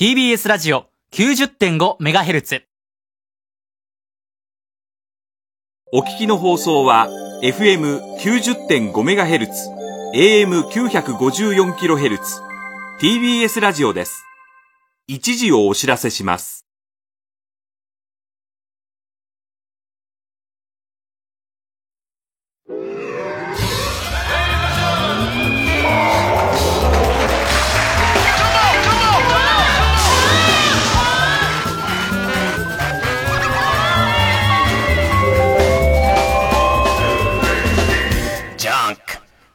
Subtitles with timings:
[0.00, 2.62] TBS ラジオ 90.5MHz。
[5.92, 7.10] お聞きの放送は
[7.42, 9.50] FM90.5MHz、
[10.14, 12.18] AM954kHz、
[12.98, 14.24] TBS ラジオです。
[15.06, 16.64] 一時をお知らせします。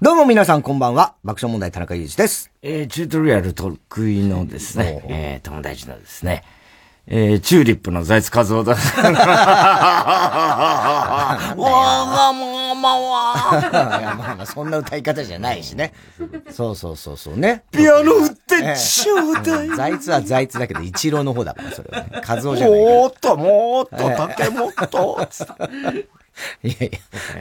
[0.01, 1.15] どうも皆さんこんばんは。
[1.23, 2.51] 爆笑問題田中裕二です。
[2.61, 6.43] えー、チュートリアル得意のですね、えー、友達のですね、
[7.07, 8.75] えー、チューリップの財津和夫だ。
[8.75, 8.77] わ
[11.55, 13.97] がままは。
[14.01, 15.93] いやまあまあそんな歌い方じゃないしね。
[16.51, 17.63] そうそうそうそうね。
[17.71, 19.69] ピアノ売ってちょうだい。
[19.69, 22.21] 財津は財津だけど、一郎の方だから、それはね。
[22.27, 22.79] 和夫じゃない。
[22.81, 25.17] もっともっと竹もっと。
[26.63, 26.91] いやい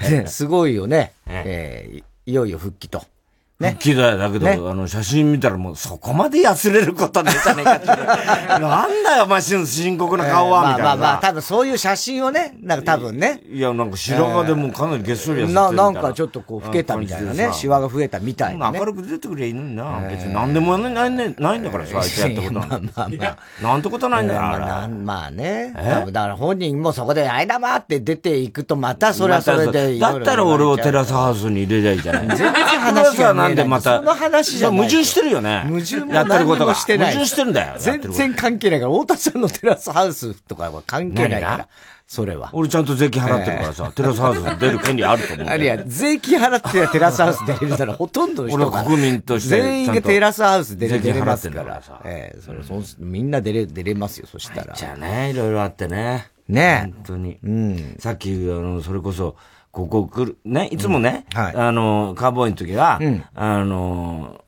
[0.04, 1.14] や、ねすごいよね。
[1.26, 3.13] えーいよいよ復帰と。
[3.56, 4.18] 復帰だよ。
[4.18, 7.86] だけど、ねあの、写真見たらもうそこまで痩せれることねえじゃねえかって。
[8.58, 10.84] なんだよ、マシン深刻な顔は、みたいな。
[10.84, 13.40] まあまあまあ、多分そういう写真をね、なんか多分ね。
[13.48, 17.50] いや、なんか白髪でもうかなりげっそり痩せてるな、みたいなんかちょっとこう、老けたみたいなね。
[17.52, 18.84] シワが増えたみたいなね明。
[18.86, 20.00] るく出てくりゃいいのにな。
[20.10, 23.26] 別に何でもないねないんだからさ、あいつやったことなん まあまあま
[23.62, 23.62] あ。
[23.62, 25.72] なんてことないんだよ、まあまあね。
[26.10, 32.36] だから本人もそこで、あいだまって出ていくと、またそれはそれでいろいろだったら俺をテラスハウスに入れりゃいいじゃない。
[32.36, 33.98] 全然話がなんでまた。
[33.98, 35.64] その話じゃ矛盾してるよね。
[35.66, 36.74] 矛盾もやってることが。
[36.74, 37.74] 何もしてない矛盾してるんだよ。
[37.78, 41.68] 全然関係ないから、太田さんのテラスハウスとかは関係ないから。
[42.06, 42.50] それは。
[42.52, 45.46] 俺ちゃんと税金払ってるからさ、テラスハウスに出る権利あると思う。
[45.46, 48.66] あるいは、税金払ってテラスハウス出れるなら、ほとんどの人が。
[48.66, 51.82] 俺は国民として全員がテラスハウス出れ出れます税金から。
[52.04, 54.74] ええ、それ、そんみんな出れ、出れますよ、そしたら。
[54.74, 56.28] じゃあね、いろいろあってね。
[56.46, 57.38] ね本当に。
[57.42, 57.96] うん。
[57.98, 59.36] さっき、あの、それこそ、
[59.74, 61.40] ここ来る、ね、いつもね、うん。
[61.40, 61.56] はい。
[61.56, 63.24] あの、カーボーイの時は、うん。
[63.34, 64.40] あの、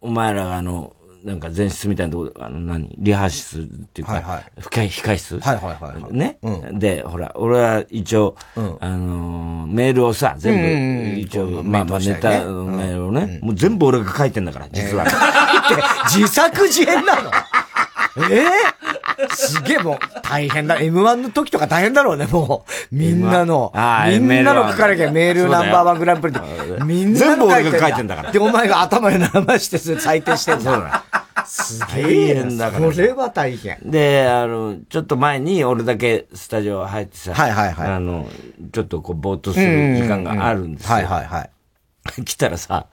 [0.00, 2.92] お前らがあの、なんか前室みたいなところ、あの、何？
[2.98, 4.60] リハ室っていうか、はいはい。
[4.60, 5.38] 控控室？
[5.38, 6.12] はいはいはいはい。
[6.12, 8.76] ね、うで、ほら、俺は一応、ん。
[8.80, 11.18] あのーメールをさ、全部、うんうんうん。
[11.20, 15.06] 一応、こうまあまあネタのメールをね、もう全部俺が書いてんだから、実は。
[16.10, 17.30] 自作自演なの。
[18.30, 18.48] ええ
[19.30, 20.78] すげえもう、大変だ。
[20.78, 22.94] M1 の時とか大変だろうね、もう。
[22.94, 23.72] みんなの。
[24.08, 26.40] みんなの書かなきゃメールナンバーワングランプリで。
[26.84, 30.72] みんな全部の俺が書いてんだからで、お前が頭で生してそれ採点してんだ。
[30.72, 31.04] だ。
[31.46, 33.78] す大げえ変だからそれは大変。
[33.84, 38.26] で、あの、ちょっと前に俺だけスタジオ入ってさ、はいはいはいあの、
[38.72, 40.94] ちょっとこう、ぼーっとする時間があるんですよ。
[40.94, 41.50] はいはいはい。
[42.24, 42.86] 来たらさ、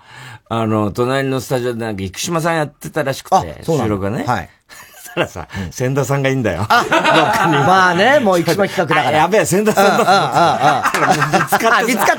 [0.49, 4.23] あの、隣のスタジオでなんか、生島さんやってたらしくあて、収録がね。
[4.23, 4.49] はい。
[5.19, 6.65] らさ、千田さんがいいんだよ。
[6.69, 9.07] まあね、もう一番企画だから。
[9.09, 10.91] あやべえ、千田さんだ。
[11.37, 11.83] 見つかった。
[11.83, 12.17] 見つかっ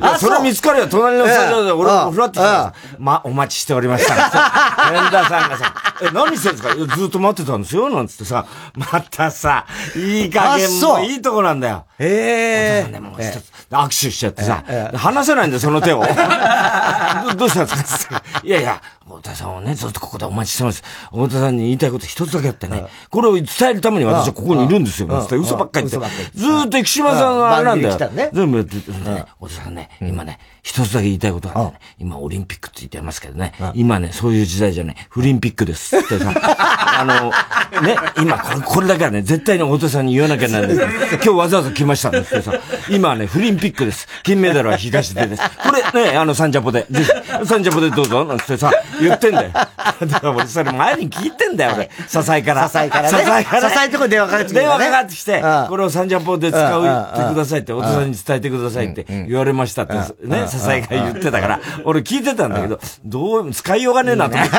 [0.00, 0.88] たそれは見つかるよ。
[0.88, 4.14] 隣のスタジオで俺ええもフラッとさま、お待ちしておりました。
[4.90, 6.74] 千田さんがさ、え、何してんですか？
[6.96, 7.88] ずっと待ってたんですよ。
[7.90, 9.64] なんつってさ、またさ、
[9.96, 11.84] いい加減もいいとこなんだよ。
[11.98, 14.62] ええでもう一つ握手しちゃってさ、
[14.94, 16.02] 離せないんだよ、その手を。
[17.30, 18.22] どどうしたんですか？
[18.44, 20.82] いやいや、太田さんをね、ずっとここでお待ちしてます。
[21.10, 25.08] 太田さんに言いたいこと一つだけあってね、これを伝えるために私はここにいるんですよ。
[25.22, 25.36] つって。
[25.36, 26.10] 嘘ばっかり言って。
[26.34, 28.30] ずーっと生島さんがあれなんだよ。
[28.32, 35.96] 全部やってて、ね、太田さんね、今ね、一つだけ言いたいことがあってね、今オリンピックって言ってますけどね、今ね、そういう時代じゃない、フリンピックです。
[35.96, 40.76] ってさ、 あの、ね、今これ、これだけはね、絶対に太田さんに言わなきゃならない。
[40.76, 44.08] 今日わざわざ来ましたんですけどさ、今はね、フリンピックです。
[44.24, 45.42] 金メダルは東出です。
[45.42, 48.70] これね、あの、サンジャポで、ぜひ、サンジャポでどうぞ、なんてさ、
[49.00, 49.50] 言ってんだよ。
[49.52, 51.90] だから俺、それ前に聞いてんだよ、俺。
[52.06, 52.68] 支えから。
[52.68, 53.08] 支えからね。
[53.08, 53.70] 支えから。
[53.70, 54.60] 支えのとこに電話かかってきてね。
[54.60, 59.94] 電話かかってきてうん、これをサンジャポで使うってくださいって、太田さんに伝えてくださいって言われましたって、
[60.26, 64.54] ね、支えが言ってたから、俺聞いてたんだけど、どう、使いようがねえなと思って。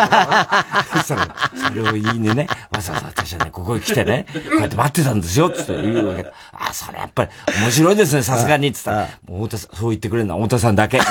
[0.93, 1.35] そしたら、
[1.67, 6.31] それを言いにね、わざわざ私はね、ここに来てね、こうやって待ってたんですよ、つって言うわけだ。
[6.53, 7.29] あ、それやっぱり
[7.61, 10.97] 面白いですね、さすがに、つったら、もう太田さん、そう言ってくれるのは太田さんだけ。
[10.97, 11.03] うん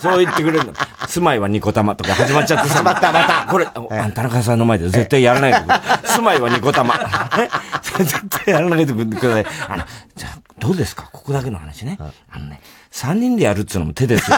[0.00, 0.72] そう言ってくれるの。
[1.08, 2.82] 住まいはニコ玉とか始まっちゃってさ。
[2.82, 3.46] またまた。
[3.50, 5.58] これ、あ田中さんの前で絶対やらないで。
[6.06, 6.94] 住まいはニコ玉。
[7.98, 9.46] 絶対やらないでください。
[9.68, 9.84] あの、
[10.16, 11.08] じゃあ、どうですか？
[11.12, 11.98] ここだけの話ね。
[12.30, 12.60] あのね、
[12.94, 14.36] 三人でやるっつうのも手ですよ。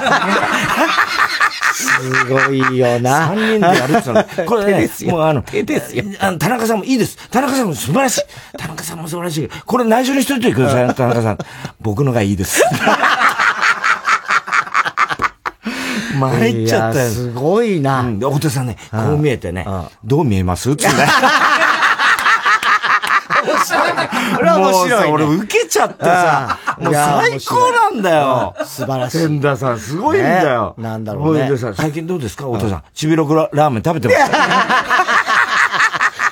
[1.75, 3.27] すごいよな。
[3.29, 4.25] 三人でやるっつうの。
[4.47, 7.19] これね手です、よもうあの、手ですよあの田中さんもいいです。
[7.29, 8.23] 田中さんも素晴らしい。
[8.57, 9.51] 田中さんも素晴らしい。
[9.67, 11.39] これ内緒にしといてください、田中さん。
[11.81, 12.63] 僕のがいいです。
[16.19, 17.11] 参っちゃったよ。
[17.11, 18.01] すごいな。
[18.01, 18.19] うん。
[18.19, 19.67] で、太田さんね、こう見えてね、
[20.03, 20.75] どう見えます？
[20.75, 20.97] つって。
[24.37, 24.95] これは面白い、ね。
[24.95, 28.55] もうさ、俺受けちゃってさ、 もう最高なんだよ。
[28.65, 29.19] 素晴らしい。
[29.19, 30.75] 千田さん、すごいんだよ。
[30.79, 31.49] ね、なんだろうね。
[31.49, 32.45] でさ、最近どうですか？
[32.47, 32.83] 太田さん。
[32.95, 34.37] ちびろくラーメン食べてますか？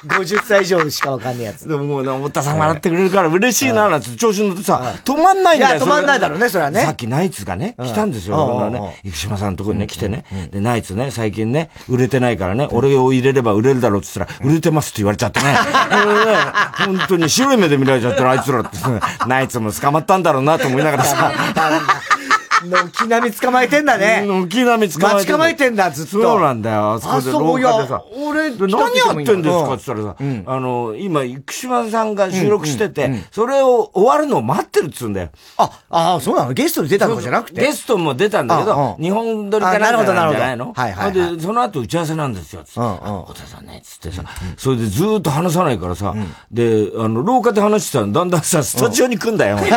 [0.06, 1.66] 50歳以上しかわかんないやつ。
[1.68, 5.76] でももうね、太田さん笑ってくれるから嬉しいな、なんて調子に乗ってさ、止まんないんだよ。
[5.76, 6.82] いや、止まんないだろうね、それはね。
[6.82, 8.70] さっきナイツがね、来たんですよ。
[8.70, 10.24] ね、生島さんのところにね、来てね。
[10.52, 15.56] で、ナイツね、最近ね、売れてないからね、俺を入れれば売れるだろうって言ったら、売れてますって言われちゃってね。
[16.86, 18.70] 本当に白い目で見られちゃったら、あいつらって、
[19.26, 21.32] ナイツも捕まったんだろうなと思いながらさ。
[22.70, 24.24] 軒並み捕まえてんだね。
[24.26, 26.22] 軒並み捕まえて待ち構えてんだ、ずっと。
[26.22, 26.92] そうなんだよ。
[26.94, 28.04] あそこで廊下でさ。
[28.16, 30.16] 俺、何やってんですかって言ったらさ、
[30.46, 35.30] あの、今、生島さんが収録してて、それを終わるのを待ってるっつうんだよ。
[35.56, 36.52] あ、あそうなの？
[36.52, 37.60] ゲストで出たのじゃなくて？
[37.60, 40.72] ゲストも出たんだけど、日本撮りかなんかなんじゃないの？
[40.74, 41.12] はいはい。
[41.12, 42.80] で、その後打ち合わせなんですよ、つって。
[42.80, 44.24] 小田さんね、つってさ、
[44.56, 46.14] それでずっと話さないからさ、
[46.50, 49.56] で、あの、廊下で話してたら、だんだんさ、スタジオに来んだよ。
[49.56, 49.74] 俺を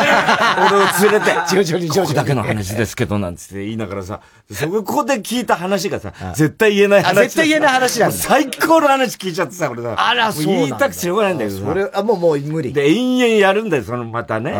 [1.10, 2.14] 連れて、徐々に徐々に。
[2.18, 4.20] だけの話ですけど、なんつって言いながらさ、
[4.50, 7.14] そこで聞いた話がさ、絶対言えない話。
[7.24, 8.16] 絶対言えない話なんだ。
[8.16, 9.94] 最高の話聞いちゃってさ、俺さ。
[9.98, 12.72] あら、そう言いたくてしょうがないんだけどそれ、あ、もう、もう無理。
[12.72, 14.52] で、延々やるんだよ、その、またね。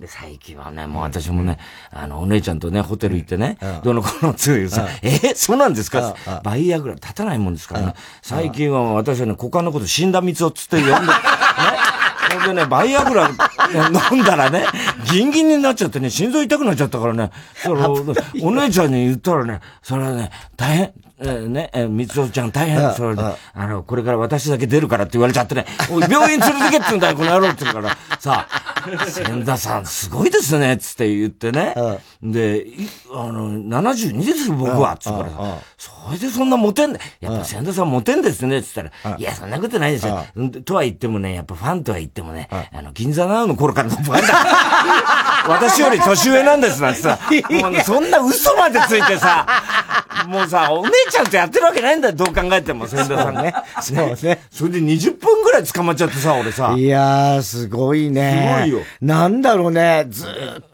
[0.00, 1.58] で、最近はね、もう私もね、
[1.90, 6.14] あの、お姉ちゃんとね、ホテル行ってね、どの子のつゆさ、え、そうなんですか?
[6.44, 7.94] バイアグラ立たないもんですからね。
[8.22, 10.98] 最近は私はね、股間のこと死んだ蜜をつって呼んで、 ね。
[12.30, 13.28] ほんでね、バイアグラ
[14.12, 14.66] 飲んだらね、
[15.10, 17.30] ギンギンになっちゃってね、心臓痛くなっちゃったからね、
[17.62, 17.92] その、
[18.42, 23.22] お姉ちゃんに言ったらね、それはね、大変、えー、ね、えー、みつおちゃん大変、それで、
[23.54, 28.68] あの、これから私だけ出るからって言われちゃってね、おい、病院連れてけって言うんだよ、この野郎って言うから、さあ、
[29.10, 31.74] 千田さんすごいですね、つって言ってね、
[32.22, 32.66] で、
[33.12, 35.28] あの、72ですよ、僕は、つったら。
[35.28, 40.24] さ、それでそんなモテんね、やっぱ千田さんモテんですね、つったら、いや、そんなことないですよ。
[40.64, 44.34] とは言ってもね、やっぱファンとは言ってもね、あの、銀座ナウの頃からのファンだ。
[45.48, 47.18] 私より年上なんですなんてさ、
[47.50, 49.46] もうね、そんな嘘までついてさ、
[50.26, 53.54] もうさ、お姉ちゃんとやってるわけないんだよ、どう考えても、千田さんね。
[53.82, 54.40] そうね。
[54.50, 56.74] それで20分ぐらい捕まっちゃってさ、俺さ。
[56.76, 58.58] いやー、すごいね。
[58.58, 58.86] すごいよ。
[59.00, 60.28] なんだろうね、ずっ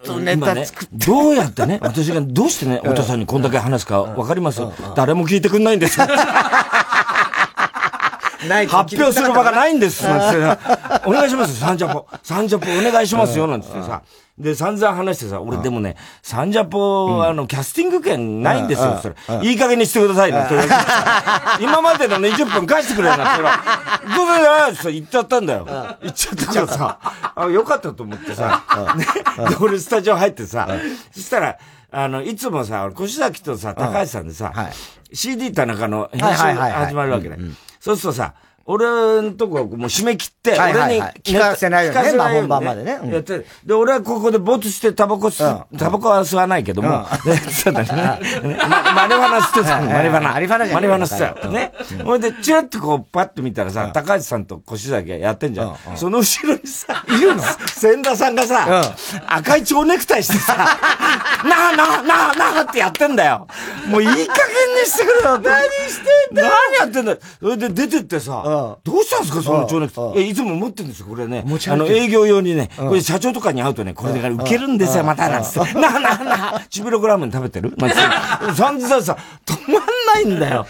[0.04, 1.06] とネタ作って。
[1.06, 4.62] どうやってね、私がどうしてね、 お父さんにこんだけ話すかわかります
[4.96, 5.98] 誰も聞いてくんないんです。
[8.67, 10.05] 発表する場がないんです。
[10.06, 12.06] お願いします、サンジャポ。
[12.23, 14.02] サンジャポお願いしますよ、なんつってさ。
[14.37, 19.46] で、散々話してさ、俺でもね、サンジャポ、あの、キャスティング権ないんですよ、それ。
[19.49, 20.44] いい加減にしてくださいね。
[21.61, 23.49] 今までの20分返してくれよな、それ。
[24.17, 25.67] どうぞよって言っちゃったんだよ。
[26.02, 26.99] 言っちゃったからさ、
[27.37, 28.64] あ、よかったと思ってさ、
[28.96, 29.06] ね。
[29.50, 30.69] で、俺スタジオ入ってさ、
[31.14, 31.56] そしたら、
[31.93, 34.52] あの、いつもさ、越崎とさ、高橋さんでさ、
[35.12, 37.37] CD 田中の編集始まるわけね。
[37.84, 38.32] そうするとさ、
[38.66, 38.87] 俺
[39.22, 42.12] のとこもう締め切って、俺に聞かせないよね。
[42.14, 42.99] まあ本番までね。
[43.12, 47.06] やってで、俺はここで没してタバコ吸、タバコは吸わないけども、
[47.52, 47.87] そうだね。
[47.93, 48.19] マ
[49.06, 49.81] リファナ吸ってた。
[49.81, 50.32] マリファナ。
[50.32, 51.49] マリファナマリファナ吸ってた。
[51.49, 51.72] ね。
[52.05, 55.76] ほいで、チラッとこう、パッと見たらさ、高橋さんと越崎がやってんじゃん。
[55.96, 57.43] その後ろにさ、いるの？
[57.67, 58.94] 千田さんがさ、
[59.26, 60.55] 赤い蝶ネクタイしてさ、
[61.44, 63.46] なあなあなあなあってやってんだよ。
[63.88, 64.26] もういい加減に
[64.87, 65.38] してくれよ。
[65.38, 66.50] 何してんだ何
[66.81, 68.43] やってんだそれで出てってさ、
[68.84, 70.30] どうしたんですか、その蝶ネクタイ？
[70.30, 71.44] いつも持ってるんですよ、これね。
[71.69, 75.74] あの、営業用にね、これ社長とかに会うとね、これが受けるんですよ、また、なんつって。
[75.74, 77.74] なあなあなあ、チビログラーメン食べてる？
[77.76, 78.02] な んつって。
[78.02, 79.82] 3時さ、止まん
[80.14, 80.67] ないんだよ。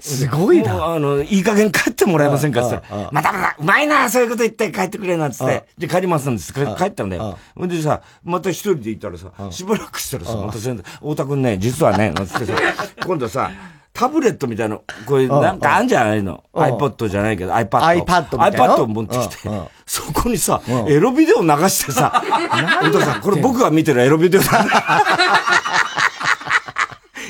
[0.00, 0.84] すごいな。
[0.94, 2.80] あの、いい加減帰ってもらえませんかって
[3.12, 5.64] またまた、うまいな、そういうこと言って帰ってくれ、なんつって。
[5.78, 6.52] で、帰りますんです。
[6.52, 7.38] 帰ったんだよ。
[7.56, 12.52] ほんでさ、また一人で行ったらさ、しばらくしたらさ、また先生、太田くんね、実はね、なんつってさ、
[13.04, 13.50] 今度さ、
[13.98, 14.76] タブレットみたいな、
[15.06, 18.04] こういう、なんかあんじゃないの ?iPod じゃないけど、iPad。
[18.04, 19.50] iPad みたいな？iPad を持ってきて、
[19.86, 22.22] そこにさ、エロビデオ流してさ、
[22.80, 25.02] お父さん、これ僕が見てるエロビデオだ。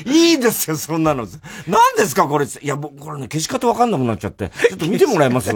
[0.05, 1.27] いいですよ、そんなの。
[1.67, 2.45] 何ですか、これ。
[2.45, 4.49] いや、僕、これね、消し方わかんなくなっちゃって。
[4.69, 5.51] ちょっと見てもらえます？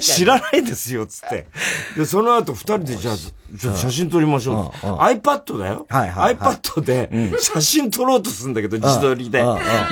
[0.00, 1.48] 知らないですよ、つって。
[1.96, 3.14] で、その後、二人で、じゃあ、
[3.54, 4.86] じゃあ写真撮りましょう。
[4.86, 5.86] iPad だよ。
[5.88, 6.36] はいはい。
[6.36, 9.38] iPad で、写真撮ろうとするんだけど、自撮りで。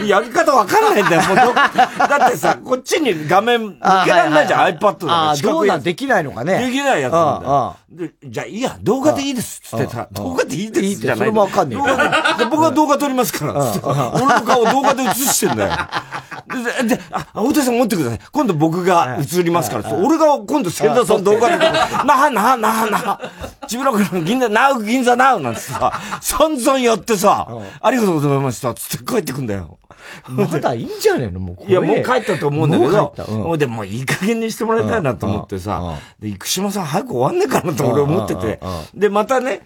[0.07, 6.66] やり方わかんないんだよ、もう だってさ、こっちに画面向けられないじゃん、iPad だどうなんできないのかね。
[6.66, 7.76] できないやつなんだよ。
[7.90, 11.19] で、じゃあいいや、動画でいいですっつってさ、動画でいいですじゃない。
[11.19, 11.83] それもわかんない。
[12.50, 13.87] 僕は動画撮りますから、つって。
[13.87, 13.95] 俺
[14.26, 15.71] の顔動画で映してんだよ。
[16.83, 18.21] で、であ、大田さん持ってください。
[18.33, 19.95] 今度僕が映りますから。
[19.95, 23.21] 俺が今度千田さん動画で、なあなあなあな
[23.61, 27.47] あ、ちびらくの銀座、なう銀座なうなんてさ、散々やってさ、
[27.80, 28.75] ありがとうございました。
[28.75, 29.78] つって帰ってくんだよ。
[30.28, 33.32] まだいいんじゃねえのもういや、もう帰ったと思うんだけど、もう帰った。
[33.32, 33.42] うん。
[33.42, 38.61] もうでもいい加減にしてもらいたいなと思ってさ、で、生島さん早く終わんねえかなと俺思ってて、
[38.94, 39.61] で、またね、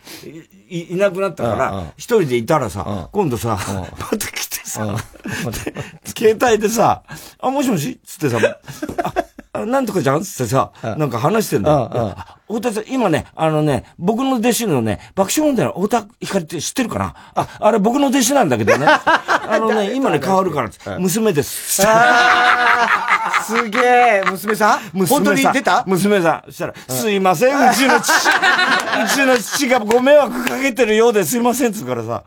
[0.68, 3.58] いいいなくなったから、一人でいたらさ、今度さ、
[3.98, 5.74] また来てさ、で
[6.36, 7.02] 携帯でさ、
[7.40, 8.00] あ、もしもし？
[8.04, 8.38] つってさ、
[9.52, 10.22] ああなんとかじゃん？
[10.22, 11.90] つってさ、なんか話してんだよ。
[11.92, 17.14] あ太田さん、今ね、あのね、僕の弟子のね、爆笑問題の太田光って知ってるかな？
[17.34, 18.86] あ、あれ僕の弟子なんだけどね。
[18.86, 20.98] あのね、今ね、変わるから。
[20.98, 21.82] 娘です。
[23.46, 24.80] すげえ、娘さん？
[24.92, 25.16] 娘さん。
[25.16, 25.84] 本当に出た？
[25.86, 26.50] 娘さん。
[26.50, 32.22] そしたら、すいません、うちの父、うちの父がご迷惑かけてるようですいません、つうからさ。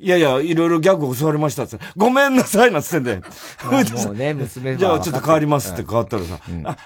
[0.00, 1.76] いやいや、いろいろギャグ教わりましたって。
[1.96, 3.20] ごめんなさいなってんだよ。
[4.04, 6.38] もうね、娘じゃあちょっと変わりますって変わったらさ、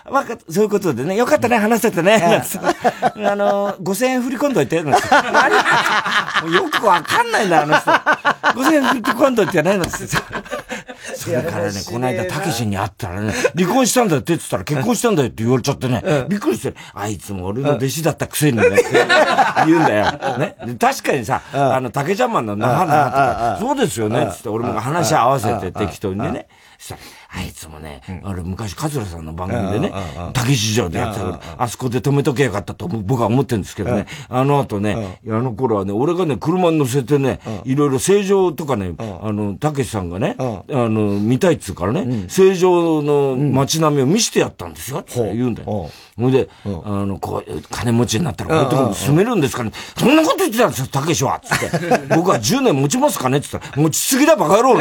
[0.06, 5.02] あ、わかった、そういうことでね、よかったね、話せてね、なんあの、5000円振り込んどいて、なて。
[6.54, 7.90] よくわかんないんだ、あの人。
[7.90, 10.22] 5000円振り込んどいてね、なんつってさ。
[11.14, 18.84] それからね、この間、たけしに会ったらね、離婚したんだよって言ってたら、結婚したんだよって言われちゃってね、びっくりして、あいつも俺の弟子だったくせにね、って
[19.66, 20.38] 言うんだよ。
[20.38, 20.56] ね。
[20.66, 26.46] で確かにさ、あの、竹ちゃんマンのなはなはとか、そうですよね、つって俺も話合わせて適当にね。
[26.78, 27.00] したら、
[27.34, 29.92] あいつもね、あれ昔、桂さんの番組でね、
[30.34, 45.90] 竹市場でやってたから、あそこで止めとけよかったと僕は思ってるんですけどね、あの後ね、あの頃はね、俺がね、車に乗せてね、いろいろ正常とかね、あの、竹さんがね、あの、見たいっつうからね、正常の街並みを見せてやったんですよ、って言うんだよ。
[46.18, 46.68] ほいで、あ
[47.06, 49.72] の、こう、金持ちになったら、こういうとこに住めるんですかね。
[49.96, 51.40] そんなこと言ってたんですよ、たけしは。
[51.42, 51.68] つって。
[52.14, 54.78] 僕は10年持ちますかねって言ったら、持ちすぎだバカ野郎。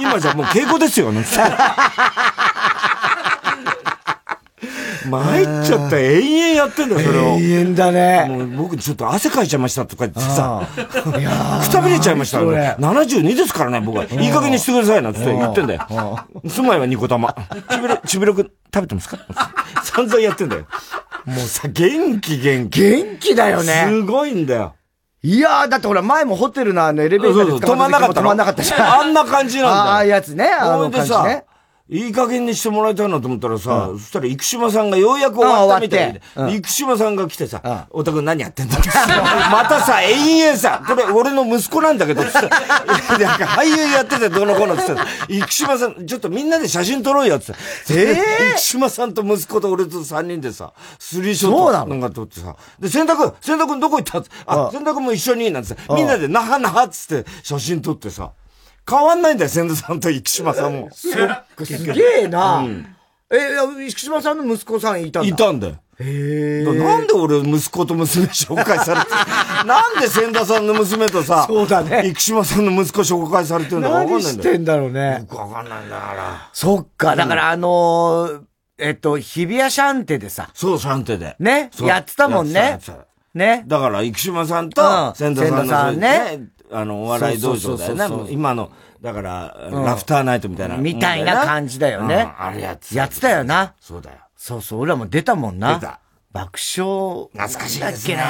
[0.00, 1.35] 今じゃもう稽古ですよ、なんつって。
[5.08, 5.98] 参っちゃった。
[6.00, 7.22] 永遠やってんだよ、それを。
[7.38, 8.26] 永遠だね。
[8.28, 12.76] もう僕ちょっと汗かいちゃいましたとか言ってさ、くたびれちゃいましたそれ。
[12.80, 14.04] 72ですからね、僕は。
[14.04, 15.86] いい加減にしてくださいなって言ってんだよ。
[16.46, 17.34] 住まいはニコ玉。
[17.70, 19.18] ちびれ、ちびろく食べてますか？
[19.84, 20.66] 散々やってんだよ。
[21.24, 22.80] もうさ、元気元気。
[22.80, 23.86] 元気だよね。
[23.88, 24.74] すごいんだよ。
[25.22, 29.00] いやー、だってほら、前もホテルのあのエレベーターで止まんなかったの止まんなかったじゃん。
[29.00, 29.74] あんな感じなんだよ。
[29.74, 31.44] ああいうやつね、あの感じね。、
[31.88, 36.60] いい加減にしてもらいたいなと思ったらさ、そしたら生島さんがようやく終わったみたいで、あ終わって。
[36.62, 38.88] 生島さんが来てさ、おたく何やってんだって。
[39.52, 42.48] またさ、延々さ、これ俺の息子なんだけど、つって、なん
[43.38, 47.52] か俳優やっててどうのこうのって言って生島さん、ちょっとみんなで写真撮ろうよって。
[47.90, 48.16] え
[48.56, 58.32] 生島さんと息子と俺と三人でさ、スリーショットなんか撮ってさ、で、洗濯、洗濯どこ行ったあ、洗濯も一緒に、なんて、みんなでなはなはっつって写真撮ってさ、
[58.88, 60.88] 変わんないんだよ、千田さんと生島さんも。
[60.94, 61.08] す
[61.92, 62.64] げえな。
[63.30, 63.40] え、い
[63.80, 65.28] や石島さんの息子さんいたんだ。
[65.28, 65.74] いたんだよ。
[65.98, 66.78] へえ。
[66.78, 69.06] なんで俺息子と娘紹介されて、
[69.66, 74.50] なんで千田さんの娘とさ、そうだね生島さんの息子紹介されてるんだかわかん何ないんだよ。
[74.50, 75.18] してんだろうね。
[75.20, 76.50] よくわかんないんだから。
[76.52, 78.40] そっか、だからあのー、
[78.78, 81.34] えっと、日比谷シャンテでさ、そう、シャンテで。
[81.40, 82.78] ね、そうやってたもんね
[83.34, 83.64] ね？
[83.66, 88.30] だから、生島さんうんと、千田さんのねあの、お笑い道場だよね。
[88.30, 90.76] 今の、だから、ラフターナイトみたいな。
[90.76, 93.74] みたいな感じだよねうんあれやってやってたよな。
[93.80, 94.18] そうだよ。
[94.36, 95.74] そうそう、俺らも出たもんな。
[95.76, 96.00] 出た
[96.32, 97.28] 爆笑。
[97.32, 98.26] 懐かしいですねだっ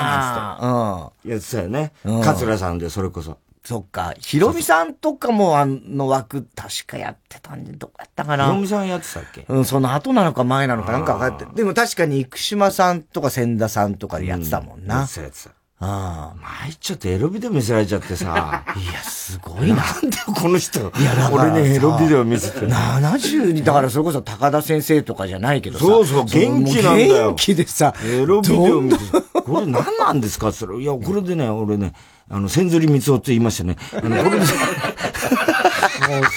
[0.59, 1.31] けなうん。
[1.31, 1.93] やってたよね。
[2.05, 3.39] うん桂さんで、それこそ。
[3.65, 4.15] そっか。
[4.21, 8.61] ひろみさんとかもあの枠、確かやってたんで、どこやったかなヒロ。
[8.61, 9.45] ミさんやってたっけ？
[9.49, 11.53] うん、その後なのか前なのかなんか分かって。
[11.57, 14.99] でも確かに生島さんとか千田さんとかでやってたもんな。
[14.99, 15.51] やってたやってた。
[15.79, 18.63] あ参っちゃってエロビデオ見せられちゃってさ。
[18.67, 18.73] あ。
[18.81, 19.77] いや、すごいな。
[19.77, 25.85] なんでこの人、やだからさ俺にエロビデオ見せてるの？70に、だからそれこそ高田先生とかじゃないけどさ。
[25.85, 27.93] そうそう元気なんだよ元気でさ。
[28.05, 29.05] エロビデオ見せて、
[29.35, 30.49] これ何なんですか？
[30.49, 31.93] って言ったら、いや、これでね、俺ね、
[32.31, 33.77] あの、千釣り三つって言いましたね。
[33.93, 34.47] あの、これで、もう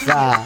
[0.06, 0.42] さ、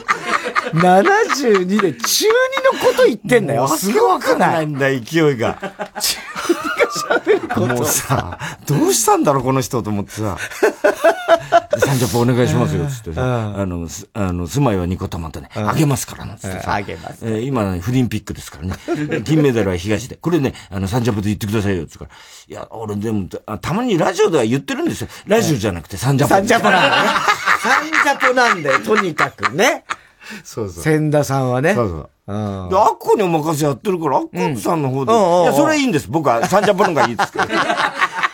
[0.74, 3.68] 72で中2のこと言ってんだよ。
[3.68, 5.58] すごくないんだ、勢いが。
[7.58, 10.38] もうさ、どうしたんだろう、この人と思ってさ。
[11.78, 13.54] サンジャポお願いしますよ、つってさ。
[13.58, 16.74] あの、すあの、住まいはニコタマとね、あげますから、なんつってさ。
[16.74, 18.76] あげますえー今ね、フリンピックですからね。
[19.26, 20.16] 金メダルは東で。
[20.16, 22.12] これね、あの、サンジャポで言ってくださいよ、つってから。
[22.48, 25.08] いや、俺でも、あたまにラジオでは言ってるんですよ。
[25.28, 26.36] ラジオじゃなくてサンジャポ。
[26.36, 27.10] サンジャポなんだね。
[27.62, 29.84] サンジャポなんだよ、とにかくね。
[30.44, 30.84] そうそう。
[30.84, 31.74] 千田さんはね。
[31.74, 32.10] そうそう。
[32.28, 32.70] うん。
[32.70, 35.12] で、アッコにお任せやってるから、アッコさんの方で。
[35.12, 36.08] うんうんうんいや、それいいんです。
[36.10, 37.46] 僕はサンジャポの方がいいですけど。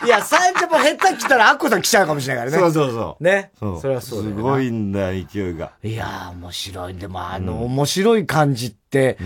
[0.06, 2.62] いや、サンジャポ下手来たらアッコさん来ちゃうかもしれないからね。
[2.62, 3.24] そうそうそう。
[3.24, 3.50] ね。
[3.58, 3.80] そう。
[3.80, 5.72] それはそうすごいんだよ、勢いが。
[5.82, 6.94] いやー、面白い。
[6.94, 9.18] でも、あの、面白い感じって、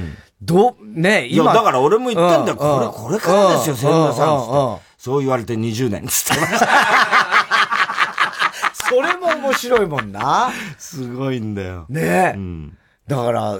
[0.42, 2.56] どう、ね、いや、だから俺も言ったんだよ。
[2.56, 4.78] これ、これからですよ、うん千村さん。
[4.98, 6.06] そう言われて20年。
[6.06, 6.34] つって。
[6.34, 6.46] それも
[9.44, 10.50] 面白いもんな。
[10.78, 11.86] すごいんだよ。
[11.88, 12.36] ねえ。
[12.36, 12.78] うん。
[13.06, 13.58] だから、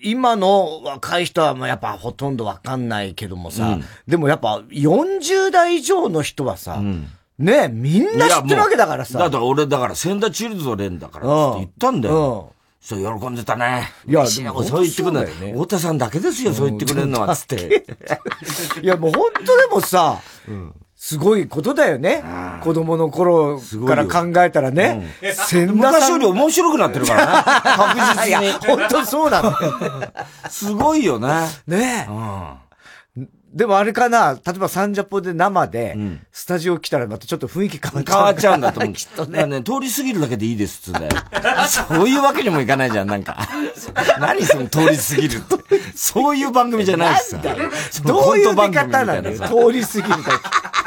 [0.00, 9.18] 今の若い人はまあやっぱほとんどわかんないけどもさ、うんでもやっぱ40代以上の人はさ、んねえ、みんな知ってるわけだからさ。
[9.18, 12.52] だから俺、だから、千田チルドレンだから、つって言ったんだよ。
[12.80, 13.90] そう、喜んでたね。
[14.06, 17.84] いやそう言ってくれるね太田さんだけですよ、そう言ってくれるのは、つって。
[18.80, 20.20] いやもう本当でもさ、
[20.96, 22.24] すごいことだよね。
[22.62, 25.14] 子供の頃から考えたらね。
[25.46, 27.42] 千田昔さんより面白くなってるからね。
[28.16, 28.52] 確実に。
[28.78, 29.54] 本当そうなの。
[30.48, 31.28] すごいよね。
[31.66, 32.10] ねえ。
[32.10, 33.28] うん。
[33.56, 38.16] でもあれかな、例えばサンジャポで生でん、スタジオ来たらまたちょっと雰囲気変わっちゃう。
[38.16, 38.92] 変わっちゃうんだと思う。
[38.92, 39.46] きっとね。
[39.46, 41.10] ね、通り過ぎるだけでいいですっつうんだよ。
[41.66, 43.38] そういうわけにもいかないじゃん、なんか。
[44.20, 45.80] 何その通り過ぎるって。
[45.94, 47.38] そういう番組じゃないしさ。
[48.04, 50.85] どういう出コント番組みた方ないの通り過ぎるだけ。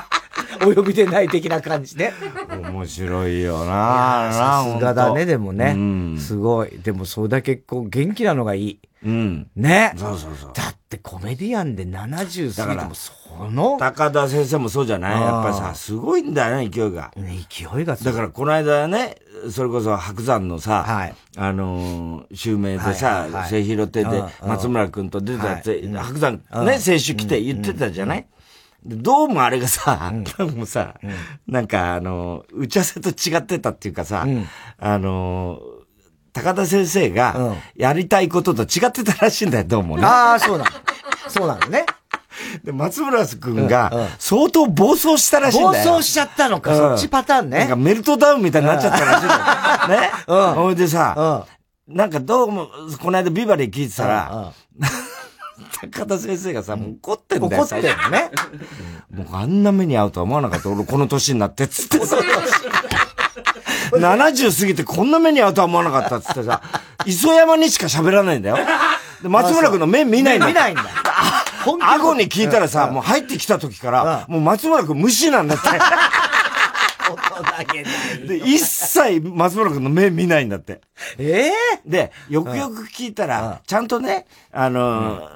[0.61, 2.13] お呼びでない的な感じね。
[2.49, 5.73] 面白いよなさすがだね、でもうね。
[5.73, 6.17] ん。
[6.17, 6.79] すごい。
[6.83, 8.79] でもそれだけこう元気なのがいい。
[9.05, 9.47] うん。
[9.55, 9.93] ね。
[9.95, 10.51] そうそうそう。
[10.53, 13.11] だってコメディアンで70過ぎだからてもそ
[13.51, 15.21] の、高田先生もそうじゃない？
[15.21, 17.11] やっぱりさ、すごいんだよね、勢いが。
[17.15, 19.15] ね勢いがだからこの間ね、
[19.49, 28.27] それこそ白山のさ、はいあのー、襲名ではいさはいは、い末広亭でうんうん松村くんと出たやつ、はい白山うんね、選手来て言ってたじゃない、で
[28.85, 30.95] どうもあれがさ、どうもさ、
[31.47, 35.61] なんかあのー、打ち合わせと違ってたっていうかさ、んあのー、
[36.31, 40.05] 高田先生うんがやりたいことと違ってたらしいんだよ、どうもね。
[40.05, 40.71] ああ、そうなの。
[41.27, 41.85] そうなのね。
[42.63, 45.93] で、松村くんうんうんが相当暴走したらしいん暴だよ。
[45.95, 47.59] 走しちゃったのか、うんそっちパターンね。
[47.59, 50.01] なんかメルトダウンみたいになっちゃったらしいんだよ。
[50.01, 50.09] ね。
[50.25, 51.45] うんほいでさ、
[51.87, 51.95] うん。
[51.97, 52.69] なんかどうも、
[53.01, 55.08] この間ビバリー聞いてたら、うん
[55.91, 57.63] 高田先生がさ、もう怒ってんだよ。
[57.63, 58.31] 怒ってんのね。
[59.11, 60.69] もうあんな目に遭うとは思わなかった。
[60.69, 62.17] 俺この年になってっつってさ。
[63.91, 66.61] 70過ぎてこんな目に遭うとは思わなかったっつってさ、
[67.05, 68.57] 磯山にしか喋らないんだよ。
[69.21, 70.49] で、松村君の目見ないんだよ。
[70.49, 70.83] 見ないんだ。
[71.65, 75.67] 本顎に聞いたらさ、もう入ってきた時から、もう松村君無視なんだって。
[78.27, 80.81] で、一切松村君の目見ないんだって。
[81.17, 81.51] ええ
[81.85, 85.29] で、よくよく聞いたら、ちゃんとね、あのー、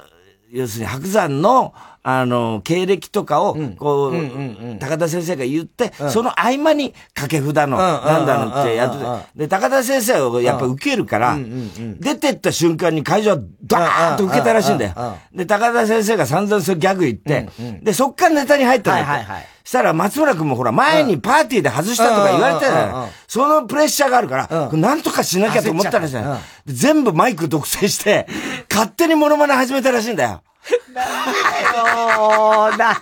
[0.53, 11.35] 要するに白山の、あのー、経歴とかを、こう、高田先生が言って、その合間に掛け札の、なんだのってやってて、で、高田先生をやっぱ受けるから、
[11.99, 15.17] 出てった瞬間に会場はダーンと受けたらしいんだよ。
[15.33, 17.49] で、高田先生が散々そうギャグ言って、
[17.81, 19.09] で、そっからネタに入ったんだって。
[19.09, 26.17] はいはいはいしたら松村君もほら、前にパーティーで外したとか言われてたじゃないそのプレッシャーがあるから、なんとかしなきゃと思ったらしい
[26.67, 28.27] 全部マイク独占して、
[28.69, 30.43] 勝手にモノマネ始めたらしいんだよ。
[31.73, 33.01] そうだ。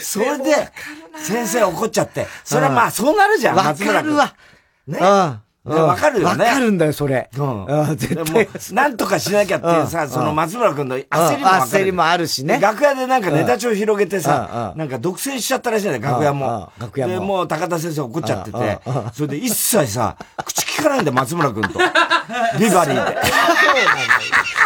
[0.00, 0.72] それで、
[1.16, 2.28] 先生怒っちゃって。
[2.44, 4.16] それはまあ、そうなるじゃん、わ松村君。
[4.16, 5.32] かるわ。
[5.32, 5.40] ね。
[5.64, 6.44] わかるよね。
[6.44, 7.30] わかるんだよ、それ。
[7.38, 7.64] うん。
[7.64, 8.48] うん絶対。
[8.74, 10.10] なんとかしなきゃっていうさ、うん。
[10.10, 11.48] その松村君の焦りも。
[11.48, 12.56] 焦りもあるしね。
[12.58, 14.78] で楽屋でなんかネタ帳広げてうんさ、うん。
[14.78, 16.70] なんか独占しちゃったらしいんだよ、楽屋うんも。
[16.76, 16.82] うん。
[16.82, 17.12] 楽屋も。
[17.14, 18.78] で、もう高田先生怒っちゃってて。
[19.14, 21.78] それで一切さ、口聞かないんだよ、松村君と。
[22.58, 23.18] ビバリーで。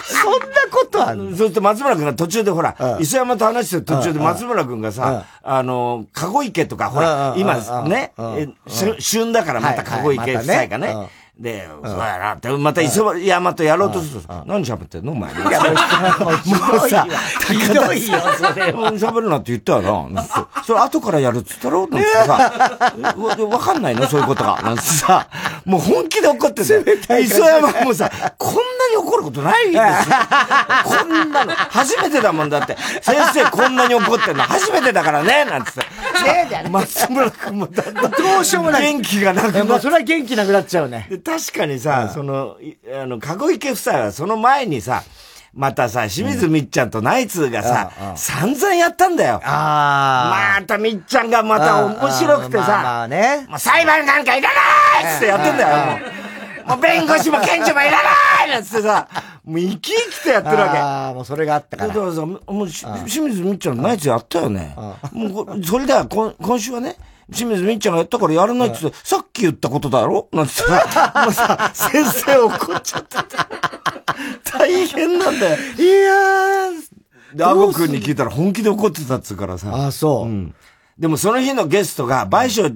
[0.03, 3.03] そんなことあるそうすると松村君が途中でほら、うん。
[3.03, 8.13] 磯山と話してる途中でうん松村君がさ、あの、カゴ池とか、ほら、うん今うんね
[8.67, 11.11] 旬旬だからまたカゴ池夫妻がまたねね。
[11.38, 15.12] で、そうやなって、また磯山とやろうとすると、何喋ってんの？
[15.12, 15.33] お前。
[15.35, 15.53] もう
[16.85, 17.07] うさ、
[17.46, 18.92] ひどいよ、それは。
[18.94, 20.24] 喋るなって言ったよな。
[20.66, 21.87] それ後からやるっつったろ？
[21.87, 22.33] なんつってさ、
[23.16, 24.05] わわかんないの？
[24.09, 24.61] そういうことが。
[24.62, 25.29] なんつってさ、
[25.64, 26.85] もう本気で怒ってて。
[27.22, 29.83] 磯山もさ、こんなに怒ることないですよ。
[30.85, 31.53] こんなの。
[31.53, 32.77] 初めてだもんだって。
[33.01, 35.81] 先生こんなに怒ってんの初めてだからねなんつって。
[35.81, 38.83] ね松村君もだんだんどうしようもない。
[38.83, 41.07] 元気がなくなってそれは元気なくなっちゃうね。
[41.29, 45.03] で、確かにさ、その、いあの、かご池夫妻はその前にさ、
[45.55, 49.41] またさ、清水みっちゃんとナイツがさ、うんうん散々やったんだよ。
[49.45, 53.47] あまたみっちゃんがまた面白くてまあさ、まあね。
[53.49, 54.51] もう裁判なんかいら
[55.03, 55.99] ないっつってやってんだよ、
[56.67, 56.81] もう。
[56.81, 59.09] 弁護士も検事もいらないなんつってさ、
[59.45, 60.79] もう生き生きとやってるわけ。
[60.79, 61.88] ああ、もうそれがあったから。
[61.88, 64.75] だからさ、もうし清水みっちゃんのナイツやったよね。
[65.12, 66.97] もうこ、それでは今今週はね、
[67.33, 70.29] 清水みっちゃんがやったからやらないって言って、さっき言ったことだろ？
[70.33, 73.25] なんてさ、 もうさ、先生怒っちゃってた。
[74.59, 75.57] 大変なんだよ。
[75.57, 77.37] いやー。
[77.37, 79.71] で、アゴ君に聞いたら本気で怒ってたっつうからさ。
[79.73, 80.27] ああ、そう。
[80.27, 80.55] うん。
[80.99, 82.71] でもその日のゲストが、倍賞、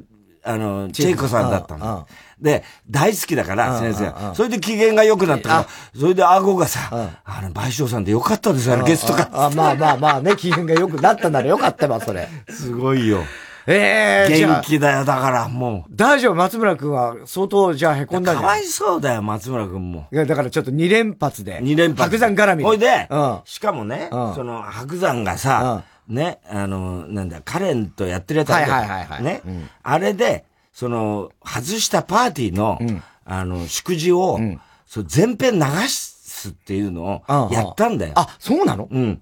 [0.44, 2.06] あの、チェイコさんだったの。
[2.40, 4.34] で、大好きだから、先生。
[4.34, 5.66] それで機嫌が良くなったから、
[5.98, 9.30] それで顎がさ、あの、倍賞さんでよかったですよ、ゲストが。
[9.32, 12.28] あ、まあまあまあね、機嫌が良くなったならよかったわ、それ。
[12.50, 13.24] すごいよ。
[13.66, 15.94] ええー、元気だよ、だからもう。
[15.94, 20.06] 大丈夫、松村くんは相当じゃあ凹んだんかわいそうだよ、松村くんも。
[20.12, 21.58] いや、だからちょっと二連発で。
[21.62, 22.02] 二連発。
[22.02, 22.64] 白山絡み。
[22.64, 29.22] ほいで、うん、しかもね、うん、その白山がさ、うん、ね、あの、なんだ、カレンとやってるやつはいはいはい、はい。
[29.22, 29.42] ね、
[29.82, 32.78] あれで、その、外したパーティーの、
[33.24, 34.38] あの、祝辞を、
[34.86, 38.12] そう全編流すっていうのをやったんだよ。
[38.16, 38.88] あ、そうなの？
[38.90, 39.18] うん。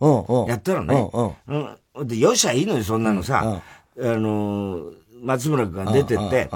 [0.48, 1.10] やったのね。
[1.94, 2.08] うん。
[2.08, 3.60] で、よっしゃいいのよ、そんなのさ。
[3.98, 6.48] あの、松村君が出てって、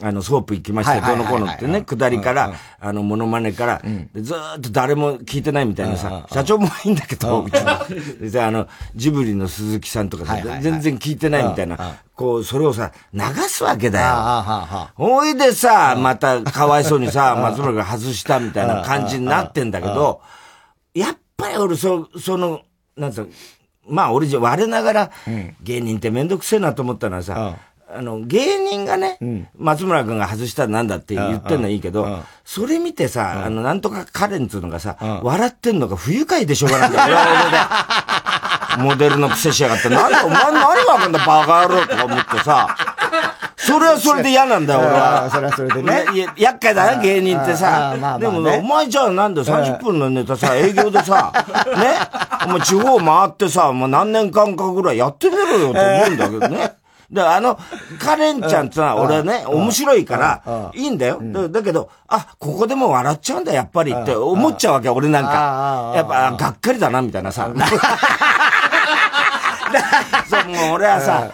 [0.00, 3.82] あの、ソープ行きました、どの子のってね、下りから、あの、モノマネから、
[4.14, 7.80] ずーっと誰も聞いてないみたいなさ、社長もいいんだけど、みたいな。
[8.20, 14.06] で、あの、ジブリの鈴木さんとかさ、全然聞いてないみたいな、こう、それをさ、流すわけだよ。
[14.94, 20.20] ほいでさ、また、かわいそうにさ、松村が外したみたいな感じになってんだけど、
[20.94, 22.60] やっぱり俺、そ、その、
[22.96, 23.28] なんつう
[23.88, 25.10] まあ俺じゃ我ながら、
[25.62, 27.56] 芸人ってめんどくせえなと思ったのはさ、
[27.90, 37.16] あの、芸人がね、うん、松村君が外したらなんだって言ってんのはいいけど、それ見てさ、あの、なんとかカレンつうのがさ、笑ってんのが不愉快でしょうがないんだよ、
[38.84, 42.76] モデルの癖しやがって、なんだ、お前何がわかんだ、バカ野郎とか思ってさ、
[43.56, 45.28] それはそれで嫌なんだよ、 俺は。
[45.30, 46.04] それはそれでね。
[46.14, 47.94] や、厄介だな、芸人ってさ。
[48.18, 51.32] でも、お前じゃあなんだよ、30分のネタさ、営業でさ、
[51.76, 51.98] ね、
[52.46, 56.72] お前地方回ってさ、もう何年間かぐらいやってみろよと思うんだけどね。
[57.10, 57.58] で、あの、
[57.98, 61.18] カレンちゃんってのは、俺はね、面白いから、いいんだよ。
[61.50, 65.92] だけど、あ、ここでも笑っちゃうんだ、やっぱりって思っちゃうわけ、俺なんか。
[65.94, 67.48] やっぱ、がっかりだな、みたいなさ。
[70.28, 71.28] そう、もう俺はさ、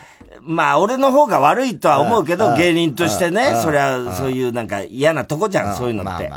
[0.47, 6.31] まあ、俺の方が悪いとは思うけど、芸人としてね、それはそういうなんか嫌なとこじゃん、そういうのって。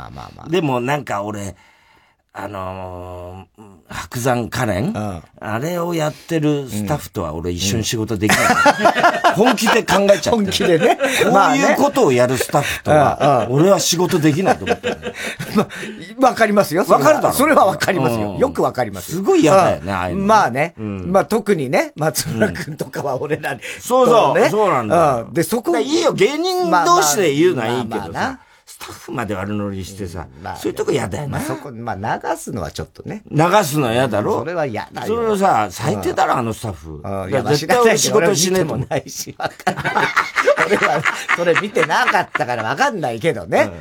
[0.48, 1.56] でもなんか俺、
[2.32, 8.46] あのー、白山カレン、うん、あれをやってるスタッフとは俺一緒に仕事できない。
[9.30, 10.30] うん、本気で考えちゃって。
[10.30, 10.96] 本気でね。
[10.96, 11.04] こ
[11.52, 14.96] ういうことをやるスタッフとは、俺は仕事できないと思って、
[16.20, 16.84] わ、かりますよ。
[16.86, 17.32] わかるだろ？
[17.32, 18.36] それはわかりますよ。
[18.38, 19.12] よくわかります。
[19.16, 20.26] すごい嫌だよね、ああいうの。
[20.26, 20.74] まあね。
[20.76, 23.60] まあ特にね、松村君とかは俺らに。
[23.80, 25.26] そうそう、そうなんだ。
[25.32, 25.76] で、そこ。
[25.76, 28.38] いいよ、芸人同士で言うのはいいけどさ。
[28.80, 31.38] スタッフまで悪乗りしてさ、まあ、そういうとこ嫌だよな。
[31.38, 33.24] まあそこ、まあ流すのはちょっとね。
[33.30, 34.38] 流すのは嫌だろ？
[34.38, 35.06] それは嫌だよ。
[35.08, 37.02] それはさ、最低だろ、あのスタッフ。
[37.28, 39.84] いや、絶対仕事しねえもないし、わかんない。
[40.66, 41.02] 俺は、
[41.36, 43.62] それ見てなかったからわかんないけどね。
[43.62, 43.80] うん、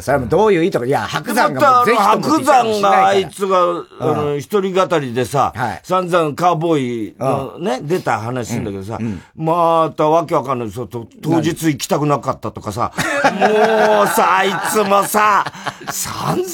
[0.00, 0.86] それもどういう意図か。
[0.86, 8.98] いや、白山がぜひ白山があいつが、あの、一人語りでさ、散々カーボーイのね、出た話するんだけどさ、
[9.34, 10.70] またわけわかんない。
[10.70, 11.06] そう、当
[11.40, 12.92] 日行きたくなかったとかさ、
[13.40, 15.44] もうさ、あいつもさ、
[15.90, 16.46] 散々や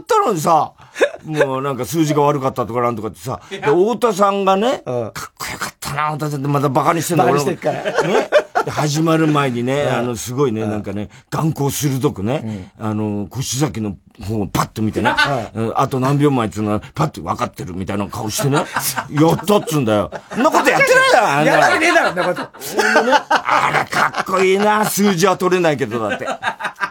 [0.00, 0.72] ったのにさ、
[1.24, 7.44] もうなんか数字が悪かったとかなんとかってさ、太田さんがね、かっこよかったな、太田さんってまだバカにしてんだ、俺も。
[7.44, 7.58] ね
[8.68, 15.10] 始まる前にね、 あの、すごいね、なんかね、眼光鋭くね、あの、腰崎の方をパッと見てね、
[15.74, 20.10] あと何秒前っつうのは、パッと分かってるみたいな顔してね、 やったっつんだよ。
[20.30, 21.52] そんなことやってないだろ、あんな。
[21.52, 22.48] やられねえだろ、んなこと。
[23.30, 26.26] あら、かっこいいな、数字は取れないけど、だって。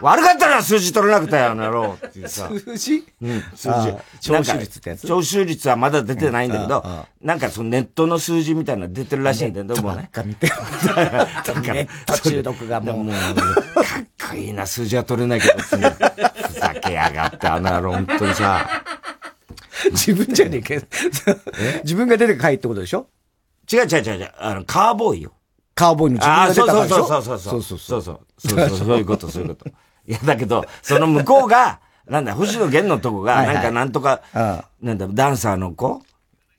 [0.00, 1.98] 悪かったな、数字取れなくてよ、あの野郎。
[2.06, 2.48] っていうさ。
[2.48, 3.04] 数字？
[3.20, 3.94] うん、数字。
[4.20, 5.06] 聴取率ってやつ？
[5.06, 6.84] 聴取率はまだ出てないんだけど、
[7.20, 10.08] なんかそのネットの数字みたいなの出てるらしいんだけど、もうね。
[10.12, 10.46] か見て。
[10.46, 12.96] ネット中毒がもう。
[13.04, 13.20] もう、か
[14.26, 15.66] っこいいな、数字は取れないけど、ふ
[16.60, 18.68] ざけやがって、あの野郎、本当にさ。
[19.92, 20.86] 自分じゃねえけど。
[21.84, 23.06] 自分が出て帰ってことでしょ？
[23.72, 24.32] 違う違う違う違う。
[24.38, 25.32] あの、カーボーイよ。
[25.74, 27.06] カーボーイの自分が出たからでしょ？
[27.06, 27.62] そうそうそうそう。
[27.62, 28.20] そうそうそう。
[28.38, 29.68] そうそう、そういうこと、そういうこと。
[29.68, 34.22] いや、だけど、その向こうが、なんだ、星野源のとこが、なんかなんとか、
[34.80, 36.02] なんだ、ダンサーの子？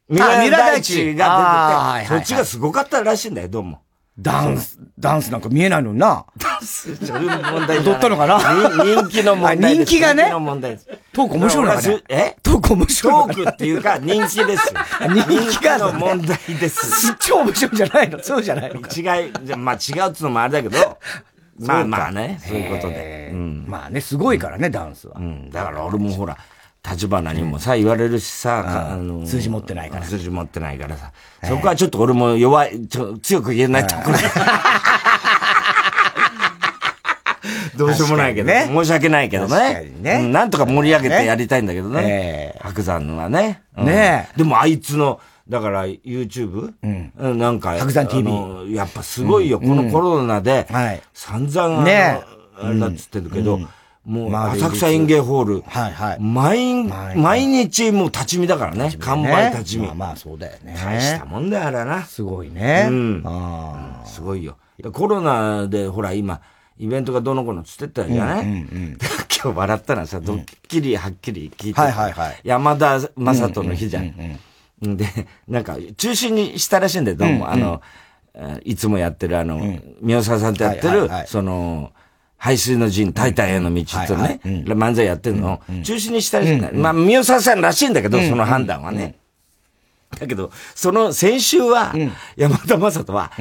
[0.07, 3.81] ミラ大地が出てて、そっちがすごかったらしいんだよ、どうも。
[4.21, 6.25] ダンス、ダンスなんか見えないのにな。
[6.37, 8.37] ダンス、そういう問題踊ったのかな？
[8.83, 10.23] 人気の問題人気がね。
[10.23, 10.87] 人気の問題です。
[11.13, 12.03] トーク面白いのかね？
[12.09, 12.35] え？
[12.43, 14.79] トーク面白いトークっていうか人気ですよ。
[15.09, 17.15] 人気がの問題です。
[17.19, 18.19] 超面白いんじゃないの？
[18.21, 20.97] そうじゃないの違い、じゃまあ違うっつうのもあれだけど、
[21.59, 23.31] まあまあね、そういうことで。
[23.33, 25.15] まあね、すごいからね、ダンスは。
[25.17, 25.49] うん。
[25.49, 26.37] だから俺もほら、
[26.91, 30.05] 立花にもさ、言われるしさ、あの、数字持ってないから。
[30.05, 31.11] 数字持ってないからさ。
[31.43, 34.17] そこはちょっと俺も弱い、ちょ強く言えないところ。
[37.77, 39.91] どうしようもないけど、ね、申し訳ないけどね。
[40.01, 42.55] ね、なんとか盛り上げてやりたいんだけどね。
[42.61, 43.61] 白山はね。
[43.77, 46.73] ねでもあいつの、だから YouTube?
[46.83, 47.37] うん。
[47.37, 52.21] なんか、白山 TV やっぱすごいよ、このコロナで、はい散々、ね
[52.61, 53.59] あれだっつってるけど、
[54.09, 56.17] もう、まあ浅草園芸ホール、はいはい。
[56.19, 56.83] 毎、
[57.15, 59.85] 毎日もう立ち見だからね、完売立ち見。
[59.85, 60.75] まあまあそうだよね。
[60.83, 62.03] 大したもんだよ、あれはな。
[62.03, 62.87] すごいね。
[62.89, 63.23] うん。
[63.23, 64.57] あすごいよ。
[64.93, 66.41] コロナで、ほら、今、
[66.79, 68.45] イベントがどの子のつってったじゃない、
[69.41, 72.39] 今日笑ったのはさ、ドッキリはっきり聞いて、はいはいはい。
[72.43, 74.13] 山田正人の日じゃん。
[74.81, 75.05] で、
[75.47, 77.51] なんか、中止にしたらしいんだよ、どうも。
[77.51, 79.59] あの、えーいつもやってる、あの、
[80.01, 81.91] 宮沢さんとやってるその、
[82.39, 86.75] 排水の陣、タイタンへの道っていうね、漫才やってるのを、中止にしたらしいんだよ。
[86.75, 89.15] まあ、宮沢さんらしいんだけど、その判断はね。
[90.17, 91.93] だけど、その先週は、
[92.35, 93.31] 山田正人は、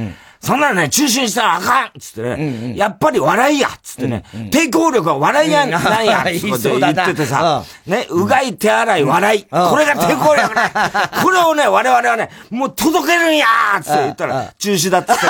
[0.40, 10.70] そんなのね、中心したらあかんっつってね、やっぱり笑いやっつってね、抵抗力は笑いやなんやっつって言っててさ、ね、うがい手洗い笑い、これが抵抗力ね、
[11.22, 13.46] これをね、我々はね、もう届けるんや
[13.82, 15.26] つって言ったら、中止だっつって。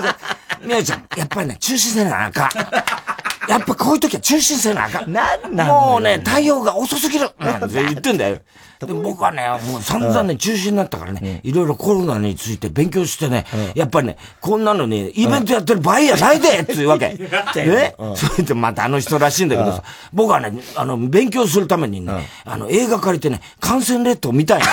[0.00, 0.16] 中。
[0.62, 3.50] みやちゃん、やっぱりね、中止せなあかん。
[3.50, 5.12] やっぱこういう時は中心せなあかん。
[5.12, 7.30] なんなのもうね、対応が遅すぎる。
[7.38, 8.38] なんて言ってんだよ。
[8.80, 17.16] で僕はね、もう散々ね、中止になったからね、いろいろコロナについて勉強してね、やっぱりね、こんなのに、イベントやってる場合やないでっていうわけ。
[17.66, 17.94] ね？
[18.16, 24.66] それでまたあの人らしいんだけどさ、僕はね、あの、勉強するためにね、あの、映画借りてね、感染列島見たいな。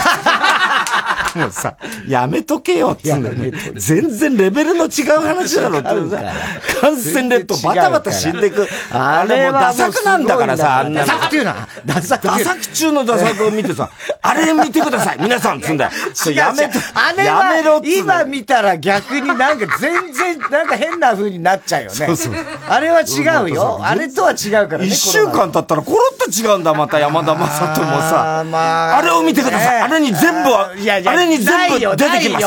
[1.35, 1.75] もうさ、
[2.07, 3.51] やめとけよって言うんだよね。
[3.75, 6.33] 全然レベルの違う話だろってさ。
[6.81, 8.67] 感染列島バタバタ死んでいく。
[8.91, 11.67] あれもうダサくなんだからさ、あんなダサくっていうな。
[11.85, 12.27] ダサく。
[12.27, 13.89] ダサく中のダサくを見てさ、
[14.21, 15.91] あれ見てください、皆さんつんだよ。
[16.33, 21.95] やめと、あれやめろはっつうの今見たら逆になんか全然なんか変な風になっちゃうよね。
[21.95, 22.33] そうそう
[22.67, 23.79] あれは違うよ。
[23.81, 24.87] あれとは違うからね。
[24.87, 28.43] 一週間経ったらコロッと違うんだ、また山田正人もさ。
[28.43, 29.81] あれを見てください。
[29.81, 32.39] あれに全部は、あれに全部出てきま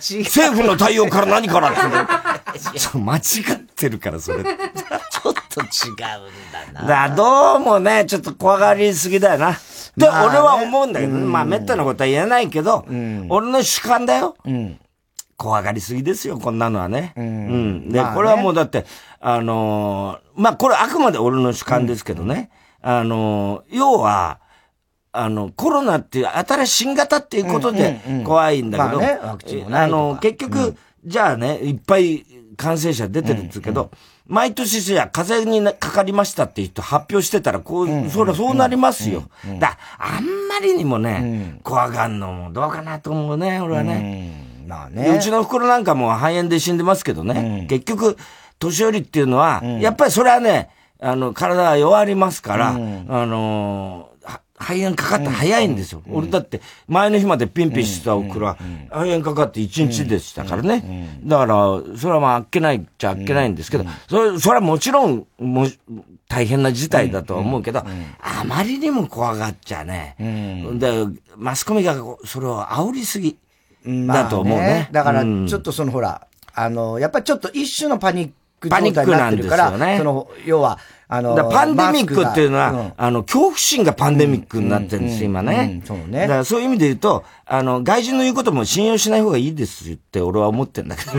[0.00, 0.18] す。
[0.18, 2.58] 政府の対応から何からって。
[2.78, 4.42] ちょ間違ってるから、それ。
[4.44, 5.96] ちょっと違うん
[6.74, 7.08] だな。
[7.08, 9.52] だどうもね、ちょっと怖がりすぎだよな。
[9.52, 9.54] っ
[9.98, 12.84] てまあね俺は思うんだけど、まあ、めったなことは言えないけど、
[13.28, 14.36] 俺の主観だよ。
[15.36, 17.14] 怖がりすぎですよ、こんなのはね。
[17.16, 17.88] うん。
[17.90, 18.84] で、まあねこれはもうだって、
[19.20, 22.50] あのーまあ、これあくまで俺の主観ですけどね。
[22.82, 24.39] あのー要は、
[25.12, 29.00] あの、コロナっていう新しい新型っていうことで怖いんだけど、
[29.68, 32.24] まあの、結局、じゃあね、いっぱい
[32.56, 33.90] 感染者出てるんですけど、
[34.26, 39.28] 毎年じゃあ風邪になかかりましたっていう人発表してたら、こう、そりゃそうなりますよ。
[39.58, 44.30] だあんまりにもね、怖がんのもどうかなと思うね、俺はね。
[44.62, 44.68] うん。
[44.68, 45.16] まあでね。
[45.16, 48.16] うちの袋なんかも肺炎で死んでますけどね、結局、
[48.60, 50.70] 年寄りっていうのは、やっぱりそれはね、
[51.00, 54.09] あの、体が弱りますから、あの
[54.60, 56.02] 肺炎かかって早いんですよ。
[56.10, 58.58] 俺だって、前の日までピンピンしてたお袋は、
[58.90, 61.18] 肺炎かかって1日でしたからね。
[61.24, 61.56] だから、
[61.96, 65.72] それはまあ、あっけないっちゃあっけないんですけど、それ、それはもちろん、もう、
[66.28, 67.80] 大変な事態だとは思うけど、
[68.20, 70.14] あまりにも怖がっちゃね。
[70.78, 73.36] で、マスコミがそれを煽りすぎ。
[73.84, 74.88] だと思うね。
[74.92, 75.46] だから、うん。
[75.46, 79.98] ちょっとそのほら、あの、やっぱりちょっと一種のパニック状態にパニックなってるから、ですよね。
[79.98, 80.78] その、要は、
[81.12, 85.80] あの、パンデミックっていうのは、マスクがあの、恐怖心がパンデミックになってるんですよ、今ね。
[85.82, 91.12] うんそうねだからそういう意味で言うと、あの、外人の言うことも信用しない方がいいですよって俺は思ってんだけど。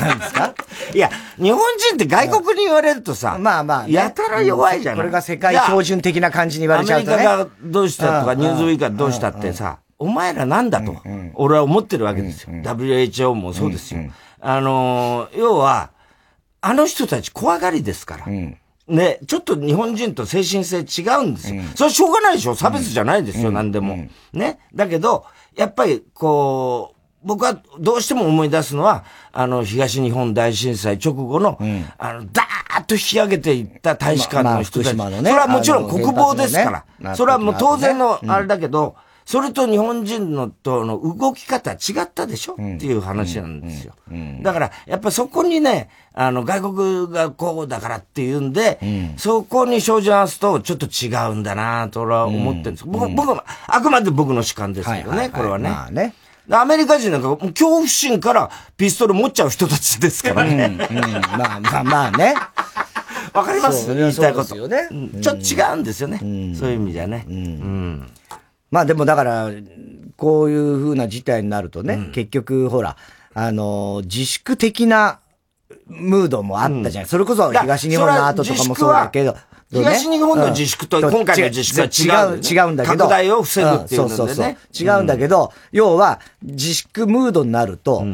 [0.00, 0.54] なんですか？
[0.94, 5.00] いや、日本人って外国に言われるとさ、まあまあねやたら弱いじゃない。
[5.00, 7.14] これが世界標準的な感じに言われちゃうとね。
[7.14, 10.96] アメリカがどうしたとか、うんニューズウィークがどうしたってさ、お前らなんだと、
[11.34, 12.50] 俺は思ってるわけですよ。
[12.52, 14.02] WHO もそうですよ。
[14.40, 15.90] あのー、要は、
[16.66, 18.26] あの人たち怖がりですから。
[18.26, 21.62] ね、ちょっと日本人と精神性違うんですよ。
[21.74, 24.08] それはしょうがないでしょ差別じゃないですよ、何でも。
[24.32, 24.58] ね。
[24.74, 31.58] だけど、やっぱり、こう、僕はどうしても思い出すのは、あの、東日本大震災直後の、
[31.98, 34.94] あの、ダーッと引き上げていった大使館の人たち。
[34.94, 37.10] まあまあねそれはもちろん国防ですから。
[37.10, 43.94] ねそれはもう当然のあれだけど、それと日本人のとの動き方違ったでしょ、っていう話なんですよ。
[44.42, 48.78] だから、やっぱそこにね、あの、外国がこうだからっていうんで、
[49.16, 52.84] そこに照準合わすとちょっと違うんだなと俺は思ってるんです。
[52.86, 55.70] 僕、僕は、あくまで僕の主観ですけどね、これはね。
[55.70, 56.14] まあね。
[56.50, 60.76] アメリカ人なんかもう恐怖心からピストル持っちゃう人たちですからね。
[60.90, 61.00] うん、
[61.38, 62.34] まあまあまあね。
[63.32, 64.68] わかります言いたいこと。
[64.68, 66.18] ねうんちょっと違うんですよね。
[66.18, 67.24] そういう意味じゃね。
[67.28, 68.10] うん
[68.74, 69.50] まあでもだから、
[70.16, 72.96] こういう風な事態になるとね、結局ほら、
[73.32, 75.20] あの、自粛的な
[75.86, 77.08] ムードもあったじゃない。
[77.08, 79.36] それこそ東日本の後とかもそうだけど、
[79.70, 82.98] 東日本の自粛と今回の自粛は違う、違うんだけど。
[82.98, 84.56] 拡大を防ぐっていうので、ね、そうそうそう。
[84.74, 88.04] 違うんだけど、要は、自粛ムードになると、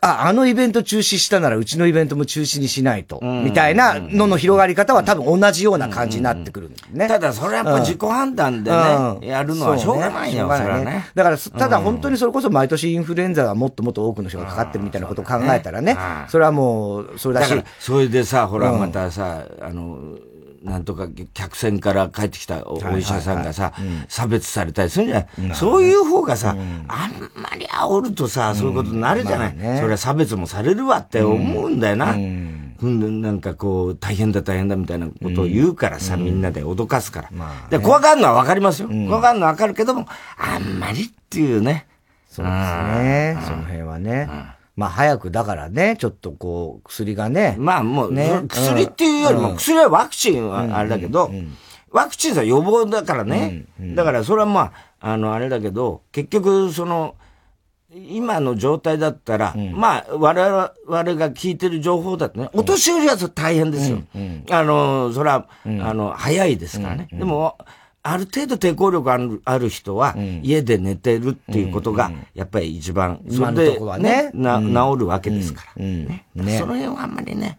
[0.00, 7.08] あ、あのイベント中止したならうちのイベントも中止にしないと、みたいなのの広がり方は多分同じような感じになってくるね。
[7.08, 11.10] ただそれはやっぱ自己判断でね、やるのはしょうがないよ、それはね。
[11.14, 15.96] だから、ただ本当にそれこそ毎年インフルエンザがもっともっと多くの人がかかってるみたいなことを考えたらね、
[16.28, 17.62] それはもう、それだし。
[17.78, 19.98] それでさ、ほら、またさ、あの、
[20.62, 23.72] なんとか客船から帰ってきたお医者さんがさ、
[24.08, 26.56] 差別されたりするんじゃない、そういう方がさ、あん
[27.34, 32.12] まり煽るとさ、そういうことになるじゃない、それは差別もされるわって思うんだよな。
[32.12, 32.76] うん。
[33.22, 37.30] なんかこう、大変だ大変だみたいなことを言うからさ、みんなで脅かすから。
[37.70, 38.88] で、怖がるのはわかりますよ。
[38.88, 41.86] 怖がるのはわかるけども、あんまりっていうね。
[42.28, 43.38] そうですね。
[43.44, 44.28] その辺はね。
[44.80, 47.54] まあ早くだからね、ちょっとこう、薬がね。
[47.58, 51.30] まあもう、ね、薬っていうよりも、薬はワクチンはあれだけど、
[51.90, 53.66] ワクチンは予防だからね。
[53.94, 57.14] だからそれはまあ、あの、あれだけど、結局その、
[57.92, 63.98] 今の状態だったら、まあ、我々が聞いてる情報だとね、お年寄りは大変ですよ。
[64.50, 67.06] あの、それは、あの、早いですからね。
[67.12, 67.58] でも、
[68.02, 75.84] ある程度抵抗力あるある人は、家で寝てるっていうことが、やっぱり一番、それで、ね、な、治るわけですから。
[75.84, 76.26] ね。
[76.34, 77.58] その辺はあんまりね、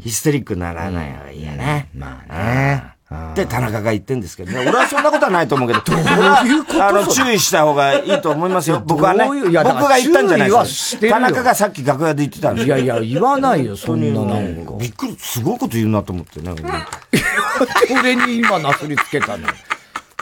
[0.00, 1.88] ヒステリックにならない方がいいよね。
[1.94, 2.98] まあね。
[3.34, 4.60] で、田中が言ってんですけどね。
[4.60, 5.98] 俺はそんなことはないと思うけど、 どう
[6.46, 8.82] いうことあの、注意した方がいいと思いますよ。
[8.84, 9.24] 僕はね。
[9.26, 14.72] 僕が言ったんじゃないです田中がさっき楽屋で言ってたんでいやいや、言わないよ、そんななんか。
[14.78, 16.52] びっくり、すごいこと言うなと思ってね。
[17.90, 19.48] 俺に今なすりつけたの。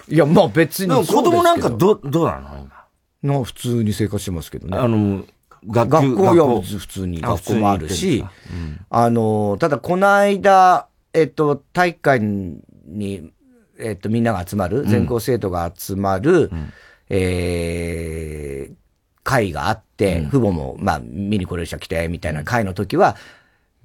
[0.08, 2.68] いや、まあ別に子供なんかど、どうなの？
[3.22, 3.34] 今。
[3.38, 4.76] な、普通に生活してますけどね。
[4.78, 5.24] あの、
[5.66, 6.60] 学校学校。
[6.62, 8.24] 普通に学校もあるし、
[8.90, 12.24] あの、ただこの間、えっと、体育館
[12.86, 13.32] に、
[13.78, 16.50] えっと、みんなが集まる、全校生徒が集まる、
[17.08, 18.70] え
[19.24, 23.16] 会があって、父母も、まあ、見に来れる人来て、みたいな会の時は、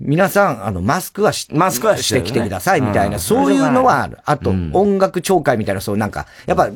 [0.03, 4.17] 皆さん、あの、マスクはし、マスクはしてきてください、みたいな、そういうのはある。
[4.25, 6.69] あと、音楽聴会みたいな、そうなんか、やっぱ、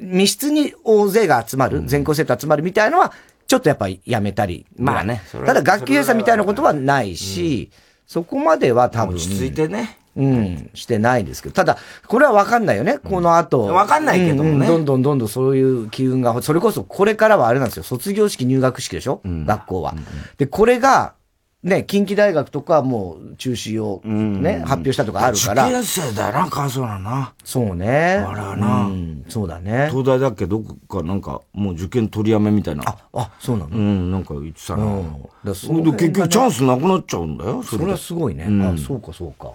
[0.00, 3.12] 密室に大勢が集まる、全校生徒集まるみたいのは、
[3.46, 4.66] ちょっとやっぱやめたり。
[4.76, 5.22] まあね。
[5.46, 7.70] ただ楽器閉鎖みたいなことはないし、
[8.06, 9.16] そこまでは多分。
[9.16, 9.98] 落ち着いてね。
[10.16, 11.54] うん、してないですけど。
[11.54, 13.64] ただ、これはわかんないよね、この後。
[13.64, 19.94] わかんないけどもね、どんどんどんどんそういう機運が、それこそこれからはあれなんですよ、卒業式入学式でしょ、学校は。
[20.38, 21.14] で、これが、
[21.64, 25.64] ね、近畿大学とかもう中止をね、発表したとかあるから。
[25.64, 27.32] 受験生だよな、かわそうなな。
[27.42, 28.16] そうね。
[28.16, 28.90] あれはな、
[29.30, 29.88] そうだね。
[29.90, 32.84] 東大だっけどこかなんか、もう受験取りやめみたいな。
[32.86, 33.70] あ、あ、そうなの？
[33.70, 34.84] うん、なんか言ってたな。
[34.84, 35.22] うん。
[35.42, 38.46] だそ結局チャンスなくなっちゃうんだよ、それはすごいね。
[38.62, 39.52] あ、そうかそうか。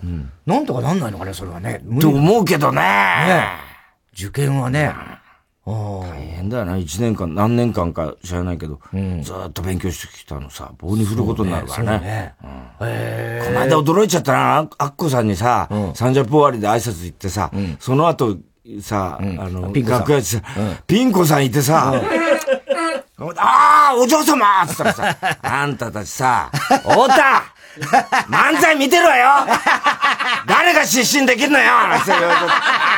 [0.48, 1.80] なんとかなんないのかね、それはね。
[2.02, 2.82] と思うけどね。
[2.82, 3.44] ね
[4.14, 4.92] 受験はね。
[5.70, 12.36] 大変だよな、一年間、何年間か知らないけど、うん、ずっと勉強してきたのさ、棒に振ることになるからね。
[12.40, 18.38] この間驚いちゃったな、アッコさんにさ、うん、サンジャポ終わりで挨拶行ってさ、うん、その後、
[18.82, 20.42] さ、あの、楽屋でさ、
[20.86, 21.94] ピンコさんいてさ、
[23.38, 27.44] ああ、お嬢様つったらさ、あんたたちさ、 太田
[28.30, 29.30] 漫才見てるわよ
[30.46, 32.04] 誰が失神できるのよあ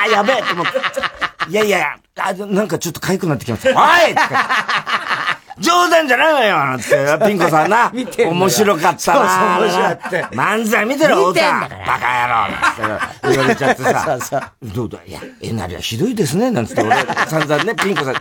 [0.03, 0.71] あ、 やべえって思って。
[1.49, 3.69] いやいや、あ、なんかちょっと痒くなってきました。
[3.69, 4.15] おい
[5.59, 7.89] 冗談じゃないわよなんて、ピン子さんな。
[7.93, 10.35] 見て面白かったなそうそう、面白って。
[10.35, 11.69] 漫才見てろ、太田。
[11.85, 14.03] バカ野郎なんて言われちゃってさ。
[14.05, 14.41] そうそう。
[14.63, 16.95] どうだいや、えなりはひどいですね、なんつって俺、
[17.27, 18.15] 散々ね、ピン子さん。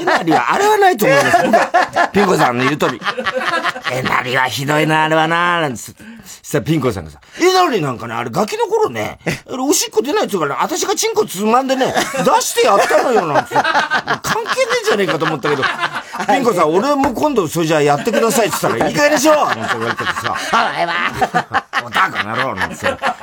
[0.00, 1.38] えなりは、あれはないと思います。
[2.12, 3.00] ピン子さんの言う通り。
[3.92, 6.12] えなりはひどいな、あれはな、なんつって。
[6.42, 11.86] したらピン子さんがさ、えなりなんかね、あれガキの頃ね、おしっこ出ないっつうから、私がチンコつまんでね、
[12.24, 13.54] 出してやったのよ、なんつって。
[13.54, 13.62] 関
[14.44, 20.34] 係ねえじゃねえかと思ったけど、ピン子さん、俺も今度それじゃあやってくださいって言ったら、いい加減でしょなんて言われててさ。
[20.34, 20.92] はいわ。
[21.84, 22.76] おたかなろうなんて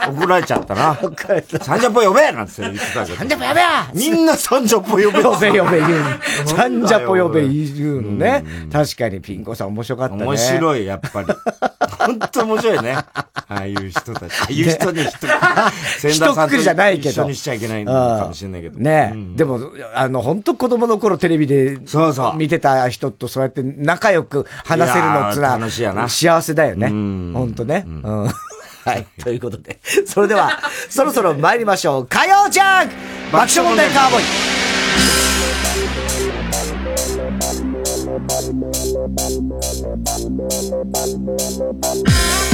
[0.08, 0.96] 怒られちゃったな。
[0.96, 3.18] サンジャポ呼べなんて言ってたけど。
[3.18, 5.24] サンジャポ呼べみんなサンジャポ呼べ。
[5.24, 6.48] 呼べ呼べ言うの。
[6.48, 8.44] サンジャポ呼べ言うのね。
[8.72, 10.24] 確かにピン子さん面白かったね。
[10.26, 11.28] 面白い、やっぱり。
[12.00, 12.94] 本当面白いね。
[12.94, 14.42] ああいう人たち。
[14.42, 15.28] ああいう人に人、
[16.00, 16.56] 千田さんと。
[16.56, 18.80] 一緒にしちゃいけないのかもしれないけど。
[18.80, 19.60] ねでも、
[19.94, 26.10] あの、本当子供の頃テレビでそうそう見てた人とそうやって仲良く話せるのつら、楽しいやな。
[26.10, 26.88] 幸せだよね。
[26.88, 27.84] 本当ね。
[27.86, 28.30] うん
[28.86, 29.06] はい。
[29.22, 29.80] ということで。
[30.08, 30.50] それでは、
[30.90, 32.08] そろそろ参りましょう。
[32.08, 32.90] 火曜ジャン
[33.32, 34.22] 爆笑問題カーボー
[42.46, 42.49] イ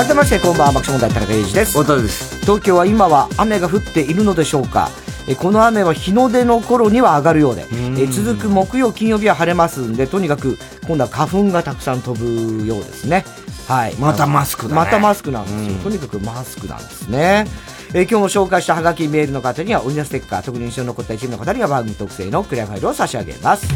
[0.00, 1.78] 改めましてこんばんは爆笑問題田中裕二です。
[1.78, 2.40] 太田です。
[2.40, 4.88] 東京は今は雨が降っているのでしょうか？
[5.28, 7.66] えこの雨は日の出の頃には上がるようで
[7.98, 13.26] え続く木曜金曜日は晴れますんでとにかく今度は花粉がたくさん飛ぶようですね。
[13.68, 13.94] はい。
[13.96, 17.44] またマスクだ、ね、またマスクなんですよ、とにかくマスクなんですね。
[17.92, 23.68] え今日も紹介したハガキメールの方にはオリジナルステッカー特に印象に残った一部の方には番組特製のクリアファイルを差し上げます。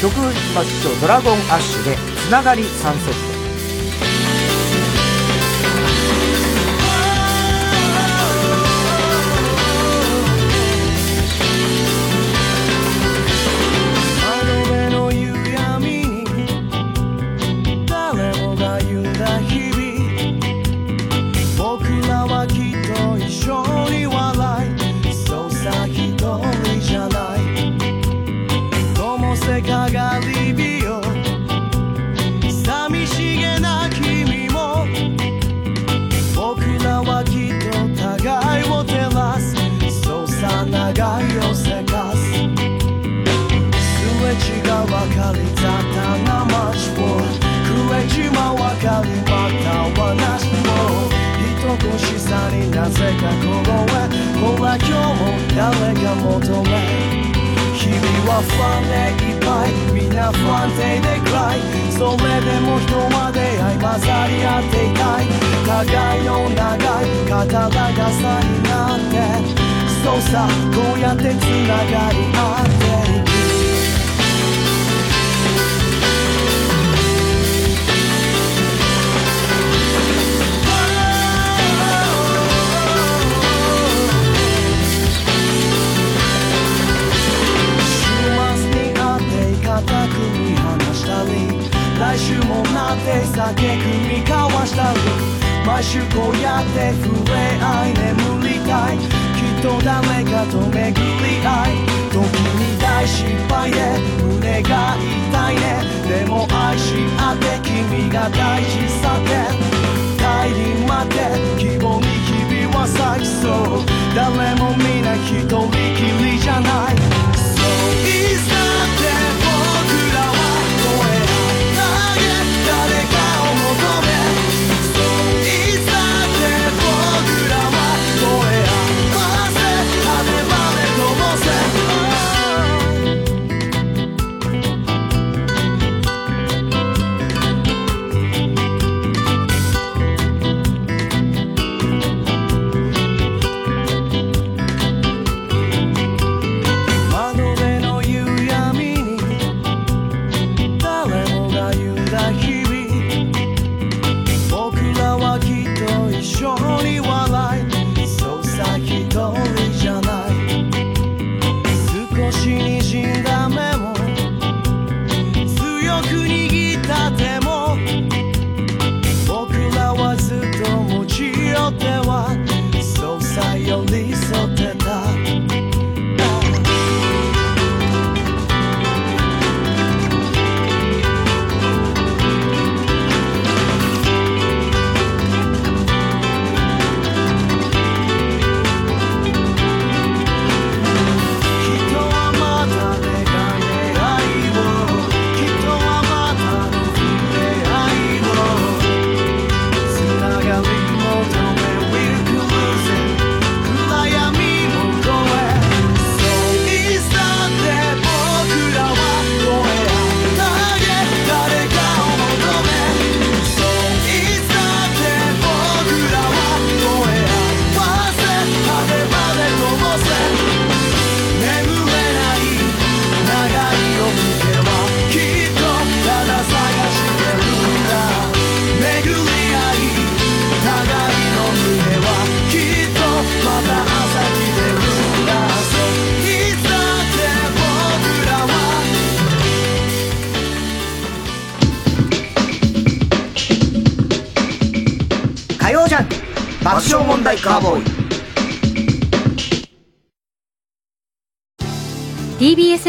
[0.00, 0.16] 曲
[0.54, 1.00] ましょう。
[1.02, 1.96] ドラゴンアッシュで
[2.26, 3.31] つながり3セット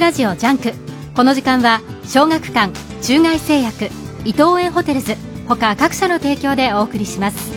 [0.04, 0.74] ラジオジャンク。
[1.16, 3.86] この時間は小学館中外製薬
[4.26, 5.16] 伊藤園ホテルズ
[5.48, 7.54] 他各社の提供でお送りします。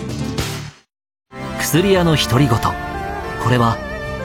[1.59, 2.57] 薬屋の独り言。
[3.43, 3.77] これは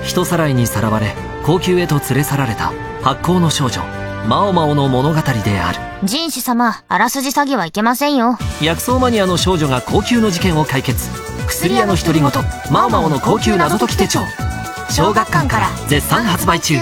[0.03, 1.15] 人さらいにさらわれ
[1.47, 3.81] 後宮へと連れ去られた薄幸の少女
[4.27, 5.79] マオマオの物語である。
[6.03, 8.37] 壬氏様あらすじ詐欺はいけませんよ。
[8.61, 11.09] 薬草マニアの少女が後宮の事件を解決。
[11.47, 12.29] 薬屋の独り言
[12.71, 14.19] マオマオの後宮謎解き手帳。
[14.91, 16.75] 小学館から絶賛発売中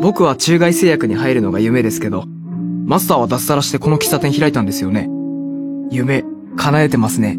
[0.00, 2.24] 僕は中外製薬に入るのが夢ですけど
[2.86, 5.08] マスターは脱サラしてこの喫茶店開いたんですよね
[5.90, 6.24] 夢
[6.56, 7.38] 叶えてますね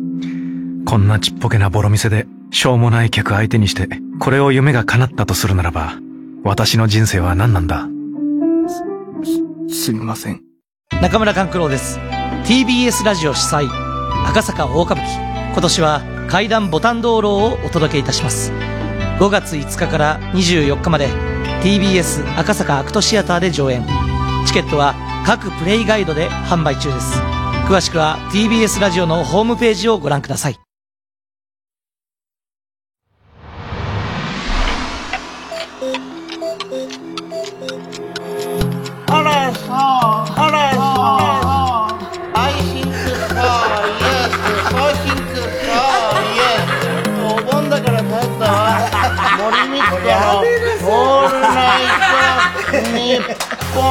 [0.86, 3.88] こんなちっぽけなボロ店でしょうもない客相手にして
[4.20, 5.94] これを夢が叶ったとするならば
[6.44, 7.88] 私の人生は何なんだ？
[9.70, 10.42] す、すみません。
[11.02, 12.00] 中村勘九郎です。
[12.46, 13.68] TBS ラジオ主催、
[14.26, 15.52] 赤坂大歌舞伎。
[15.52, 18.54] 今年は階段ボタン道路をお届けいたします。
[19.20, 21.10] 5月5日から24日まで
[21.64, 23.86] TBS 赤坂アクトシアターで上演。
[24.48, 27.20] チケットは各プレイガイドで販売中です。
[27.68, 30.60] 詳しくは TBS ラジオのホームページをご覧ください。
[53.70, 53.84] 日本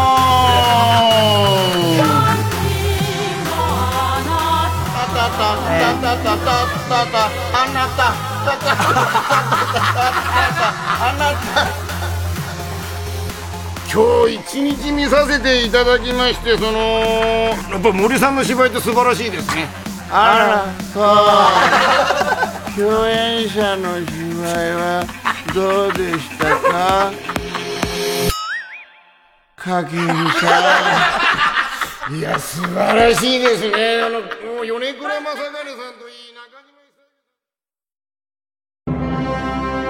[13.91, 19.67] 今日一日見させていただきましてそのやっぱ森さんの芝居って素晴らしいですね。
[20.11, 21.05] あらそう。
[22.79, 24.13] 共演者の芝
[24.65, 25.05] 居は
[25.55, 27.11] どうでしたか？
[29.59, 30.11] 影美さ
[32.11, 32.15] ん。
[32.17, 34.01] いや、素晴らしいですね。
[34.03, 34.27] あの、も
[34.63, 36.79] う米倉正成さんといい、中島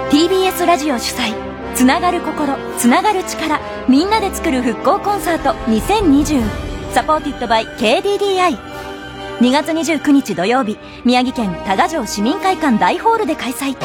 [0.09, 1.33] TBS ラジオ主催、
[1.75, 6.43] つながる心、つながる力、みんなで作る復興コンサート2020。
[6.91, 8.57] サポーティッドバイ KDDI。
[9.39, 13.77] 2月29日土曜日、宮城県多賀城市民会館大ホールで開催。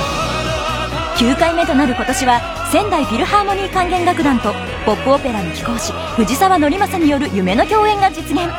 [1.19, 2.41] 9回目となる今年は
[2.73, 4.53] 仙台フィルハーモニー管弦楽団と
[4.85, 8.51] ポップオペラの貴公子藤沢則正による夢の共演が実現。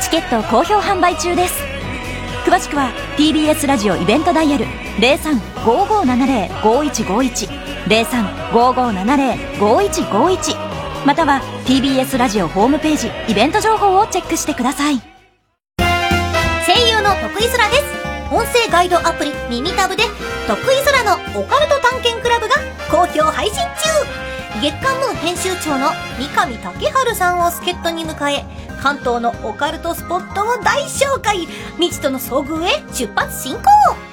[0.00, 1.60] チケット好評販売中です。
[2.44, 4.66] 詳しくは TBS ラジオイベントダイヤル
[4.98, 7.48] 0355705151
[8.52, 15.00] 0355705151または TBS ラジオホームページイベント情報をチェックしてください。
[16.66, 17.82] 声優の徳井空です。
[18.30, 20.04] 音声ガイドアプリ耳タブで
[20.52, 22.56] 得意空のオカルト探検クラブが
[22.90, 24.60] 好評配信中。
[24.60, 25.88] 月刊ムーン編集長の
[26.18, 28.44] 三上竹春さんを助っ人に迎え
[28.82, 31.46] 関東のオカルトスポットを大紹介。
[31.78, 34.11] 未知との遭遇へ出発進行。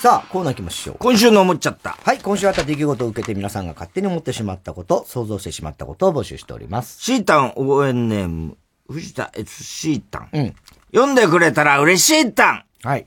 [0.00, 0.96] さあ、コーナー行きましょう。
[0.98, 1.90] 今週の思っちゃった。
[1.90, 7.02] はい、今週あった出来事を受けて皆さんが勝手に思ってしまったこと、想像してしまったことを募集しております。
[7.02, 8.56] シータン応援ネーム、
[8.88, 10.28] 藤田悦シータン。
[10.32, 10.54] うん。
[10.94, 13.06] 読んでくれたら嬉しいタンはい。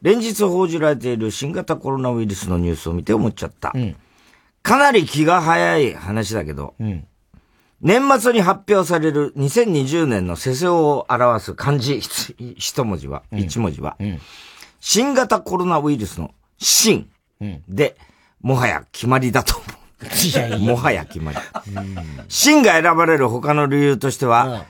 [0.00, 3.72] 連日報じられている新型コロナウイルスのニュースを見て思っちゃった。
[3.74, 3.96] うん。
[4.62, 7.04] かなり気が早い話だけど、うん。
[7.80, 14.20] 年末に発表される2020年の世相を表す漢字一文字は、一文字は、うん
[14.86, 17.08] 新型コロナウイルスの新
[17.66, 17.96] で、
[18.42, 20.04] もはや決まりだと思う。
[20.04, 21.38] いやいやもはや決まり。
[22.28, 24.66] 新が選ばれる他の理由としては、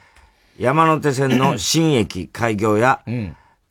[0.57, 3.03] 山手線の 新駅開業や、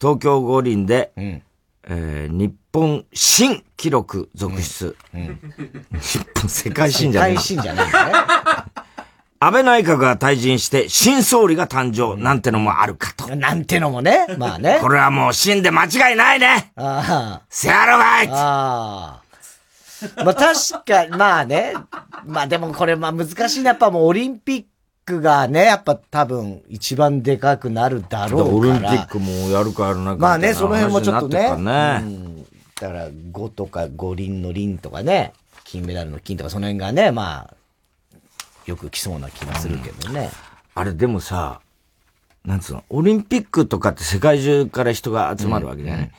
[0.02, 4.98] 東京五輪で、えー、日本新記録続出。
[5.14, 7.32] 日本世界新じゃない。
[7.32, 7.94] 世界新じゃないね。
[9.46, 13.36] 安倍内閣が退陣して新総理が誕生なんてのもあるかと。
[13.36, 14.26] なんてのもね。
[14.38, 14.80] まあね。
[14.82, 16.72] これはもう新で間違いないね。
[16.78, 17.46] ああ。
[17.50, 19.22] せやろがいあ
[20.18, 20.24] あ。
[20.24, 21.74] まあ確か、まあね。
[22.26, 23.72] まあでもこれまあ難しいな。
[23.72, 24.66] やっぱもうオリンピッ
[25.06, 28.56] クがね、やっぱ多分一番でかくなるだろうから。
[28.56, 30.22] オリンピックもやるかやらないか。
[30.22, 31.50] まあね、その辺もちょっとね。
[31.58, 32.44] ねうん、
[32.80, 35.34] だから5とか五輪の輪とかね、
[35.66, 37.54] 金メダルの金とかその辺がね、まあ、
[38.66, 40.30] よく来そうな気がするけどね。
[40.76, 41.62] あれでもさ、
[42.46, 46.12] なんつうの、オリンピックとかって世界中から人が集まるわけじゃない、うん、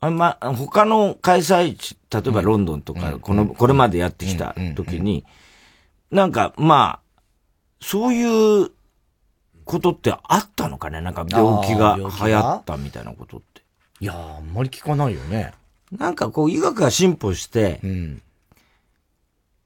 [0.00, 5.24] あんま、他の開催地、例えばロンドンとか、この、これまでやってきた時に、
[6.10, 7.22] なんか、まあ、
[7.80, 8.70] そういう
[9.64, 11.00] ことってあったのかね？
[11.00, 13.62] なんか病気が流行ったみたいなことって。
[14.00, 15.52] いやあんまり聞かないよね。
[15.92, 18.22] なんかこう医学が進歩して、うん、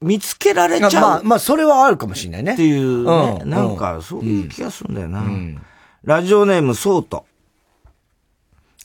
[0.01, 0.91] 見つけられちゃう。
[0.91, 2.53] まあ、まあ、それはあるかもしれないね。
[2.53, 3.39] っていうね。
[3.43, 5.21] うん、なんか、そういう気がするんだよな。
[5.21, 5.61] うん、
[6.03, 7.25] ラジオネーム、ソート。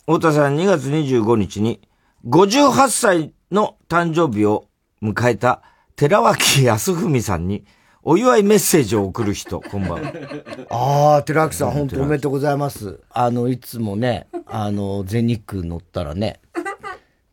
[0.06, 1.80] 太田さん、2月25日に、
[2.26, 4.68] 58歳の誕生日を
[5.02, 5.62] 迎えた
[5.96, 7.64] 寺脇康文さんに、
[8.02, 10.12] お祝いメッセージを送る人、こんばんは。
[10.70, 13.00] ああ、寺脇さん、本当おめでとうございます。
[13.10, 16.40] あの、いつもね、あの、全日空乗ったらね、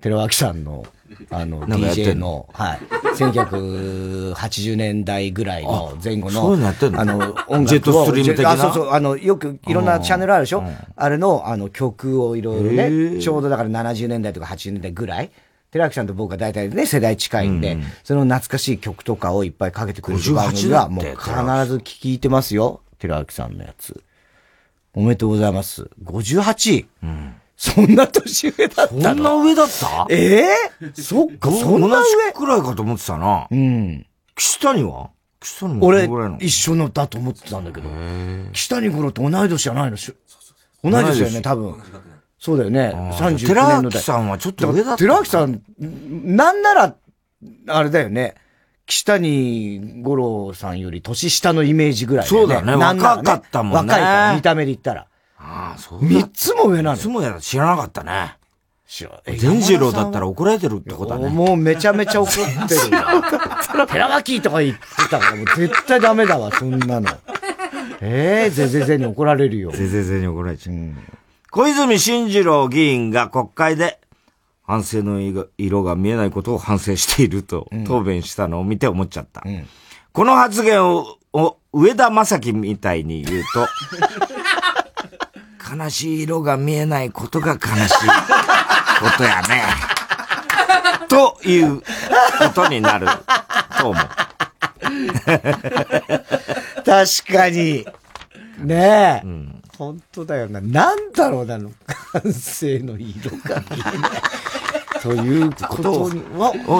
[0.01, 0.85] 寺脇さんの、
[1.29, 2.79] あの、DJ の、はい。
[3.13, 7.01] 1980年代ぐらいの前後の、そうなってんの？
[7.01, 8.51] あの、音楽ジェットストリーム的な？
[8.51, 15.31] あ、そうそう、あの、よくいろんなチャンネルあるでしょ、うん、あれの、あの、曲をいろいろね、ちょうどだから70年代とか80年代ぐらい、
[15.71, 21.15] 寺脇さんと僕は大体ね、世代近いんで、うん、その懐かしい曲とかをいっぱいかけてくれる番組は、もう必
[21.67, 22.81] ず聞いてますよ。
[22.97, 24.01] 寺脇さんのやつ。
[24.95, 25.89] おめでとうございます。
[26.03, 26.85] 58?
[27.03, 27.35] うん。
[27.55, 29.01] そんな年上だったの？
[29.01, 30.07] そんな上だった？
[30.09, 32.33] ええー、そっか、そんな上？
[32.33, 33.47] くらいかと思ってたな。
[33.49, 34.05] うん。
[34.35, 35.11] 岸谷は？
[35.39, 37.89] 岸谷も俺、一緒のだと思ってたんだけど。
[38.51, 39.97] 岸谷頃と同い年じゃないの？
[39.97, 41.81] 同い年だよね、多分。
[42.39, 42.91] そうだよね。
[42.93, 44.97] 39年の寺脇さんはちょっと上だった。
[44.97, 46.95] 寺脇さん、なんなら、
[47.67, 48.35] あれだよね。
[48.85, 52.75] 岸谷五郎さんより年下のイメージぐらい、ね、そうだね。
[52.75, 53.93] 若かったもんね。
[53.93, 55.07] 若いから、見た目で言ったら。
[55.43, 57.39] ああ、そう三つも上なの三つも上だ。
[57.41, 58.37] 知らなかったね。
[58.87, 61.29] 知ら善次郎だったら怒られてるってことだね。
[61.29, 62.35] もうめちゃめちゃ怒っ
[62.67, 63.87] てる。
[63.87, 67.09] 寺脇とか言ってたから、もう絶対ダメだわ、そんなの。
[68.01, 69.71] ええー、ぜぜぜに怒られるよ。
[69.71, 70.75] ぜぜぜに怒られちゃう。
[70.75, 70.97] うん
[71.53, 73.99] 小泉進次郎議員が国会で
[74.63, 75.21] 反省の
[75.55, 79.43] 色が見えないことを反省していると答弁したのを見て思っちゃった。
[79.45, 79.67] うん、
[80.13, 83.67] この発言をを上田正樹みたいに言うと、
[85.75, 88.07] 悲しい色が見えないことが悲しい
[88.99, 89.63] ことやね。
[91.09, 91.85] というこ
[92.53, 93.07] とになる
[93.79, 94.03] と思う。
[96.85, 97.85] 確かに。
[98.59, 99.25] ねえ。
[99.25, 100.61] うん本当だよな。
[100.61, 101.71] なんだろうなの。
[102.11, 104.21] 感性の色が見えない。
[105.01, 106.09] ということを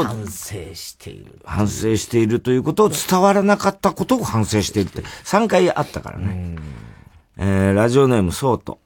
[0.04, 1.40] 反省している。
[1.44, 6.56] 反省しているということを伝わらなかったことを反省しているって3回あったからね。
[7.38, 8.80] えー、ラジオネームソート。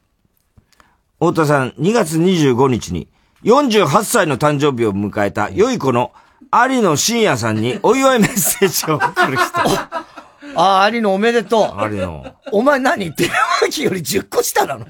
[1.20, 3.08] 太田さん、2月25日に
[3.44, 6.12] 48歳の誕生日を迎えた良い子の
[6.54, 9.46] 有野深夜さんにお祝いメッセージを送る人。
[10.56, 11.84] あ あ、有野おめでとう。
[11.92, 12.36] 有野。
[12.52, 13.12] お前何？
[13.14, 14.86] 寺脇より10個下なの？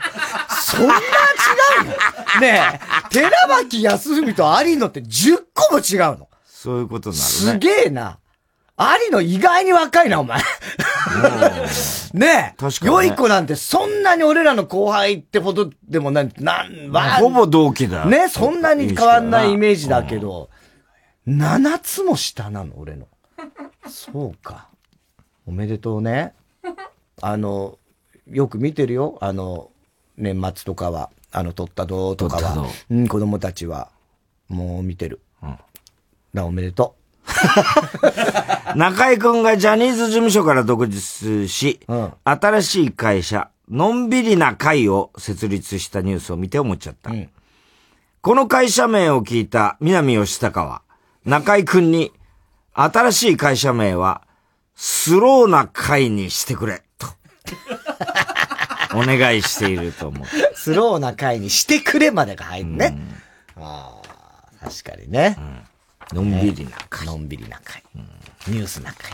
[0.49, 1.85] そんな違う
[2.35, 2.41] の？
[2.41, 7.35] ねえ、寺脇康文と有野って10個も違うのそういうことになるね。
[7.53, 8.17] すげえな。
[8.79, 10.39] 有野意外に若いな、お前。
[12.13, 12.55] ねえ。
[12.57, 12.95] 確かに、ね。
[12.95, 18.05] 良い子なんてそんなに俺らの後輩ってほどでもない、なん、まあ、ほぼ同期だ。
[18.05, 20.49] ね、そんなに変わんないイメージだけど、
[21.27, 23.07] 7つも下なの、俺の。
[23.89, 24.67] そうか。
[25.47, 26.33] おめでとうね。
[27.21, 27.79] あの、
[28.29, 29.17] よく見てるよ。
[29.21, 29.71] あの、
[30.17, 32.67] 年末とかは、あの、撮ったどうとかは。
[32.91, 33.89] うん、子供たちは、
[34.49, 35.21] もう見てる。
[35.41, 35.57] うん。
[36.33, 36.96] だおめでとう。
[38.75, 47.11] 中井くんがジャニーズ事務所から独立し、うん、新しい会社、のんびりな会を設立したニュースを見て思っちゃった。
[47.11, 47.29] うん、
[48.21, 50.81] この会社名を聞いた南吉高は、
[51.25, 52.13] 中井くんに、
[52.73, 54.21] 新しい会社名は、
[54.75, 57.07] スローな回にしてくれ、と。
[58.95, 60.27] お願いしていると思う。
[60.55, 62.97] スローな回にしてくれまでが入るね。
[63.57, 64.01] うん、あ
[64.61, 65.59] あ、確かにね、うん。
[66.13, 67.05] のんびりな回。
[67.07, 67.83] のんびりな回。
[67.95, 67.99] う
[68.51, 69.11] ん、ニュースな回。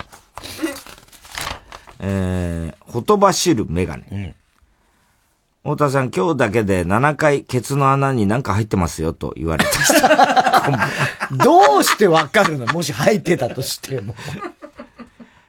[2.00, 4.08] えー、ほとばしるメガネ。
[4.12, 4.36] うん
[5.64, 10.90] 太田さん、今日だけで7回ケツの穴に何か入ってますよと言われました。
[11.42, 12.66] どうしてわかるの？
[12.74, 14.14] もし入ってたとしても。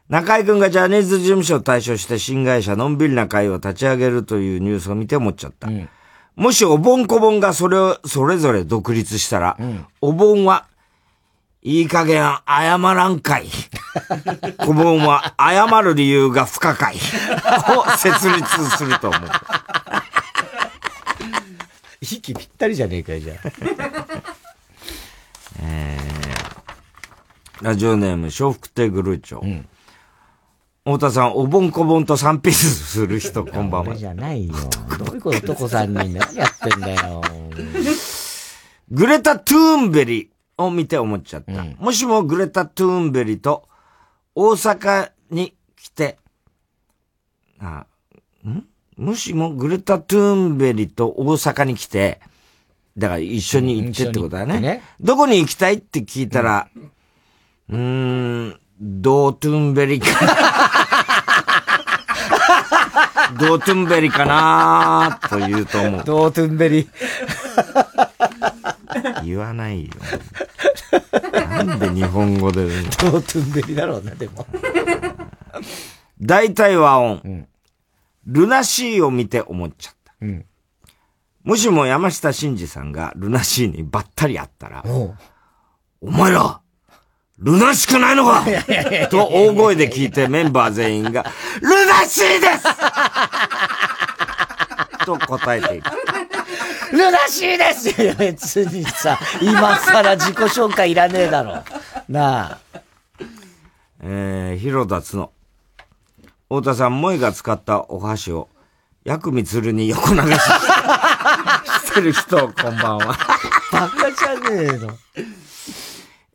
[0.09, 5.67] 中井くんがジャニーズ事務所を対象して新会社のんびりな会を立ち上げるというニュースを見て思っちゃった。
[5.67, 5.89] うん、
[6.37, 10.67] もしおぼんこぼんがそれを、それぞれ独立したら、うん、お盆は、
[11.67, 13.47] いい加減謝らんかい。
[14.59, 16.95] 小盆は謝る理由が不可解。
[16.95, 16.99] を
[17.97, 19.23] 設立すると思う。
[22.03, 23.39] 息ぴったりじゃねえかよ、じゃあ。
[25.63, 29.41] えー、ラジオネーム、笑福亭グルーチョ。
[29.41, 29.67] うん
[30.87, 33.97] 太田さん、おぼんこぼんと3ピースする人、こんばんは。
[33.97, 34.55] じゃないよ。
[34.99, 37.23] どういうこと男さんに何やってんだよ。
[38.91, 41.53] グレタ・トゥーンベリを見て思っちゃった。
[41.53, 43.69] うん、もしもグレタ・トゥーンベリと
[44.35, 46.19] 大阪に来て、
[47.61, 47.87] あ、
[48.47, 48.67] ん？
[48.97, 52.21] もしもグレタ・トゥーンベリと大阪に来て、
[52.97, 54.61] だから一緒に行ってってことだね。
[54.61, 56.69] ねどこに行きたいって聞いたら、
[57.69, 60.07] うーん、ドートゥンベリか。
[63.39, 66.05] ドートゥンベリかなと言うと思う。
[66.05, 66.89] ドートゥンベリ。
[69.25, 69.93] 言わないよ。
[71.33, 72.67] なんで日本語で。
[72.67, 74.47] ドートゥンベリだろうな、でも。
[76.21, 77.21] 大体和音。
[77.25, 77.49] うん、
[78.27, 80.15] ルナシーを見て思っちゃった。
[80.21, 80.45] うん、
[81.43, 84.85] もしも山下真司さんがルナシーにばったり会ったら、
[86.01, 86.61] お前ら、
[87.39, 88.45] ルナしくないのか？
[89.11, 91.25] と大声で聞いてメンバー全員が、
[91.61, 92.65] ルナシーです
[95.05, 95.85] と答えている。
[96.95, 101.63] ルナシーですいや、別にさ、今更自己紹介いらねえだろ。
[102.09, 102.59] なあ。
[104.01, 105.33] えー、広田つの。
[106.49, 108.49] 太田さん、萌が使ったお箸を、
[109.03, 110.25] 薬味つるに横流し
[111.85, 113.17] してる人、こんばんは。
[113.73, 114.97] バカじゃねえの。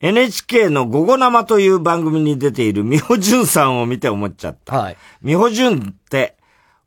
[0.01, 4.77] NHK の午後生という番組に出ている美穂淳さんを見て思っちゃった。
[4.77, 4.97] はい。
[5.21, 6.37] 美穂淳って、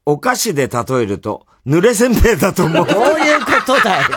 [0.05, 2.87] お菓子で例えると、濡れせんべいだと思う。
[2.87, 4.09] どういうことだよ。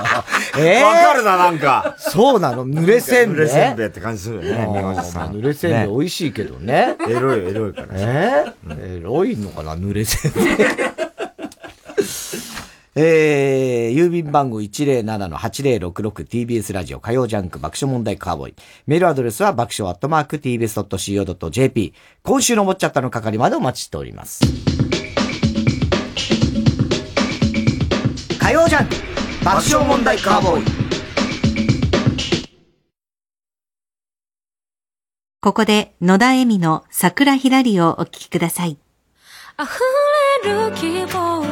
[0.58, 1.96] え えー、わかるな、なんか。
[2.00, 2.68] そうなの？
[2.68, 3.46] 濡れせんべい？
[3.46, 5.34] 濡れせんべいって感じするよね、美穂さん。
[5.34, 6.96] 濡れせんべい美味しいけどね。
[7.08, 7.88] エロい、エロいから。
[7.94, 10.46] えー、エロいのかな、濡れせんべい。
[12.98, 18.56] えー、郵便番号 107-8066TBS ラジオ火曜ジャンク爆笑問題カーボーイ。
[18.88, 21.94] メールアドレスは爆笑アットマーク TBS.CO.JP。
[22.24, 24.40] 今週のもっちゃったの係までお待ちしております。
[28.46, 28.96] 火曜ジャンク
[29.44, 30.66] 爆笑問題カーボーイ。
[35.42, 38.78] ここで野田恵美の桜ひらりをお聴きください。
[39.60, 39.68] 溢
[40.44, 41.44] れる希望を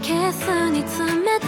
[0.00, 1.46] ケースに詰めて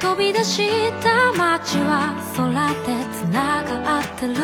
[0.00, 0.70] 飛び出し
[1.02, 4.34] た街は空で繋がってる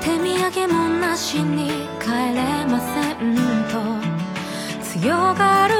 [0.00, 1.68] 手土産もなしに
[2.00, 3.63] 帰れませんと
[5.04, 5.74] 強がる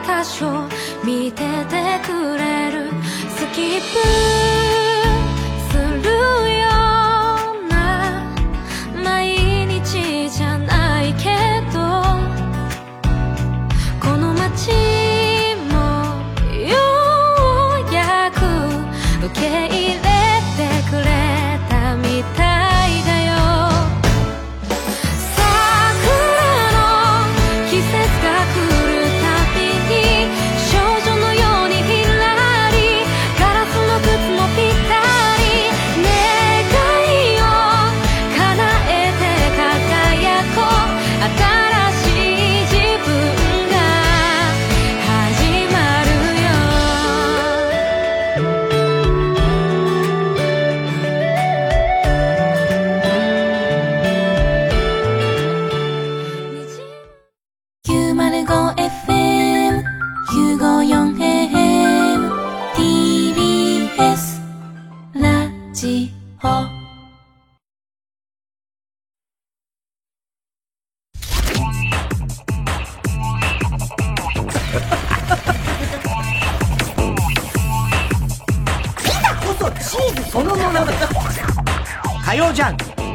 [0.00, 0.66] 私を
[1.04, 2.90] 見ててくれる
[3.36, 3.80] スキッ
[4.76, 4.81] プ。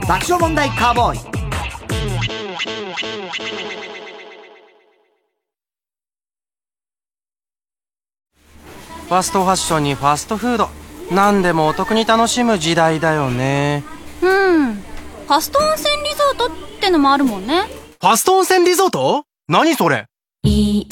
[0.08, 1.20] 爆笑問題カーボーイ。
[9.08, 13.84] ファストファッションにファストフード何でもお得に楽しむ時代だよね。
[14.22, 14.76] うん。
[14.76, 16.50] ファスト温泉リゾートっ
[16.80, 17.64] てのもあるもんね。
[18.00, 19.24] ファスト温泉リゾート？
[19.48, 20.06] 何それ？
[20.44, 20.88] いい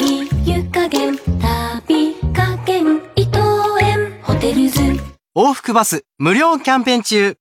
[0.46, 3.40] 湯加減旅加減伊藤
[3.82, 4.82] 園ホテルズ。
[5.36, 7.38] 往復バス無料キャンペーン中。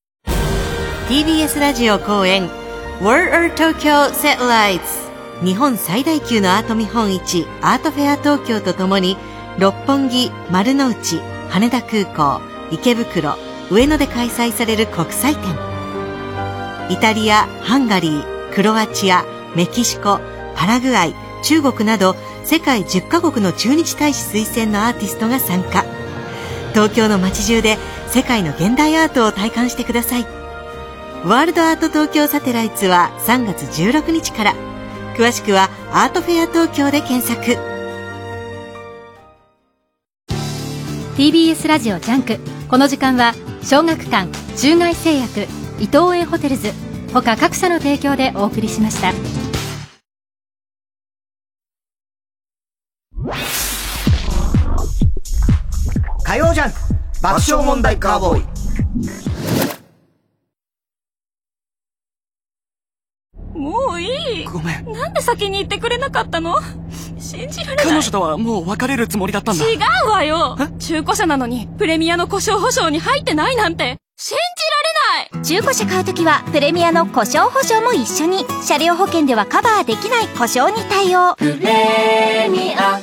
[1.09, 2.49] TBS ラジオ公演。
[3.01, 4.81] World Tokyo Satellites
[5.45, 7.47] 日本最大級のアート見本市。
[7.61, 9.16] アートフェア東京とともに
[9.59, 11.20] 六本木、丸の内、
[11.51, 12.41] 羽田空港、
[12.71, 13.37] 池袋、
[13.71, 15.43] 上野で開催される国際展
[16.91, 19.25] イタリア、ハンガリー、クロアチア、
[19.57, 20.21] メキシコ、
[20.55, 25.85] パラグアイ、中国など世界10カ国の駐日大使推薦のアーティストが参加
[26.73, 27.77] 東京の街中で
[28.09, 30.45] 世界の現代アートを体感してください
[31.25, 34.55] ワールドアート東京サテライツは3月16日から。
[35.17, 37.74] 詳しくはアートフェア東京で検索。
[41.17, 42.41] TBS ラジオジャンク。
[42.69, 45.43] この時間は小学館、中外製薬、
[45.79, 46.73] 伊藤園ホテルズ、
[47.12, 49.12] 他各社の提供でお送りしました。
[56.25, 56.79] 火曜ジャンク
[57.23, 59.24] 爆笑問題カーボーイ
[63.55, 64.45] もういい？
[64.45, 64.93] ごめん。
[64.93, 66.57] なんで先に言ってくれなかったの？
[67.19, 67.87] 信じられない。
[67.87, 69.65] 彼女とはもう別れるつもりだったんだ。
[69.65, 69.77] 違
[70.07, 70.57] うわよ。
[70.79, 73.97] 中古車なのにプレミアの故障保証に入ってないなんて。
[74.17, 75.45] 信じられない。
[75.45, 78.45] 中古車買うときはプレミアの故障保証も一緒に。
[78.63, 81.35] 車両保険ではカバーできない故障に対応。
[81.37, 83.01] プレミア。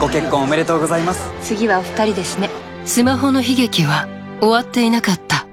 [0.00, 1.30] ご結婚おめでとうございます。
[1.42, 2.50] 次はお二人ですね。
[2.84, 4.08] スマホの悲劇は
[4.40, 5.46] 終わっていなかった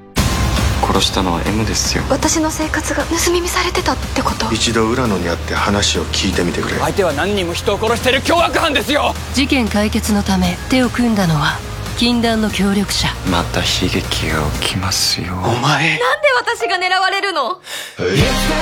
[1.00, 2.04] 殺したのは M ですよ。
[2.10, 4.54] 私の生活が盗み見されてたってこと？
[4.54, 6.76] 一度浦野に会って話を聞いてみてくれ。
[6.76, 9.14] 相手は何人も人を殺してる凶悪犯ですよ。
[9.34, 11.58] 事件解決のため手を組んだのは
[12.00, 13.10] 禁断の協力者。
[13.30, 15.34] また悲劇が起きますよ。
[15.34, 16.00] お前。
[16.00, 17.60] なんで私が狙われるの？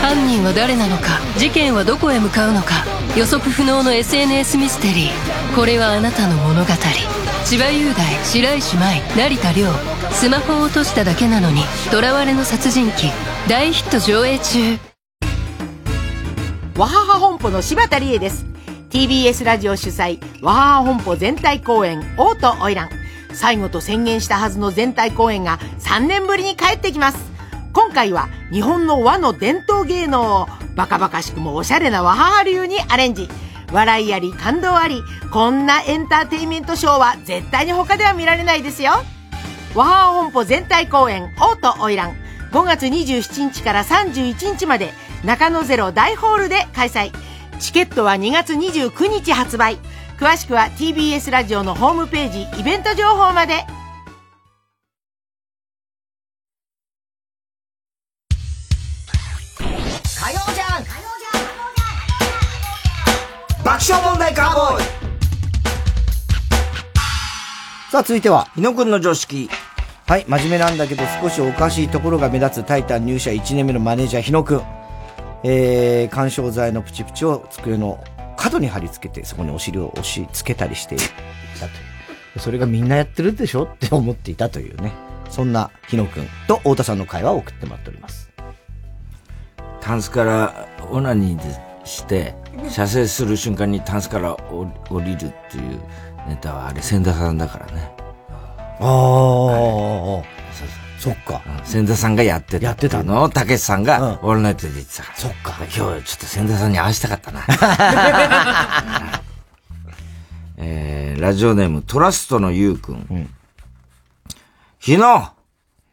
[0.01, 1.19] 犯人は誰なのか？
[1.37, 2.83] 事件はどこへ向かうのか？
[3.15, 5.55] 予測不能の SNS ミステリー。
[5.55, 6.71] これはあなたの物語。
[7.45, 9.67] 千葉雄大白石麻衣成田凌。
[10.13, 11.61] スマホを落としただけなのに
[11.91, 12.93] 囚われの殺人鬼。
[13.47, 14.79] 大ヒット上映中。
[16.75, 18.47] わはは本舗の柴田理恵です。
[18.89, 22.89] TBS ラジオ主催わはは本舗全体公演「王と花魁」
[23.37, 27.19] 最後と宣言したはずの全体公演が3年ぶりに帰ってきます。
[27.71, 33.29] 今回は日本の和の伝統芸能をバカバカしくもおしゃれな和母流にアレンジ。
[33.71, 38.93] 笑いあり感動ありこんなエンターテインメントショーは絶対に他では見られないですよ。
[39.75, 42.13] 和母本舗全体公演「王と花魁」
[42.51, 47.11] 5月27日から31日まで中野ゼロ大ホールで開催。
[47.59, 49.77] チケットは2月29日発売。
[50.19, 53.53] 詳しくは TBS ラジオのホームページイベント情報まで
[60.19, 60.83] 火曜じゃん
[63.63, 64.83] 爆笑問題カーボーイ
[67.91, 68.47] さあ、続いては。
[68.55, 69.49] 日野くんの常識。
[70.07, 74.61] はい、真面目なんだけど少しおかしいところが目立つタイタン入社1年目のマネージャー日野くん。
[75.43, 78.03] えー、干渉剤のプチプチを机の
[78.37, 81.67] 角に貼り付けて、そこにお尻を押し付けたりしていたとい
[82.35, 82.39] う。
[82.39, 84.93] それがみんなやってるでしょって思っていたというね。
[85.29, 88.31] そんな日野くんと太田さんの会話を送ってもらっております。
[89.81, 92.35] タンスからオナニーでして、
[92.69, 95.81] 射精する瞬間にタンスから降降りるっていう
[96.27, 97.91] ネタはあれ千田さんだからね。
[98.79, 100.23] ああ、そ
[101.11, 101.41] っか。
[101.63, 102.65] 千田さんがやってた。
[102.65, 105.17] やってたのを、たけしさんが、オールナイトで言ってたから。
[105.17, 105.55] そっか。
[105.59, 107.45] 今日ちょっと千田さんに会わしたかったな。
[110.57, 113.29] えー、ラジオネーム、トラストのゆうくん。
[114.79, 115.31] 日野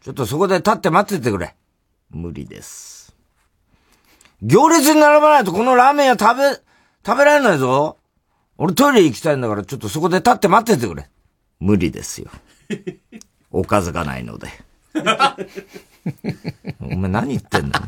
[0.02, 1.54] ちょっとそこで立って待っててくれ。
[2.10, 3.14] 無理です。
[4.42, 6.50] 行列に並ばないとこのラーメン屋食べ、
[7.04, 7.98] 食べられないぞ。
[8.56, 11.08] 俺トイレ行きたいんだからちょっとそこで立って待っててくれ。
[11.60, 12.30] 無理ですよ。
[13.50, 14.48] おかずがないので。
[16.80, 17.82] お前何言ってんだ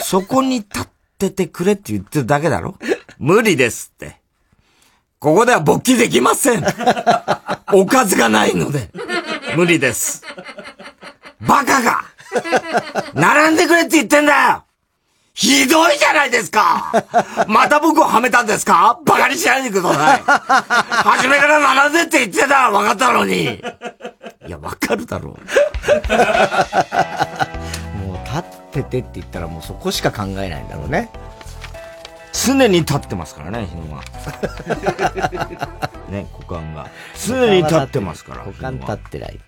[0.00, 0.86] そこに立っ
[1.18, 2.76] ててくれって言ってるだけだろ
[3.18, 4.16] 無理ですって。
[5.18, 6.64] ここでは勃起できません。
[7.72, 8.90] おかずがないので。
[9.56, 10.22] 無理です。
[11.40, 12.04] バカが
[13.14, 14.62] 並んでくれって言ってんだよ
[15.34, 17.04] ひどいじゃないですか
[17.46, 23.62] また僕をはめたんですかバカにしないでください初めから並んでって言ってた分かったのに
[24.46, 25.38] いや、わかるだろも
[28.14, 31.10] う立っててって言ったらもうそこしか考えないんだろうね。
[32.32, 34.02] 常に立ってますからね、日野は。
[36.10, 36.88] ね、股間が。
[37.26, 38.44] 常に立ってますから。
[38.44, 39.38] 股間立ってない。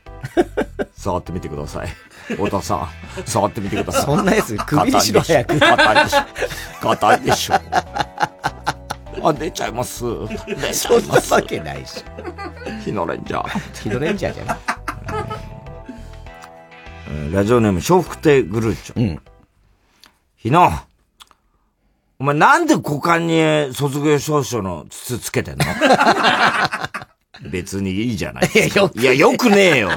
[0.96, 1.88] 触ってみてください。
[2.28, 2.88] 太田さん、
[3.26, 4.04] 触ってみてください。
[4.04, 6.20] そんなやつ首にしろ早く硬いでしょ。
[6.80, 7.54] 硬いでしょ。
[9.22, 10.04] あ、出ちゃいます。
[10.28, 10.74] 出ちゃいます。
[10.88, 12.04] そんなわけないし。
[12.84, 13.82] 日野レンジャー。
[13.82, 14.58] 日野レンジャーじゃない。
[17.10, 19.00] えーラジオネーム、笑福亭グルーチョ。
[19.00, 19.20] うん。
[20.36, 20.70] 日野、
[22.18, 25.64] お前なんで股間に卒業証書の筒つけてんの？
[27.50, 28.90] 別にいいじゃないですか。
[28.94, 29.90] いや、よくねえよ。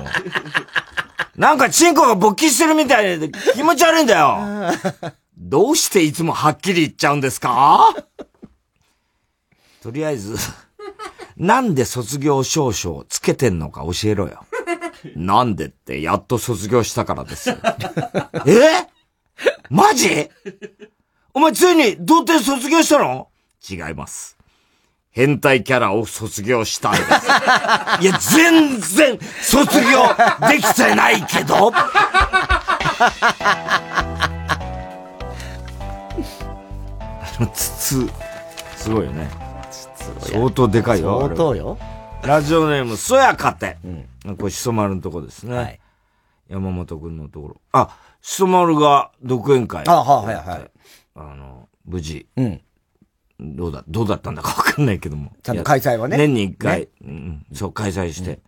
[1.35, 4.37] なんかチンコが勃起してるみたいで気持ち悪いんだよ。
[5.37, 7.89] どうしていつもはっきり言っちゃうんですか？
[9.81, 10.35] とりあえず、
[11.37, 14.45] なんで卒業証書をつけてんのか教えろよ。
[15.17, 17.57] なんでって、やっと卒業したからですよ。
[18.45, 18.85] え？
[19.71, 20.29] マジ？
[21.33, 23.29] お前ついに童貞卒業したの？
[23.67, 24.37] 違います。
[25.09, 27.03] 変態キャラを卒業したんです。
[28.01, 30.03] いや、全然卒業
[30.47, 31.89] できてないけど あ
[37.39, 38.07] の筒、
[38.77, 39.50] すごいよね。
[40.19, 41.21] 相当でかいよ。
[41.21, 41.77] 相当よ。
[42.23, 43.77] ラジオネーム、そやかて。
[44.37, 45.79] これ、しそ丸のとこですね。
[46.49, 47.61] 山本くんのところ。
[47.71, 49.83] あ、しそまるが独演会。
[49.87, 50.71] あ、はいはい。
[51.15, 52.27] あの、無事。
[52.35, 52.61] うん。
[53.39, 55.33] どうだ、どうだったんだかわかんないけども。
[55.41, 56.17] ちゃんと開催はね。
[56.17, 58.39] 年に一回、ね、うん、そう、開催して、うん。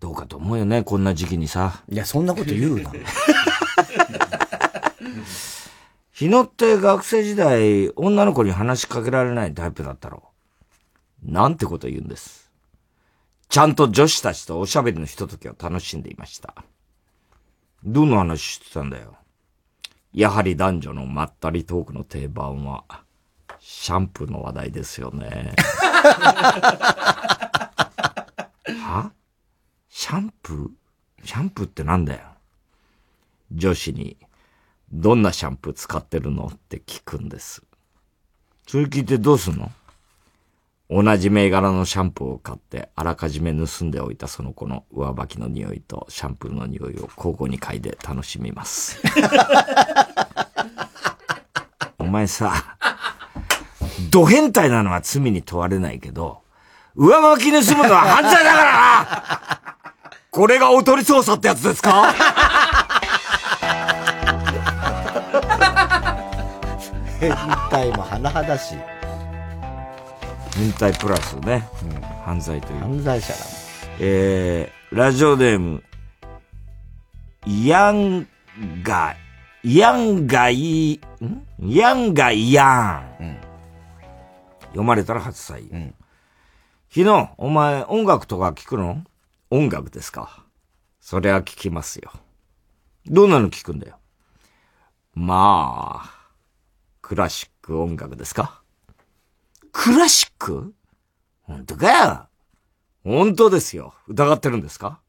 [0.00, 1.82] どうかと思うよね、こんな時期にさ。
[1.90, 2.90] いや、そんなこと言うな。
[6.20, 10.24] 日野って学生時代、女の子に話しかけられないタイプだったろ
[11.26, 11.32] う。
[11.32, 12.52] なんてこと言うんです。
[13.48, 16.54] ちゃんと女子たちとおしゃべりのひとときを楽しんでいました。
[17.84, 19.16] どんな話してたんだよ。
[20.12, 22.84] やはり男女のまったりトークの定番は、
[23.58, 25.54] シャンプーの話題ですよね。
[28.82, 29.10] は？
[29.88, 31.26] シャンプー？
[31.26, 32.20] シャンプーってなんだよ。
[33.50, 34.18] 女子に、
[34.92, 36.50] どんなシャンプー使ってるの？
[36.52, 37.62] って聞くんです。
[38.66, 39.70] それ聞いてどうすんの？
[40.92, 49.00] 同じ銘柄のシャンプーを買ってあらかじめ盗んでおいたその子の上履きの匂いとシャンプーの匂いを交互に嗅いで楽しみます。
[51.98, 52.76] お前さ、
[54.10, 56.40] ド変態なのは罪に問われないけど、
[56.96, 58.82] 上履き盗むのは犯罪だからな
[60.32, 62.12] これがおとり捜査ってやつですか？
[67.20, 67.30] 変
[67.70, 68.78] 態も甚だしい。
[70.56, 72.80] 変態プラスね、うん、犯罪という。
[72.80, 73.38] 犯罪者だ。
[74.00, 75.84] えー、ラジオネーム、
[77.46, 78.26] ヤン
[78.82, 79.14] ガ、
[79.62, 83.22] ヤンガイ、んヤンガイヤン。
[83.22, 83.36] うん、
[84.68, 85.76] 読まれたら初採用。
[85.76, 85.94] うん、
[86.88, 89.04] 昨日、お前音楽とか聞くの？
[89.50, 90.44] 音楽ですか。
[91.00, 92.12] それは聞きますよ。
[93.06, 93.98] どんなの聞くんだよ。
[95.14, 96.19] まあ、
[97.10, 98.62] クラシック音楽ですか？
[99.72, 100.72] クラシック？
[101.42, 102.28] 本当かよ？
[103.02, 103.94] 本当ですよ。
[104.06, 105.00] 疑ってるんですか？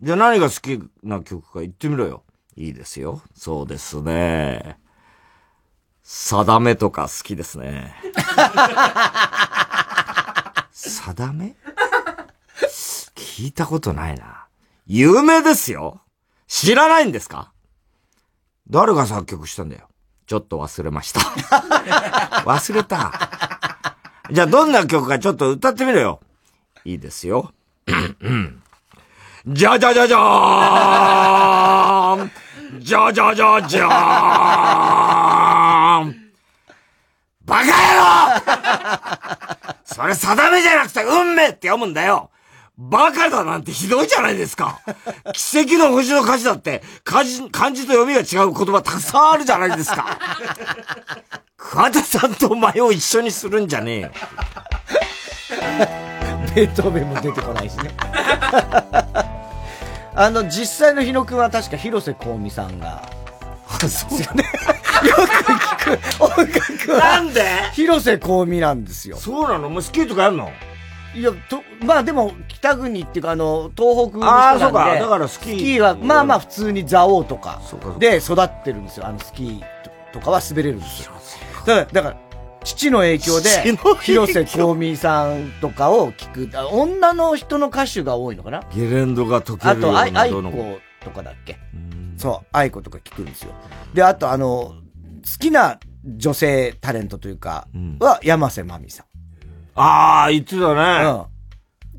[0.00, 2.22] じゃあ何が好きな曲か言ってみろよ。
[2.56, 3.20] いいですよ。
[3.34, 4.78] そうですね。
[6.02, 7.94] 定めとか好きですね。
[10.72, 11.54] 定め？
[13.14, 14.46] 聞いたことないな。
[14.86, 16.00] 有名ですよ。
[16.46, 17.52] 知らないんですか？
[18.70, 19.85] 誰が作曲したんだよ？
[20.26, 21.20] ちょっと忘れました。
[22.44, 23.12] 忘れた。
[24.30, 26.20] じゃあどんな曲かちょっと歌ってみろよ。
[26.84, 27.52] いいですよ。
[29.46, 32.30] じゃじゃじゃじゃーん
[32.80, 36.16] じゃじゃじゃじゃーん
[37.44, 42.30] バカ野郎 それ定めじゃなくて運命って読むんだよ
[42.78, 44.80] バカだなんてひどいじゃないですか。
[45.32, 50.18] 奇跡の星の歌詞だって、漢字、漢字と読みが違う言葉たくさんあるじゃないですか。
[51.56, 54.10] 桑田さんとお前を一緒にするんじゃねえよ。
[56.54, 57.94] ベートーベンも出てこないしね。
[60.14, 63.02] あの、実際の日野くんは確か広瀬香美さんが。
[63.88, 64.44] そうよね。
[65.02, 66.98] よく聞く音楽は。
[66.98, 67.42] なんで？
[67.72, 69.16] 広瀬香美なんですよ。
[69.16, 69.68] そうなの？
[69.68, 70.52] もうスキーとかやるの？
[71.16, 74.64] いや、と、まあでも、北国っていうか、あの、東北の人なんで。
[74.64, 74.94] ああ、そうか。
[74.94, 75.52] だからスキー。
[75.54, 77.60] スキーは、まあまあ普通に蔵王とか
[77.98, 79.06] で育ってるんですよ。
[79.06, 79.62] あの、スキー
[80.12, 81.12] とかは滑れるんですよ。
[81.66, 82.16] だから、だから、
[82.64, 86.50] 父の影響で、広瀬香美さんとかを聞く。
[86.72, 88.62] 女の人の歌手が多いのかな？
[88.74, 90.42] ゲレンドが解けるあと、愛子
[91.04, 91.56] とかだっけ？
[92.16, 93.52] そう、愛子とか聞くんですよ。
[93.94, 94.82] で、あと、あの、好
[95.38, 97.68] きな女性タレントというか、
[98.00, 99.05] は、山瀬まみさん。
[99.76, 101.08] ああ、言ってたね。
[101.08, 101.36] うん。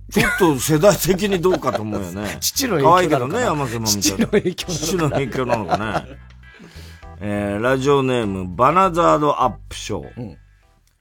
[0.09, 2.38] ちょっと世代的にどうかと思うよね。
[2.41, 6.17] 父の影響可愛いけどね、山瀬まみ父の影響父の影響なのかね。
[7.19, 10.11] えー、ラジオネーム、バナザードアップショー。
[10.17, 10.38] うん、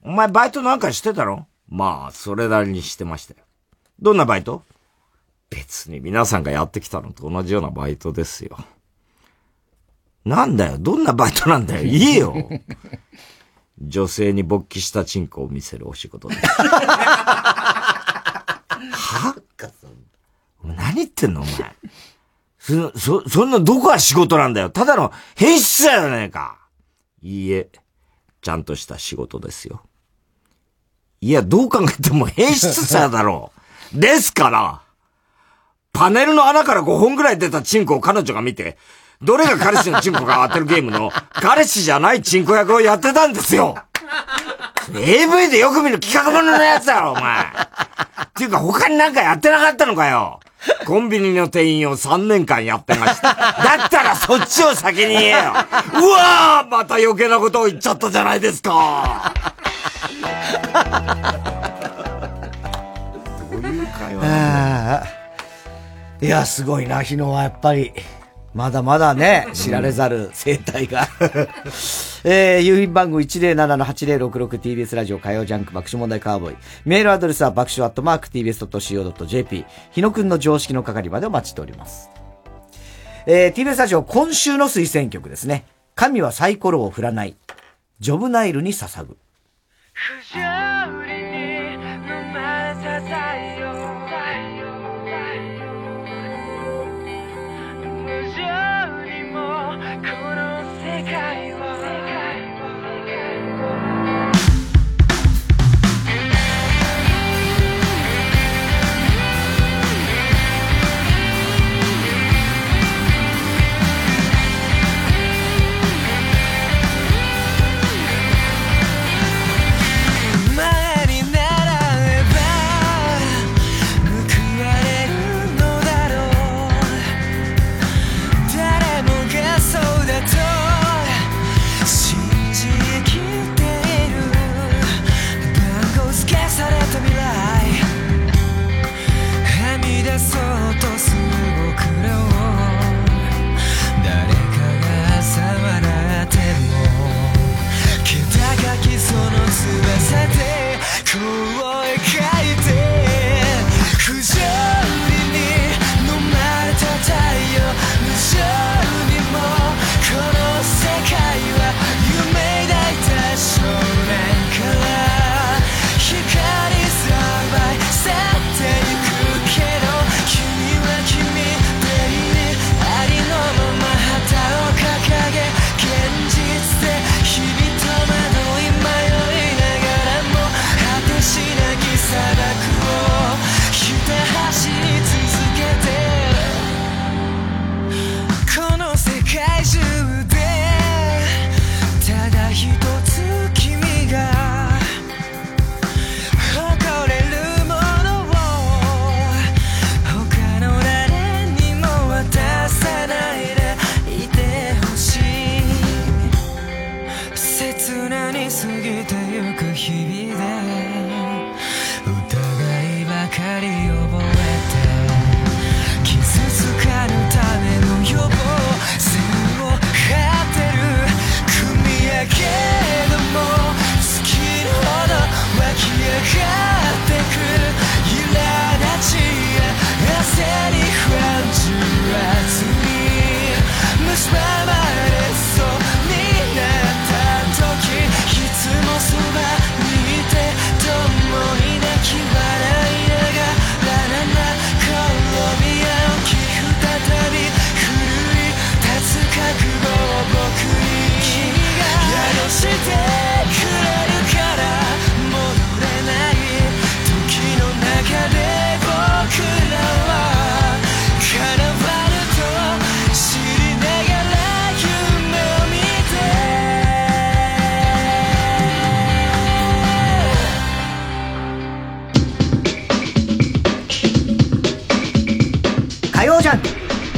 [0.03, 1.47] お前バイトなんかしてたの？
[1.69, 3.39] まあ、それなりにしてましたよ。
[3.99, 4.63] どんなバイト？
[5.49, 8.57] 別に皆さんがやってきたのと同じようなバイトですよ。
[10.25, 12.49] なんだよ、どんなバイトなんだよ、言えよ。
[13.79, 16.41] 女性に勃起したチンコを見せるお仕事です。
[16.61, 17.75] は？
[20.63, 21.75] 何言ってんのお前。
[22.59, 24.69] そ、そ、そんなどこが仕事なんだよ。
[24.69, 26.57] ただの変質者じゃねえか。
[27.21, 27.69] いいえ、
[28.41, 29.83] ちゃんとした仕事ですよ。
[31.21, 33.51] いや、どう考えても変質者だろ
[33.95, 33.99] う。
[33.99, 34.81] ですから、
[35.93, 38.77] パネルの穴から5本ぐらい出たチンコを彼女が見て、
[39.21, 43.75] どれが彼氏のチンコか当てるゲームの、彼氏じゃないチンコ役をやってたんですよ
[44.93, 47.47] !AV でよく見る企画物のやつだろ、お前っ
[48.35, 50.39] ていうか他になんかやってなかったのかよ
[50.85, 53.33] コンビニの店員を3年間やってました。
[53.33, 59.33] だったらそっちを先に言えようわーまた余計なことを言っちゃったじゃないですか
[63.51, 65.07] どういう会話
[66.21, 67.93] いや、 すごいな、日野はやっぱり。
[68.53, 71.07] まだまだね、知られざる生態が。
[72.23, 76.57] えー、郵便番号 107-8066TBS ラジオ火曜ジャンク爆笑問題カーボーイ。
[76.85, 79.65] メールアドレスは爆笑アットマーク TBS.CO.JP。
[79.91, 82.09] 日野くんの常識の係までお待ちしております。
[83.27, 85.65] えー、TBS ラジオ今週の推薦曲ですね。
[85.95, 87.35] 神はサイコロを振らない。
[87.99, 89.17] ジョブナイルに捧ぐ。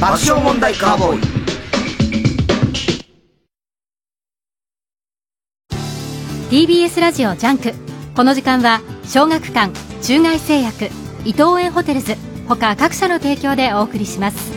[0.00, 1.20] 爆笑問題カーボーイ。
[6.48, 7.74] TBS ラジオジャンク。
[8.16, 10.86] この時間は小学館中外製薬
[11.26, 12.16] 伊藤園ホテルズ
[12.48, 14.50] 他各社の提供でお送りします。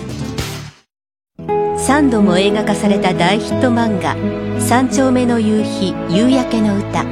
[1.37, 4.15] 3度も映画化された大ヒット漫画
[4.63, 7.03] 「三丁目の夕日夕焼けの歌」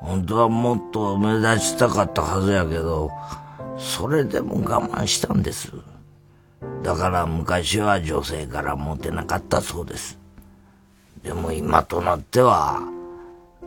[0.00, 3.12] 本当はもっと目立ちたかったはずやけど、
[3.78, 5.70] それでも我慢したんです。
[6.82, 10.18] だから昔は女性からモテなかったそうです。
[11.22, 12.82] でも今となっては、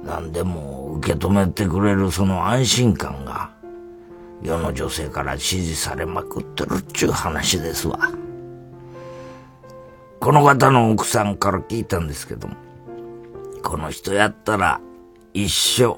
[0.03, 3.49] 何でも受け止めてくれるその安心感が、
[4.43, 7.99] 世の女性から支持されまくってるっちゅう話ですわ。
[10.19, 12.55] この方の奥さんから聞いたんですけども、
[13.63, 14.79] この人やったら
[15.33, 15.97] 一生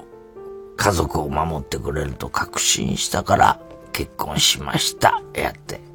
[0.76, 3.60] 家族を守ってくれると確信したから
[3.92, 5.89] 結婚しました、やって。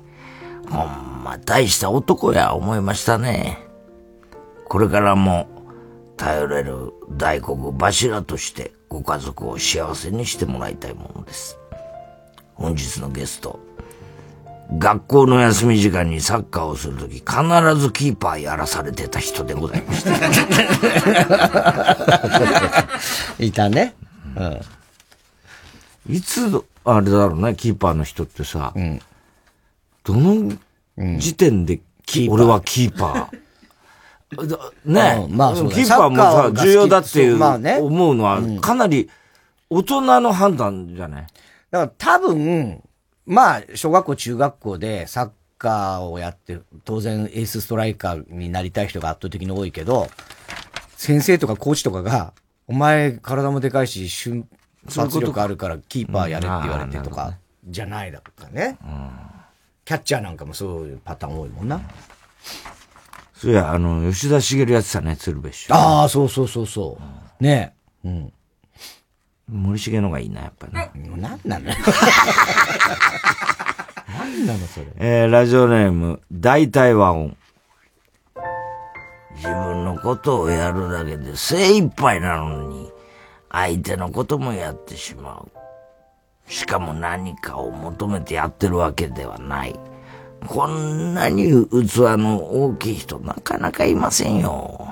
[0.69, 3.59] ほんま大した男や思いましたね。
[4.67, 5.47] これからも
[6.17, 11.57] 頼れる大黒柱としてご家族を幸せにしてもらいたいものです。
[12.53, 13.59] 本日のゲスト、
[14.77, 17.25] 学校の休み時間にサッカーをするとき必
[17.75, 20.11] ずキーパーやらされてた人でございました。
[23.43, 23.95] いたね。
[24.35, 26.15] うん。
[26.15, 29.01] いつ、あれだろうね、キーパーの人ってさ、うん、
[30.05, 30.51] どの
[31.17, 33.45] 時点で、うん、俺はキーパー。
[34.85, 39.09] ね、うん、まあキーパーもさ、重要だっていう、思うのは、かなり
[39.69, 41.27] 大人の判断じゃない、
[41.71, 42.81] だから多分、
[43.25, 50.07] まあ、小学校、中学校でサッカーをやって、当然エースストライカーになりたい人が圧倒的に多いけど、
[50.95, 52.33] 先生とかコーチとかが、
[52.67, 54.47] お前体もでかいし、瞬
[54.95, 58.77] 発力あるからキーパーやれって言われてとか、じゃないだとかね。
[58.83, 59.09] うん、
[59.85, 61.79] キャッチャーなんかもそういうパターン多いもんな。
[63.35, 67.43] そうや、あの、吉田茂やってたね、鶴瓶師ああ、そうそうそうそう。
[67.43, 68.07] ねえ。
[68.07, 68.33] うん。
[69.47, 70.89] 森重のがいいな、やっぱね。
[70.95, 71.65] 何なの？
[74.17, 74.87] 何なのそれ？
[74.97, 77.37] えー、ラジオネーム、大体和音。
[79.35, 82.89] 自分のことをやるだけで精一杯なのに、
[83.51, 85.51] 相手のこともやってしまう。
[86.47, 89.79] しかも何かを求めてやってるわけではない。
[90.47, 94.87] こんなに器の大きい人なかなかいませんよ。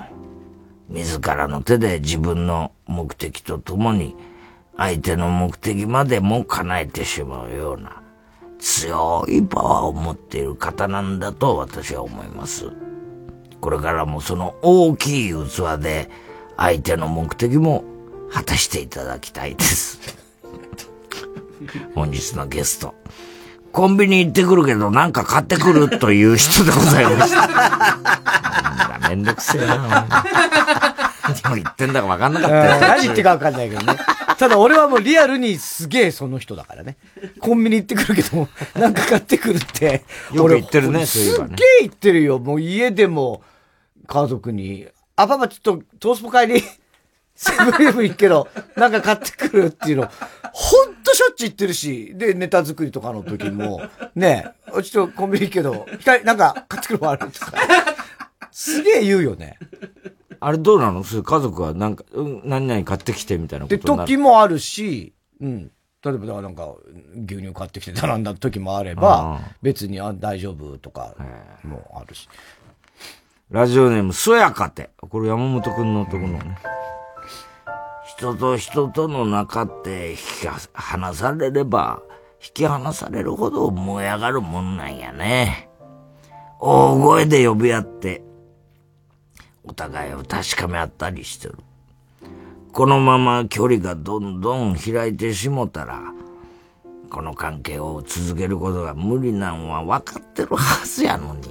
[0.88, 4.16] 自らの手で自分の目的とともに
[4.76, 8.02] 相手の目的までも叶えてしまうような
[8.58, 12.70] 強いパワーを持っている方なんだと私は思います。
[13.60, 16.10] これからもその大きい器で
[16.56, 17.84] 相手の目的も
[18.30, 20.23] 果たしていただきたいです。
[21.94, 22.94] 本日のゲスト。
[23.72, 29.08] コンビニ行ってくるけどなんか買ってくるという人でございました。
[29.08, 30.06] めんどくせえな。
[31.42, 32.80] 何言ってんだか分かんなかったよ。
[32.80, 33.98] 何言ってか分かんないけどね。
[34.38, 36.96] ただ俺はもうリアルにすげえその人だからね。
[37.40, 38.48] コンビニ行ってくるけど、
[38.78, 40.04] なんか買ってくるって。
[40.32, 41.06] よく言ってるね。
[41.06, 41.48] すげえ
[41.82, 42.38] 言ってるよ。
[42.38, 43.42] もう家でも、
[44.06, 44.86] 家族に、
[45.16, 46.62] あ、パパちょっとトースポ帰り、
[47.34, 50.08] セブンイレブン行くけど、なんか買ってくるっていうの、
[50.52, 53.80] ほんとしょっちゅう言ってるし、で、ネタ作りとかの時も、
[54.14, 57.52] ねえ、ちょっとコンビニ行くけど、光、なんか買ってくるもあるとか、
[58.50, 59.58] すげえ言うよね。
[60.40, 61.02] あれどうなの？
[61.04, 65.70] それ家族はなんか、うん、何々買ってきてみたいなことで、時もあるし、うん。
[66.04, 66.74] 例えば、だからなんか、
[67.26, 71.14] 牛乳買ってきて頼んだ時もあれば、別にあ大丈夫とか
[71.64, 72.28] もあるし。
[73.50, 74.90] ラジオネーム、そやかて。
[74.98, 76.58] これ山本くんのところのね。
[78.16, 80.20] 人と人との中って引き
[80.72, 82.00] 離されれば、
[82.40, 85.68] 引き離されるほど燃え上がるもんなんやね。
[86.60, 88.22] 大声で呼び合って、
[89.64, 91.56] お互いを確かめ合ったりしてる。
[92.72, 96.00] このまま距離がどんどん開いてしもたら、
[97.10, 101.42] この関係を続けることが無理なんは分かってるはずやのに、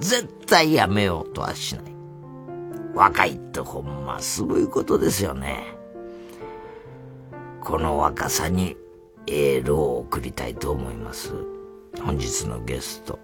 [0.00, 1.84] 絶対やめようとはしない。
[2.94, 5.75] 若いってほんますごいことですよね。
[7.66, 8.76] この若さに
[9.26, 11.32] エールを送りたいと思います。
[12.00, 13.18] 本日のゲスト。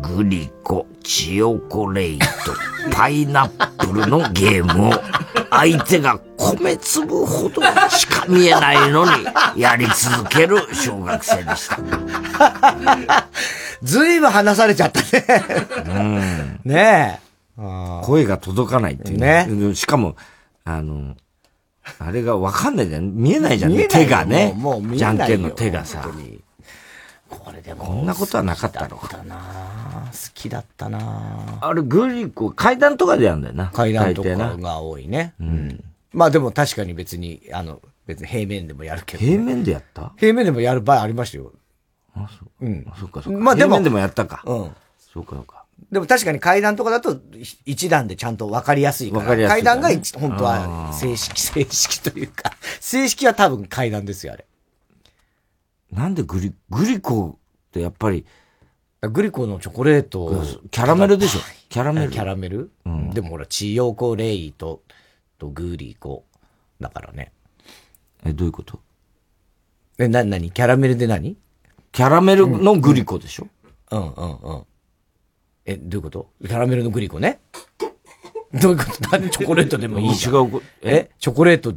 [0.00, 2.26] グリコ、チヨコレイト、
[2.96, 4.92] パイナップルのゲームを
[5.50, 7.60] 相手が米粒ほど
[7.90, 11.76] しか見えないのにやり続ける小学生でした。
[13.82, 15.26] ずいぶん話されちゃったね。
[15.86, 16.60] うん。
[16.64, 17.20] ね
[17.58, 18.00] え。
[18.02, 19.74] 声が届かないっていうね。
[19.74, 20.16] しかも、
[20.64, 21.16] あの、
[21.98, 23.14] あれがわかんないじゃん。
[23.14, 23.88] 見えないじゃんね。
[23.88, 24.54] 手がね。
[24.56, 26.08] もう見えないじゃんけんの手がさ。
[27.28, 27.84] これでも。
[27.84, 29.00] こんなことはなかったろ。
[29.10, 33.70] だな好きだったなあれ、グリコ、階段とかでやるんだよな。
[33.72, 35.34] 階段とかが多いね。
[35.40, 35.84] うん。
[36.12, 40.12] まあでも確かに別に、あの、別に平面でもやるけど、ね、平面でやった？
[40.16, 41.52] 平面でもやる場合ありましたよ。
[42.14, 42.66] あ、そう。
[42.66, 42.84] うん。
[42.90, 43.38] あ、そっかそっか。
[43.38, 43.70] まあでも。
[43.70, 44.42] 平面でもやったか。
[44.44, 44.70] うん。
[44.98, 45.59] そうかそうか。
[45.90, 47.20] でも確かに階段とかだと
[47.64, 49.26] 一段でちゃんと分かりやすいから。
[49.26, 49.88] かりやすい、ね、階段が
[50.20, 54.46] 本当は正式、正式というか、 正式は多分階段ですよ、あれ。
[55.90, 57.38] なんでグリ、グリコ
[57.68, 58.24] ってやっぱり、
[59.02, 60.44] グリコのチョコレート。
[60.70, 61.40] キャラメルでしょ？
[61.68, 62.10] キャラメル。
[62.12, 62.70] キャラメル？
[62.84, 63.10] うん。
[63.10, 64.82] でもほら、チヨコレイと、
[65.38, 66.24] とグリコ。
[66.80, 67.32] だからね。
[68.24, 68.78] え、どういうこと？
[69.98, 70.52] え、な、なに？
[70.52, 71.36] キャラメルで何？
[71.90, 73.48] キャラメルのグリコでしょ、
[73.90, 74.64] うん、うん、うんうん
[75.70, 76.30] え、どういうこと？
[76.42, 77.40] キャラメルのグリコね。
[78.52, 79.10] どういうこと？
[79.10, 80.34] なんでチョコレートでもいいじゃん。
[80.34, 80.62] 違う。
[80.82, 81.10] え？
[81.20, 81.72] チョコレート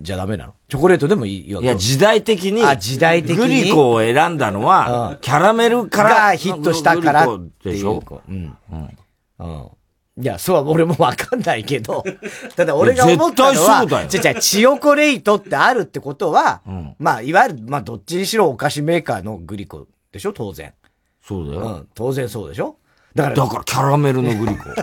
[0.00, 0.54] じゃダメなの？
[0.68, 1.60] チョコレートでもいいよ。
[1.60, 2.62] いや、時代的に。
[2.64, 3.36] あ、時代的に？
[3.36, 6.14] グリコを選んだのは、キャラメルから。
[6.14, 7.26] がヒットしたから
[7.62, 8.02] でしょ？
[8.28, 8.56] うん。
[8.72, 8.98] うん。
[9.40, 9.68] うん。
[10.16, 12.04] いや、そうは俺もわかんないけど、
[12.54, 20.32] ただ俺が思ったのは、ちゃちゃ、チヨコレイトってあるってことは、うん、まあ、いわゆる、まあ、どっちにしろお菓子メーカーのグリコでしょ？
[20.32, 20.72] 当然。
[21.20, 21.60] そうだよ。
[21.62, 22.76] うん、当然そうでしょ？
[23.14, 24.64] だから、だからキャラメルのグリコ。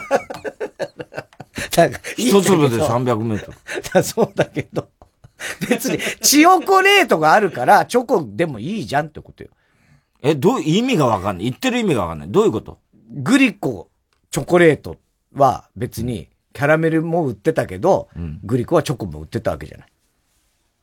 [2.17, 3.51] 一粒で300メート
[3.97, 4.03] ル。
[4.03, 4.89] そうだけど、
[5.69, 9.49] 別に、チヨコレートがあるから、チョコでもいいじゃんってことよ。
[10.21, 12.31] え、どう意味がわかんない言ってる意味がわかんない。
[12.31, 12.79] どういうこと？
[13.09, 13.89] グリコ、
[14.29, 14.97] チョコレート
[15.33, 19.87] は別に、キャラメルも売ってたけど、うん、グリコはチョコも売ってたわけじゃない。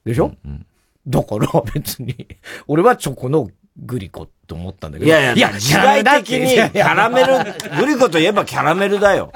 [0.04, 0.66] でしょ、うんうん、
[1.06, 2.26] だから別に、
[2.66, 5.08] 俺はチョコのグリコって思ったんだけど。
[5.08, 9.32] いやいや、いや時代的にキャラメル、グリコといえばキャラメルだよ。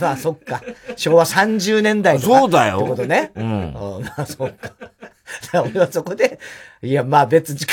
[0.00, 0.62] まあそっか。
[0.96, 2.40] 昭和30年代とか。
[2.40, 2.78] そうだよ。
[2.78, 3.32] ってことね。
[3.34, 3.74] うん。
[3.74, 4.72] まあそっか。
[5.54, 6.38] 俺はそこで、
[6.82, 7.60] いや、まあ別に、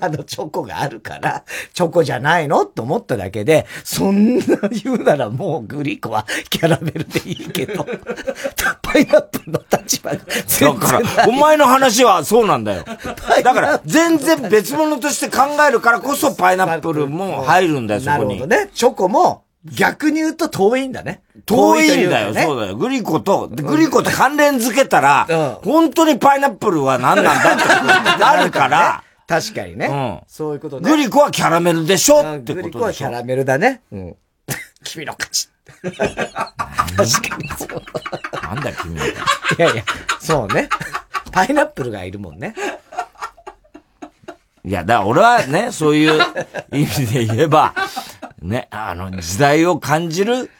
[0.00, 2.64] あのチョコがあるから、チョコじゃないの？
[2.66, 7.84] と思っただけで、そんな言うならもうグリコはキャラメルでいいけど、
[8.82, 12.84] パイナップルの立場が全然だから、お前の話はそうなんだよ。
[13.42, 18.22] だから、全然別物として考えるからこそパイナップルも入るんだよ、そこに。
[18.22, 18.70] なるほどね。
[18.74, 21.22] チョコも、逆に言うと遠いんだね。
[21.46, 22.76] 遠いんだよ、そうだよ。
[22.76, 25.34] グリコと、グリコと関連付けたら、う
[25.68, 29.86] ん、本当にパイナップルは何なんだってなるから、 確かにね。
[29.86, 30.20] うん。
[30.26, 30.90] そういうことね。
[30.90, 32.54] グリコはキャラメルでしょ、ってことでしょ。
[32.54, 33.80] グリコはキャラメルだね。
[33.90, 34.16] うん。
[34.84, 35.48] 君の勝ち。
[35.82, 37.82] 確かにそう。
[38.42, 39.08] なんだ君のい
[39.56, 39.84] やいや、
[40.20, 40.68] そうね。
[41.32, 42.54] パイナップルがいるもんね。
[44.64, 46.20] いや、だから俺はね、そういう
[46.72, 47.74] 意味で言えば、
[48.40, 50.50] ね、あの、時代を感じる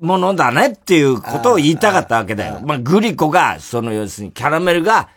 [0.00, 2.60] ものだねっていうことを言いたかったわけだよ。
[2.62, 5.08] まあ、グリコが、その要するにキャラメルが、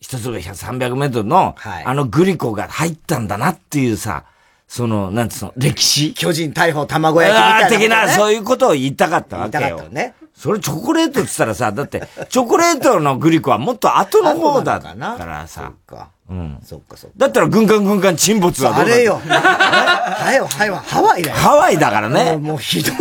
[0.00, 1.54] 一粒300メートルの、
[1.84, 4.24] あのグリコが入ったんだなっていうさ、
[4.66, 6.14] その、なんつうの、歴史？
[6.14, 7.78] 巨人逮捕卵焼きみたいな、ね。
[7.78, 9.60] 的な、そういうことを言いたかったわけよ。
[9.60, 10.14] 言いたかったね。
[10.34, 15.72] それチョコレートって言ったらさ、だって、チョコレートのグリコはもっと後の方だからさ。
[15.86, 16.10] か。
[16.28, 16.58] うん。
[16.64, 17.16] そっかそっか。
[17.16, 19.20] だったら軍艦軍艦沈没はどうあれよ。
[19.24, 21.36] はよ、はよ、ハワイだよ。
[21.36, 22.36] ハワイだからね。
[22.36, 22.96] もうひどい。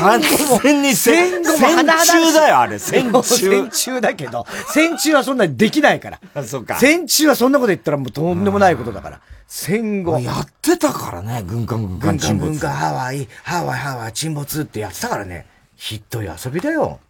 [0.00, 0.20] 完
[0.62, 2.78] 全に戦後戦中だよ、あれ。
[2.78, 3.22] 戦中。
[3.22, 6.20] 戦中だけど、戦中はそんなにできないから。
[6.34, 6.78] あ、そうか。
[6.78, 9.20] 戦中はそんなこと言ったらもうとんでもないことだから。
[9.46, 10.18] 戦後。
[10.18, 12.50] やってたからね、軍艦軍艦沈没。
[12.50, 15.46] 軍艦ハワイ、ハワイ、ハワイ沈没ってやってたからね。
[15.76, 17.00] ひどい遊びだよ。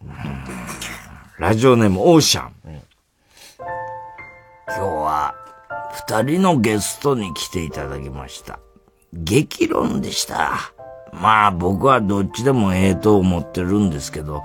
[1.37, 2.81] ラジオネームオーシャン。
[4.67, 5.35] うん、今日は
[6.07, 8.59] 二人のゲストに来ていただきました。
[9.13, 10.73] 激論でした。
[11.11, 14.43] まあ僕はどっちでもええと思ってるんですけど、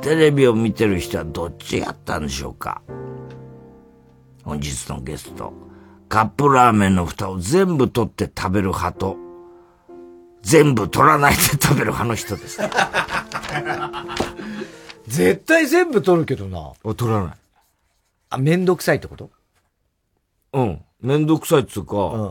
[0.00, 2.82] テレビを見てる人はどっちやったんでしょうか
[4.44, 5.52] 本日のゲスト、
[6.08, 9.16] カップラーメンの蓋を全部取って食べる派と、
[10.42, 12.60] 全部取らないで食べる派の人です。
[15.08, 16.72] 絶対全部取るけどな。
[16.94, 17.34] 取らない。
[18.30, 19.30] あ、めんどくさいってこと？
[20.54, 20.80] うん。
[21.00, 22.24] めんどくさいっつうか、う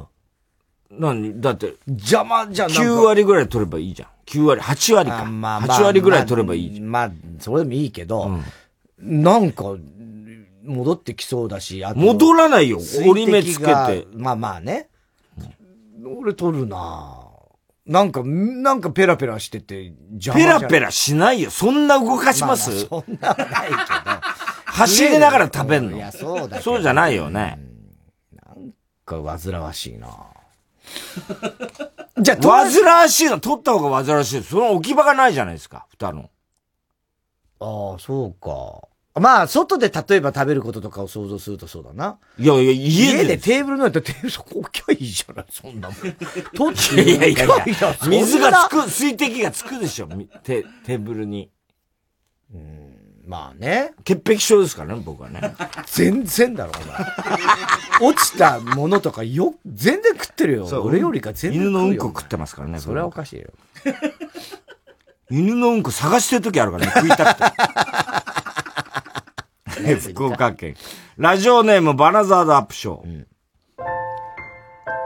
[0.96, 1.00] ん。
[1.00, 1.42] 何？
[1.42, 2.70] だって、邪魔じゃん。
[2.70, 4.10] 9割ぐらい取ればいいじゃん。
[4.26, 5.26] 9割、8割か。
[5.26, 6.86] まあまあ、8割ぐらい取ればいいじゃん。
[6.88, 8.32] まあ、まあ、それでもいいけど、
[9.00, 9.76] うん、なんか、
[10.64, 12.80] 戻ってきそうだし、あと戻らないよ。
[13.06, 14.08] 折り目つけて。
[14.14, 14.88] まあまあね。
[16.06, 17.20] 俺取るな
[17.86, 19.94] なんか、なんかペラペラしてて、
[20.34, 21.52] ペラペラしないよ。
[21.52, 23.78] そんな動かします、まあ、そんなはないけど。
[24.66, 25.98] 走りながら食べんの。
[25.98, 27.34] いや、そうだそうじゃないよね。
[27.34, 27.60] なん
[29.06, 30.10] か煩わしいな
[32.20, 34.44] じゃあ、煩わしいの取った方が煩わしい。
[34.44, 36.30] その置き場がないじゃないですか、蓋の。
[37.60, 38.88] ああ、そうか。
[39.20, 42.18] まあ、外で例えば食べることとかを想像するとそうだな。
[42.40, 43.22] いやいや、家で。
[43.22, 45.98] 家でテーブルのやったらテーブルそこ置きゃいいじゃない、そんなもん。
[46.56, 50.08] 取っていやいやいや水がつく、水滴がつくでしょ、
[50.44, 51.52] テテーブルに。
[52.54, 53.94] うん、まあね。
[54.04, 55.56] 潔癖症ですからね、僕はね。
[55.86, 56.98] 全然だろ、お前。
[58.02, 60.66] 落ちたものとかよ、全然食ってるよ。
[60.84, 62.80] 俺よりか全然犬のうんこ食ってますからね。
[62.80, 63.50] それはおかしいよ。
[65.30, 67.44] 犬のうんこ探してる時あるからね、食いたくて。
[70.14, 70.76] 福岡県。
[71.18, 73.04] ラジオネームバナザードアップショー。
[73.04, 73.28] うん、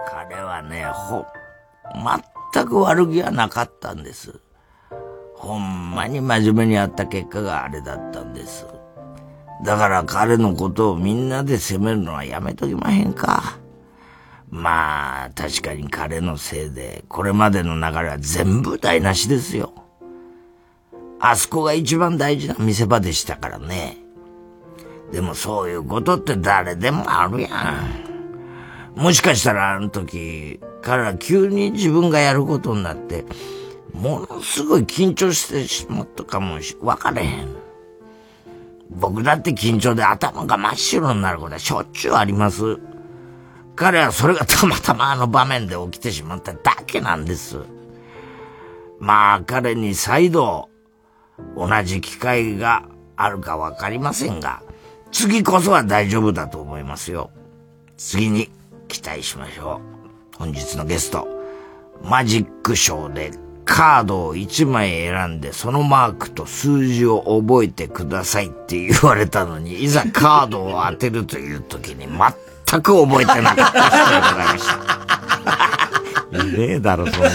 [0.07, 1.25] 彼はね、ほ、
[2.53, 4.39] 全く悪気はなかったんです。
[5.35, 8.65] ほんまに真面目にやった結果があれだったんです。
[9.63, 13.57] だから彼のことをみんなで責めるのはやめときまへんか。
[14.49, 19.73] まあ、確かに彼のせいで、これまでの流れは全部台無しですよ。
[21.19, 23.97] あそこが一番大事な見せ場でしたからね。
[25.11, 27.49] でもそういうことって誰でもあるや
[28.95, 29.01] ん。
[29.01, 33.25] もしかしたらあの時、彼は急に自分がやることになって、
[33.93, 37.66] ものすごい緊張してしまったかもし、わかれへん。
[38.89, 42.79] 僕だって緊張で頭が真っ白になることはしょっちゅうあります。
[43.75, 47.59] 彼はそれがたまたまあの場面で起きてしまっただけなんです。
[48.99, 50.69] まあ彼に再度
[51.55, 52.85] 同じ機会が
[53.15, 54.63] あるかわかりませんが、
[55.11, 57.29] 次こそは大丈夫だと思いますよ。
[57.97, 58.49] 次に
[58.87, 59.81] 期待しましょ
[60.35, 60.37] う。
[60.37, 61.27] 本日のゲスト、
[62.03, 63.31] マジックショーで
[63.67, 76.47] カードを1枚選んでそのマークと数字を覚えてくださいって言われたのに、いざカードを当てるという時に全く覚えてなかった人でございました。
[76.57, 77.29] ねえだろ、そんな。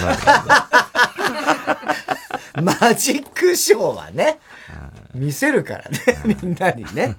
[2.80, 4.40] マジックショーはね、
[5.14, 7.16] 見せるからね、みんなにね。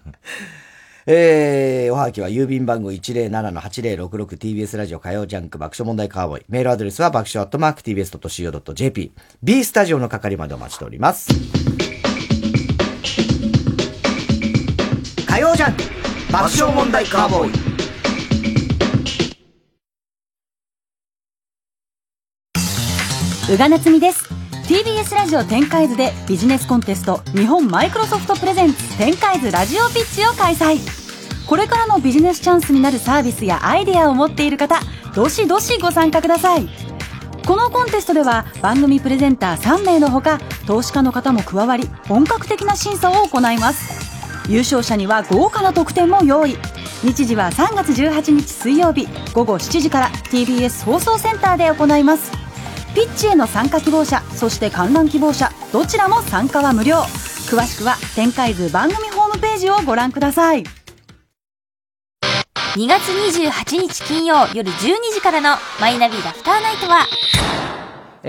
[1.06, 6.46] えー、おはぎは郵便番号 107-8066TBS ラジオ火曜ジャンク爆笑問題カーボーイ。
[6.48, 9.12] メールアドレスは爆笑アットマーク TBS.CO.JP。
[9.44, 11.28] B スタジオの係までお待ちしております。
[15.28, 15.84] 火曜ジャンク
[16.32, 17.54] 爆笑問題カーボーイ。
[23.54, 24.43] 宇賀なつみです。
[24.64, 30.80] TBS ラジオ展開図でビジネスコンテスト日本マイクロソフトプレゼンツ展開図ラジオピッチを開催。
[31.46, 34.80] これからのビジネスチャンスになるサービスやアイデアを持っている方
[35.14, 36.70] どしどしご参加ください。
[37.46, 44.50] このコンテストでは番組プレゼンター3名のほか投資家の方も加わり本格的な審査を行います。
[44.50, 46.56] 優勝者には豪華な特典も用意。
[47.04, 52.43] 日時は3月18日水曜日午後7時から TBS 放送センターで行います。
[52.94, 56.98] ピッチへの参加希望者そして観覧希望者どちらも参加は無料。
[57.50, 60.64] 詳しくは展開図番組ホームページをご覧ください。
[62.76, 64.74] 2月28日金曜夜12
[65.14, 67.08] 時からのマイナビラフターナイトは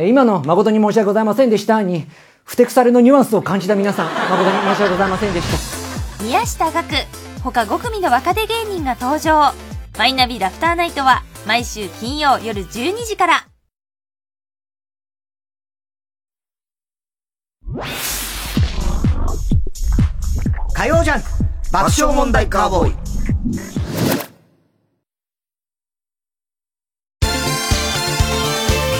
[0.06, 1.82] 今の誠に申し訳ございませんでした。
[1.82, 2.06] に
[2.44, 6.24] ふてくされのニュアンスを感じた皆さん誠に申し訳ございませんでした。
[6.24, 7.06] 宮下岳
[7.42, 9.52] 他5組の若手芸人が登場。
[9.98, 13.46] マイナビラフターナイトは毎週金曜夜12時から
[20.74, 21.26] 火曜ジャンク
[21.72, 22.94] 爆笑問題カーボーイ。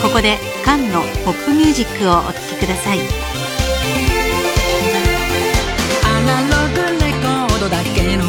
[0.03, 2.99] ここでカンのポップミュージックをお聴きください。
[6.05, 8.25] アナログレコードだけの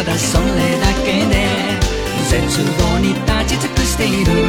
[0.00, 0.54] ただそれだ
[1.04, 1.44] けで
[2.30, 4.48] 絶望に立ち尽くしている。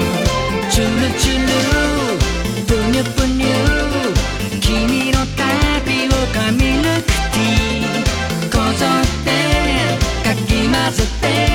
[0.72, 1.48] チュルチュル
[2.66, 3.48] プニュプニュ
[4.62, 5.42] 君のタ
[5.86, 9.30] ピオカミルクティーこぞって
[10.24, 11.51] かき混ぜて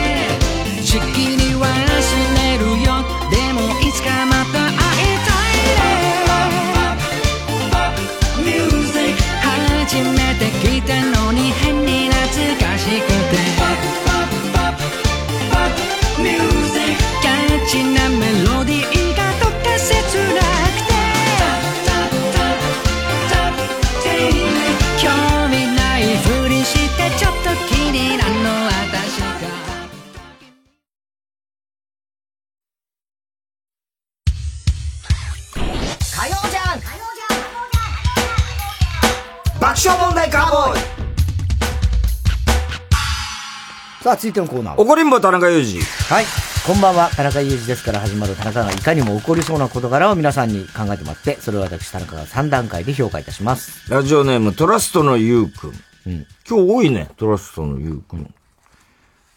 [44.07, 44.81] さあ、続いてのコーナーは。
[44.81, 45.83] 怒りんぼ田中裕二。
[45.83, 46.25] はい。
[46.65, 53.91] こんばんは、田中裕二ですから始まる田中がいかにも起こりそうな事柄を皆さんに考えてもらって、それを私、田中が3段階で評価いたします。
[53.93, 55.73] ラジオネーム、トラストのゆうくん。
[56.07, 58.33] 今日多いね、トラストのゆうくん。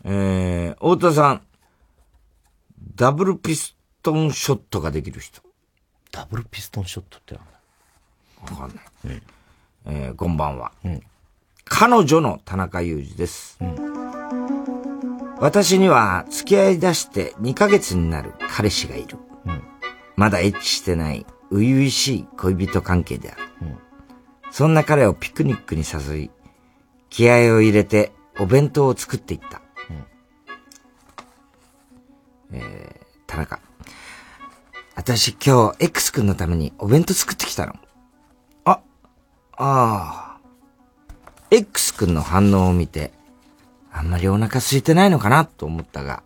[0.03, 1.41] えー、太田さん、
[2.93, 5.41] ダブルピストンショットができる人。
[6.11, 7.41] ダブルピストンショットってわ
[8.55, 9.21] かんない。
[9.87, 10.71] えー、こんばんは。
[11.65, 13.57] 彼女の田中裕二です。
[15.41, 19.17] 私には付き合い出して2ヶ月になる彼氏がいる。
[20.17, 23.41] まだエッチしてない初々しい恋人関係である。
[24.51, 26.31] そんな彼をピクニックに誘い、
[27.09, 29.61] 気合を入れてお弁当を作っていった。
[32.51, 33.59] えー、田中。
[34.95, 37.75] 私今日 X 君のためにお弁当作ってきたの。
[38.65, 38.79] あ、あ
[39.57, 40.39] あ。
[41.51, 43.13] X 君の反応を見て、
[43.91, 46.23] あんまりお腹空いてないのかなと思ったが、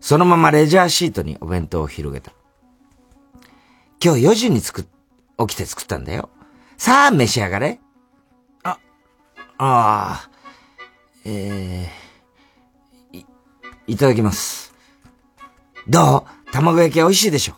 [0.00, 2.32] そのままレジャーシートにお弁当を広げた。
[4.02, 4.84] 今日4時に作っ、
[5.46, 6.28] 起きて作ったんだよ。
[6.76, 7.80] さあ、召し上がれ。
[8.62, 8.78] あ、あ
[9.58, 10.30] あ、
[11.24, 13.26] えー、い、
[13.86, 14.74] いただきます。
[15.88, 16.52] どう？
[16.52, 17.54] 卵焼きは美味しいでしょ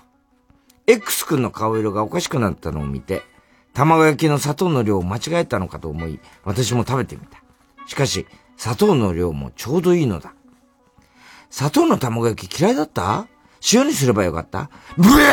[0.86, 3.22] X 君の顔色がおかしくなったのを見て、
[3.74, 7.42] 卵焼きの砂糖の量を間違えたのかと思い、私も食べてみた。
[7.86, 8.26] しかし、
[8.56, 10.32] 砂糖の量もちょうどいいのだ。
[11.50, 13.26] 砂糖の卵焼き嫌いだった？
[13.72, 14.70] 塩にすればよかった？
[14.96, 15.10] ブエー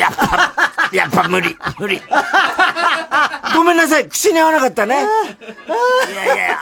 [0.00, 0.52] やっぱ、
[0.92, 2.02] やっぱ無理、無理。
[3.54, 4.94] ごめんなさい、口に合わなかったね。
[4.96, 4.98] い
[6.14, 6.58] やいや、いや、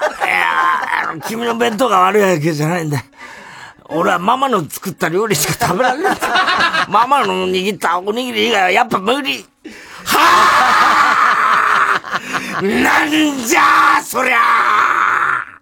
[1.27, 3.05] 君の弁当が悪いわけじゃないんだ。
[3.87, 6.17] 俺はママの作った料理しか食べられない。
[6.89, 9.45] ママの握ったおにぎり以外はやっぱ無理。
[10.05, 11.14] は
[12.57, 13.11] あなん
[13.47, 15.55] じゃあそりゃあ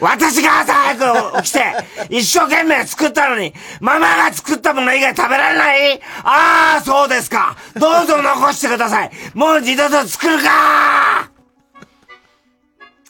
[0.00, 1.62] 私が朝早く起きて、
[2.10, 7.56] 一生懸命作ったのに、ママが作ったもの以外食べられないああ、そうですか。
[7.74, 9.10] どうぞ残してください。
[9.34, 11.30] もう二度と作るか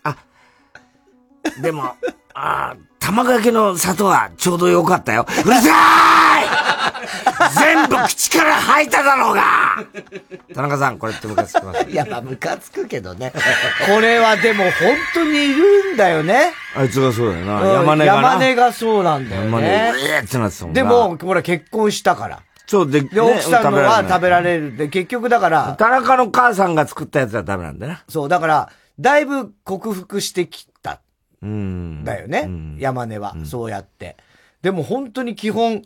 [0.03, 0.16] あ、
[1.61, 1.97] でも、
[2.35, 5.27] ああ、卵焼きの砂糖はちょうどよかったよ。
[5.28, 6.47] うるさい
[7.59, 9.43] 全部口から吐いただろうが
[10.55, 11.89] 田中さん、これってムカつきます？
[11.90, 13.32] いや、まあ、ムカつくけどね。
[13.86, 14.72] これはでも本
[15.14, 16.52] 当にいるんだよね。
[16.77, 17.62] あいつがそうだよな。
[17.62, 18.28] うん山根がな。
[18.28, 19.93] 山根がそうなんだよ山根、ね。
[20.18, 22.43] えーってなってたもんなでも、ほら、結婚したから。
[22.66, 24.77] そうで、で、奥さんのは食べられれる。
[24.77, 25.74] で、結局だから。
[25.78, 28.05] 田中の母さんが作ったやつはダメなんだよな。
[28.09, 28.70] そう、だから、
[29.01, 31.01] だいぶ克服してきた。
[31.43, 32.05] うん。
[32.05, 32.49] だよね。
[32.79, 34.17] 山根は、そうやって。
[34.62, 35.83] でも本当に基本、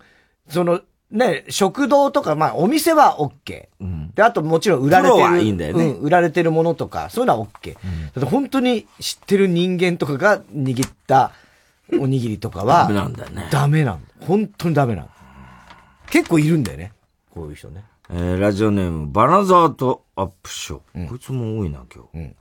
[0.48, 3.68] その、ね、食堂とか、まあ、お店は OK。
[4.14, 5.42] で、あともちろん売られてる。
[5.42, 7.74] いいんだよねうん、売られてるものとか、そういうのは OK。
[7.74, 11.32] だって本当に知ってる人間とかが握った
[11.92, 14.08] おにぎりとかは、ダメなんだよねダメなんだ。
[14.26, 15.12] 本当にダメなんだ。
[16.10, 16.92] 結構いるんだよね。
[17.30, 17.84] こういう人ね。
[18.10, 21.08] えー、ラジオネーム、バナザートアップショー。
[21.08, 22.34] こいつも多いな、今日。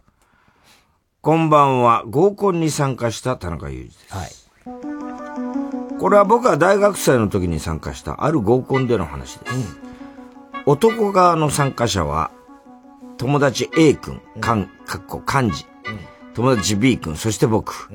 [1.23, 4.13] こんばんは、合コンに参加した田中裕二です。
[4.13, 4.29] はい。
[5.97, 9.79] これは僕が大学生の時に参加したある合コンでの話です。
[10.65, 12.31] 男側の参加者は、
[13.15, 15.65] 友達 A 君、かん、かっこ漢字。
[16.33, 17.89] 友達 B 君、そして僕。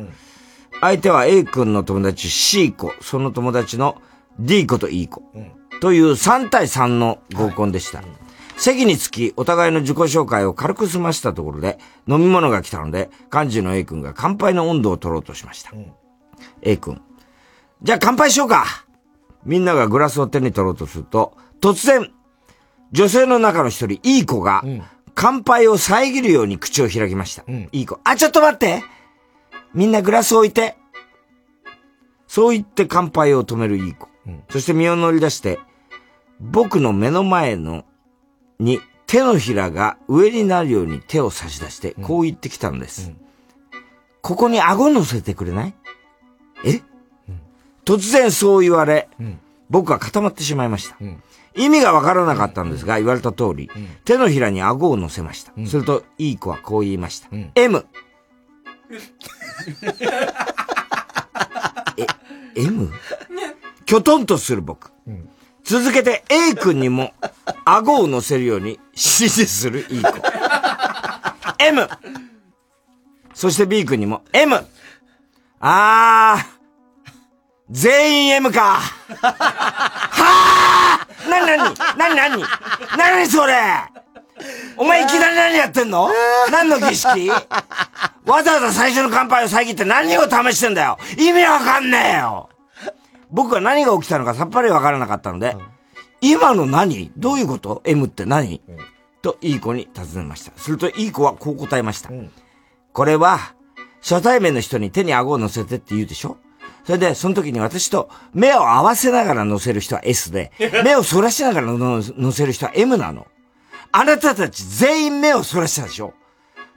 [0.81, 4.01] 相手は A 君の友達 C 子、その友達の
[4.39, 5.23] D 子と E 子。
[5.83, 8.03] という3対3の合コンでした。
[8.59, 15.73] 席につき、お互いの自己紹介を軽く済ましたところで、飲み物が来たので、漢字の A 君が乾杯の温度を取ろうとしました。
[16.63, 17.01] A 君。
[17.83, 18.87] じゃあ乾杯しようか
[19.45, 22.13] みんながグラスを手に取ろうとすると、突然、
[22.91, 24.65] 女性の中の一人、いい子が、
[25.15, 27.45] 乾杯を遮るように口を開きました。
[27.73, 28.01] いい子。
[28.05, 28.83] あ、ちょっと待って
[29.75, 30.77] みんなグラスを置いて。
[32.27, 34.09] そう言って乾杯を止めるいい子。
[34.51, 35.59] そして身を乗り出して、
[36.41, 37.85] 僕の目の前の、
[38.59, 43.13] に手のひらが上になるように手を差し出して、こう言ってきたのです。
[44.21, 45.75] ここに顎乗せてくれない？
[46.65, 46.83] え、
[47.85, 49.09] 突然そう言われ、
[49.71, 50.97] 僕は固まってしまいました。
[51.55, 53.71] 意味がわからなかったんですが、言われた通り、
[54.05, 55.53] 手のひらに顎を乗せました。
[55.67, 57.29] すると、いい子はこう言いました。
[57.55, 57.87] M。
[61.97, 62.07] え、
[62.57, 62.91] M?
[63.87, 64.91] きょとんとする僕。
[65.69, 67.13] 続けて A 君にも
[67.67, 70.09] 顎を乗せるように指示するいい子。
[71.59, 71.87] M!
[73.35, 74.67] そして B 君にも M!
[75.61, 77.13] あー、
[77.71, 78.81] 全員 M か。
[79.21, 81.63] はぁなになに
[81.99, 82.43] なになに
[82.97, 83.55] なにそれ
[84.79, 86.09] お前いきなり何やってんの？
[86.51, 87.29] 何の儀式？
[87.29, 92.49] わざわざ最初の乾杯を遮って何を試してんだよ意味わかんねえよ
[93.31, 95.57] 僕は何が起きたのかさっぱりわからなかったので、
[96.21, 97.13] 今の何？
[97.17, 98.61] どういうこと ?M って何、
[99.23, 100.53] と、いい子に尋ねました。
[100.57, 102.11] すると、いい子はこう答えました。
[102.93, 103.55] これは、
[104.01, 106.37] 初対面の人に手に顎を乗せてって言うでしょ？
[106.85, 110.53] それで、その時に私と目を合わせながら乗せる人は S で、
[110.85, 113.27] 目を反らしながら乗せる人は M なの。
[113.93, 116.15] あなたたち全員目を反らしたでしょ？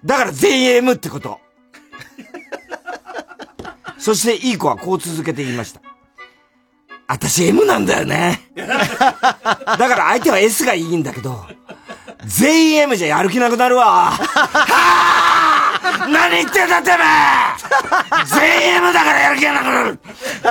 [0.06, 1.40] だから全員 M ってこと。
[3.98, 5.82] そして、いい子はこう続けて言いました。
[7.12, 8.40] 私 M なんだよね。
[8.56, 11.46] だから相手は S がいいんだけど、
[12.26, 14.14] 全員 M じゃやる気なくなるわ。
[16.10, 16.98] 何言ってんだてめえ
[18.26, 20.00] 全員 M だからやる気がなくなる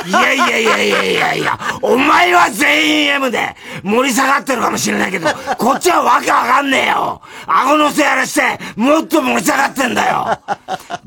[0.06, 10.38] いやいやいやいやいやいや、お前は全員 M で盛り下がってるかもしれないけど、こっちはわけわかんねえよ顎のせやらして、もっと盛り下がってんだよ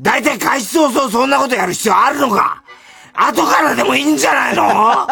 [0.00, 2.64] 大体開始早々そんなことやる必要あるのか
[3.16, 5.06] 後からでもいいんじゃないの？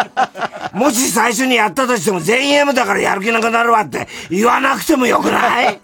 [0.75, 5.79] もし最初にやったとしても全員 M だからやる気なくなるわって言わなくてもよくない？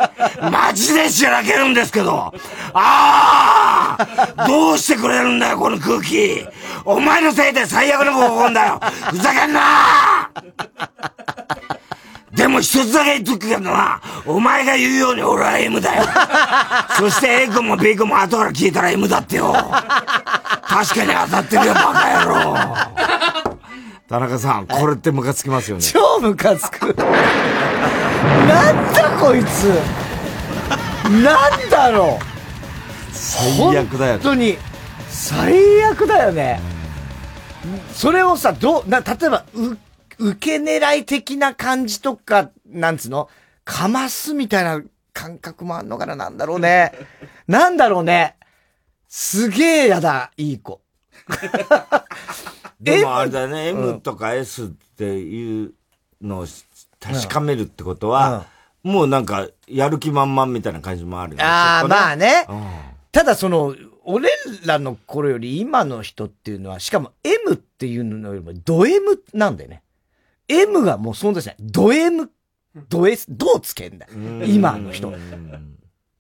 [0.51, 2.33] マジでしらけるんですけど。
[2.75, 3.97] あ
[4.37, 6.45] あどうしてくれるんだよ、この空気。
[6.85, 8.81] お前のせいで最悪の合コンだよ。
[9.11, 10.31] ふざけんな
[12.39, 16.05] でも一つだけ言っとくけどな、お前が言うように俺は M だよ。
[16.97, 19.53] そして A 君も B 君も後から聞いたら M だってよ。
[19.53, 22.57] 確かに当たってるよ、バカ野郎。
[24.09, 25.83] 田中さん、これってムカつきますよね。
[25.83, 26.95] 超ムカつく。
[28.47, 29.65] なんだこいつ。
[31.11, 32.25] なんだろう。
[33.13, 34.13] 最悪だよ。
[34.13, 34.57] 本当に、
[35.09, 36.61] 最悪だよね。
[37.93, 39.77] それをさ、どう、な、例えば、う、
[40.19, 43.29] 受け狙い的な感じとか、なんつうの？
[43.65, 44.83] かますみたいな
[45.13, 46.93] 感覚もあんのかななんだろうね。
[47.47, 48.37] なんだろうね。
[49.09, 50.81] すげえやだ、いい子。
[52.81, 55.73] でもあれだね、M とか S っていう
[56.23, 56.47] のを
[57.01, 58.47] 確かめるってことは、
[58.83, 61.45] もうなんか、やる気満々みたいな感じもあるよね。
[61.45, 62.47] ああ、まあね。
[63.13, 63.75] ただその、
[64.05, 64.31] 俺
[64.65, 69.83] らの頃より今の人っていうのは、しかも M っていうのよりもド M なんだよね。
[70.49, 71.57] M がもう存在しない。
[71.61, 72.31] ド M、
[72.89, 74.13] ド S、どうつけんだよ。
[74.47, 75.13] 今の人。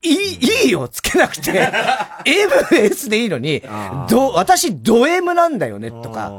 [0.03, 1.53] いい、いいよ、つけなくて。
[2.25, 3.63] MS でいいのに、
[4.09, 6.33] ど、私、ド M なんだよね、とか。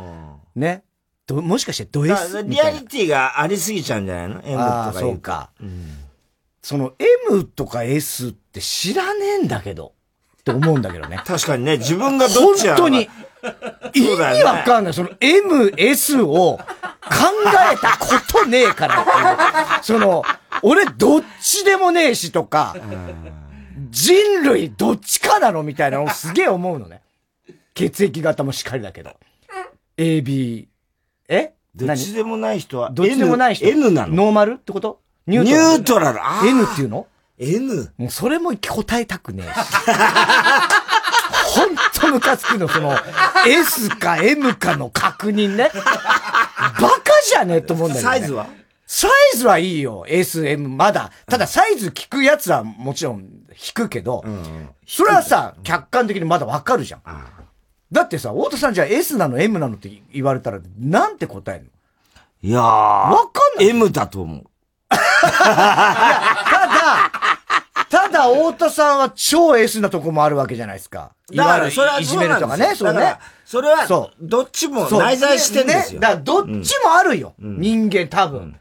[0.56, 0.84] ね。
[1.28, 2.44] ど、もしかしてド S?
[2.44, 5.52] リアリティがありすぎちゃうんじゃないの ?M とかそうか。
[6.62, 6.94] その
[7.30, 9.94] M とか S って知らねえんだけど。
[10.40, 11.22] って思うんだけどね。
[11.26, 13.10] 確かにね、自分がどっち本当に。
[13.94, 14.94] 意味わかんない。
[14.94, 16.62] その M、S を考
[17.74, 19.84] えたことねえからっていう。
[19.84, 20.24] その、
[20.62, 22.76] 俺どっちでもねえしとか、
[23.90, 27.02] 人類どっちかなのみたいなのをすげえ思うのね。
[27.74, 29.12] 血液型もしっかりだけど。
[29.98, 30.68] AB、
[31.28, 31.54] え？
[31.76, 33.68] どっちでもない人は、どっちでもない人。
[33.68, 34.16] N なの？
[34.16, 35.02] ノーマルってこと？
[35.28, 36.20] ニュートラル？
[36.22, 37.08] あ N っていうの
[37.38, 37.94] ?N?
[37.98, 39.56] もうそれも答えたくねえし。
[41.56, 42.96] ほんとムカつくの、その、
[43.48, 45.72] S か M かの確認ね。
[45.74, 48.10] バカじゃねえと思うんだよね。
[48.12, 48.48] サイズは？
[48.86, 50.06] サイズはいいよ。
[50.08, 51.12] S、M、まだ。
[51.28, 54.24] ただサイズ聞くやつはもちろん引くけど、
[54.88, 57.02] それはさ、客観的にまだわかるじゃん。
[57.92, 62.50] だってさ、太田さんじゃあ S なの M なのって言われたら、なんて答えるの？
[62.50, 62.64] いやー。
[62.64, 63.70] わかんない。
[63.70, 64.44] M だと思う。
[64.90, 64.98] た
[65.28, 67.12] だ、
[67.90, 71.12] ただ、太田さんは超 S なとこもあるわけじゃないですか。
[71.34, 73.16] だから、それはいじめるとかね、そうね。
[73.46, 76.00] それは、そどっちも内在してんですよ。
[76.00, 77.34] ね、だから、どっちもあるよ。
[77.40, 78.56] 人間多分。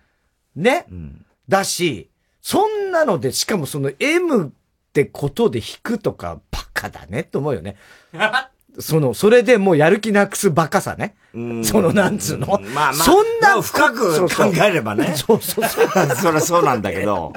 [0.56, 0.86] ね、
[1.48, 2.08] だし、
[2.40, 4.50] そんなので、しかもその M っ
[4.92, 7.76] てことで引くとか、バカだねって思うよね。
[8.80, 11.14] その、それでもうやる気なくすバカさね。
[11.62, 12.46] その、なんつうの？
[12.46, 15.14] まあまあ、そんな深く考えればね。
[15.16, 15.88] そうそうそう。
[16.16, 17.32] そりゃそうなんだけど。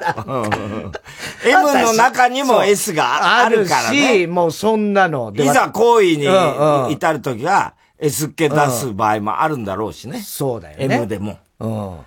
[1.46, 4.20] M の中にも S があるからね。
[4.20, 5.34] し、もうそんなの。
[5.36, 10.22] いざ行為に至るときは、S っ気出す場合もあるんだろうしね。
[10.22, 10.96] そうだよね。
[10.96, 11.38] M でも。
[11.60, 11.98] うん。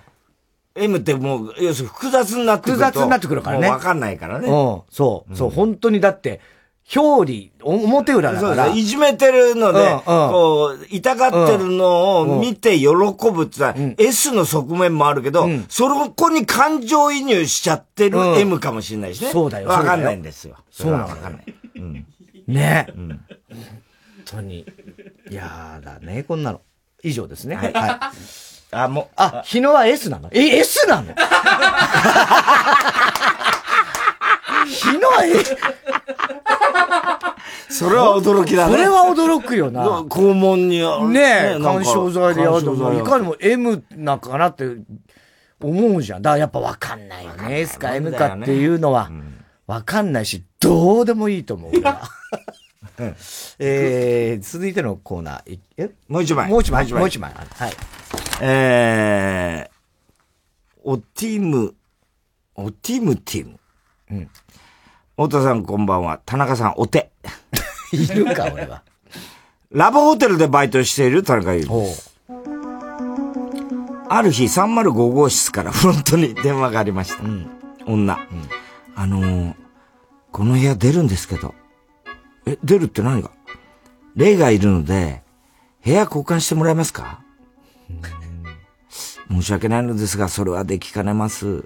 [0.77, 2.85] M ってもう、要するに複雑になってくると。
[2.85, 4.47] 複雑になってくるからねわかんないからね。
[4.49, 4.81] うん。
[4.89, 5.35] そう。
[5.35, 6.41] そう、本当にだって、
[6.93, 8.65] 表裏、表裏だから。
[8.65, 19.31] そうですいじめてるので、うんうんこう、痛がってるのを見て喜ぶってのは、S の側面もあるけど、そこに感情移入しちゃってるうん M かもしれないしね。
[19.31, 20.57] そうだよわかんないんですよ。
[20.69, 21.43] そうなのわかんない。
[21.75, 22.05] うん。
[22.47, 22.87] ね。
[22.95, 23.19] 本
[24.25, 24.65] 当に。
[25.29, 26.61] いやだね、こんなの。
[27.01, 27.55] 以上ですね。
[27.55, 27.73] はい。
[28.71, 29.07] あ、もう。
[29.15, 30.29] あ、日野は S なの？
[30.31, 31.15] え、S なの？
[34.67, 34.97] 日
[37.69, 38.73] それは驚きだね。
[38.73, 40.01] それは驚くよな。
[40.01, 41.03] 肛門には。
[41.07, 44.65] ねえ、なんか干渉剤でやると、いかにも M なんかなって
[45.61, 46.21] 思うじゃん。
[46.21, 47.59] だからやっぱわかんないよね。
[47.61, 49.09] S か M かっていうのは、
[49.67, 51.71] わかんないし、どうでもいいと思う。
[53.59, 55.89] えー、続いてのコーナー、いえ？
[56.07, 56.49] もう一枚。
[56.49, 57.33] もう一枚、もう一枚。
[57.33, 57.73] はい。
[58.41, 59.75] えー、
[60.83, 61.73] おティム、
[62.55, 63.59] おティムティム。
[64.11, 64.29] うん。
[65.17, 66.19] 太田さんこんばんは。
[66.25, 67.11] 田中さんお手。
[67.93, 68.83] いるか、俺は。
[69.71, 72.15] ラブホテルでバイトしている田中裕二です。
[74.09, 77.23] ある日305号室から フロントに電話がありました。
[77.85, 78.19] 女。
[78.95, 79.53] あのー
[80.31, 81.55] この部屋出るんですけど。
[82.45, 83.31] え、出るって何が？
[84.17, 85.23] 霊がいるので、
[85.83, 87.21] 部屋交換してもらえますか？
[89.31, 91.63] 申し訳ないのですが、それはできかねます。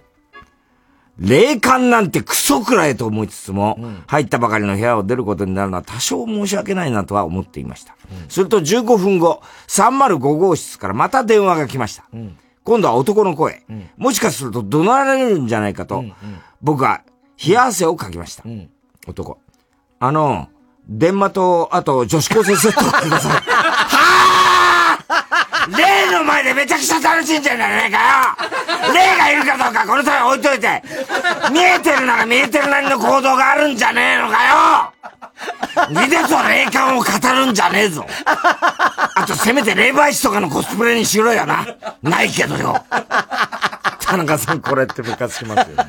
[1.19, 3.77] 霊感なんてクソくらいと思いつつも、
[4.07, 7.95] 入ったばかりの部屋を出ることになるのは多少申し訳ないなとは思っていました。
[8.29, 12.05] すると15分後、305号室からまた電話が来ました。
[12.63, 13.63] 今度は男の声。
[13.97, 16.05] もしかすると怒鳴られるんじゃないかと、
[16.61, 17.01] 僕は
[17.45, 18.43] 冷や汗をかきました。
[19.07, 19.39] 男。
[19.99, 20.49] あの、
[20.87, 23.41] 電話と、あと女子高生セットをください。
[26.11, 27.97] の前でめちゃくちゃ楽しんじゃうんじゃねえか
[28.87, 28.93] よ。
[28.93, 30.83] 霊がいるかどうかこの際置いといて。
[31.51, 34.93] 見えてるなら見えてるなりの行動があるんじゃねえのかよ。
[35.89, 38.05] 二度と霊感を語るんじゃねえぞ。
[38.25, 41.65] あとせめて霊媒師とかのコスプレにしろよな。
[42.01, 42.83] ないけどよ。
[44.09, 45.85] 田中さんこれって部活しますよね。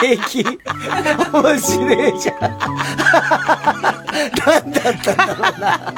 [0.00, 0.44] 平気。
[0.44, 0.58] 面
[1.58, 2.40] 白いじゃん。
[2.40, 2.48] な
[4.60, 5.94] んだったんだろうな。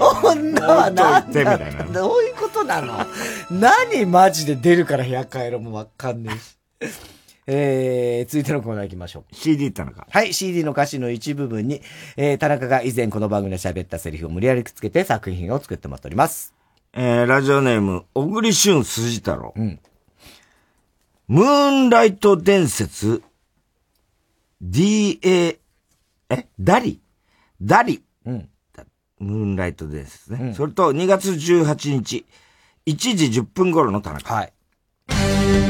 [0.00, 3.06] 女はなん置いといてみたいだなどういうことなの？
[3.50, 6.32] 何マジで出るから部屋帰ろうもわかんね
[6.80, 6.92] えし。
[7.46, 9.34] えー、続いてのコーナー行きましょう。
[9.34, 10.06] CD 田中。
[10.08, 11.82] はい、CD の歌詞の一部分に、
[12.16, 16.54] えー、田中が以前この番組で喋ったセリフを無理やりくっつけて作品を作ってもらっております。
[16.94, 19.54] えー、ラジオネーム、小栗旬筋太郎。
[21.26, 23.22] ムーンライト伝説、
[24.62, 25.58] DA、
[26.28, 27.00] え、ダリ？
[27.62, 28.02] ダリ。
[28.26, 28.48] うん。
[29.20, 30.52] ムーンライト伝説ね。
[30.54, 32.26] それと2月18日、
[32.86, 34.34] 1時10分頃の田中。
[34.34, 34.52] はい。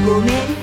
[0.05, 0.62] ごめん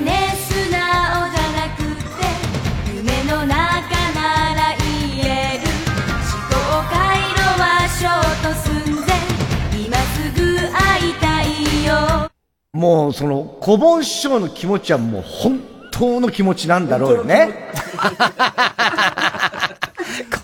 [12.72, 15.60] もう、その、小盆師匠の気持ちはもう本
[15.90, 17.72] 当の気持ちなんだろうよね。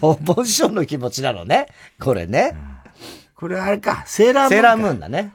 [0.00, 1.68] 小盆師匠の気持ちなのね。
[2.00, 2.56] これね。
[3.34, 4.56] これあれか、セーラームーンか。
[4.56, 5.32] セーラームーンだね。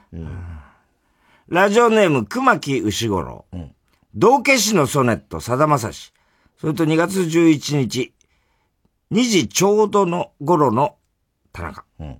[1.48, 3.46] ラジオネーム、熊木牛五郎。
[4.14, 6.12] 道化師のソネット、さだまさし。
[6.60, 8.12] それと2月11日、
[9.12, 10.96] 2時ちょうどの頃の
[11.52, 11.84] 田中。
[11.98, 12.16] 笑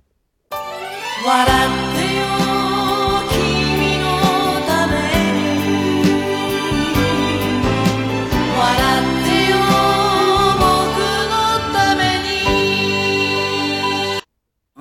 [1.95, 2.02] って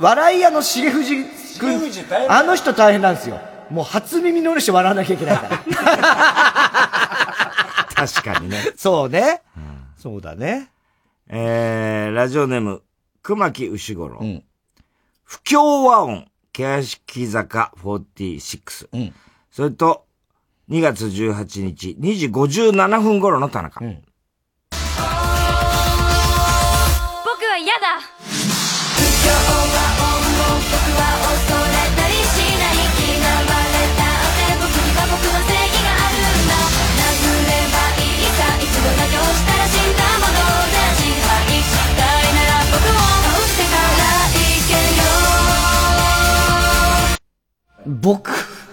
[0.03, 1.15] 笑い屋の重藤
[1.61, 1.81] 君、
[2.29, 3.41] あの人大変なんですよ。
[3.70, 5.59] もう初耳のして笑わなきゃいけないから。
[7.95, 8.73] 確かにね。
[8.77, 9.43] そうね。
[9.97, 10.70] そうだね。
[11.29, 12.83] えー、ラジオネーム、
[13.23, 14.20] 熊木牛五郎。
[15.23, 16.83] 不協和音、欅
[17.31, 19.12] 坂46。
[19.53, 20.05] それと、
[20.69, 23.79] 2月18日、2時57分頃の田中。
[23.79, 23.87] 僕
[27.45, 28.12] は嫌だ
[48.03, 48.33] 僕、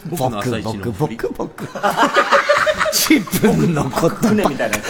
[0.10, 1.68] 僕僕、僕、僕、 僕。
[2.92, 4.16] 自分のこと。
[4.30, 4.90] 船みたいなやつ。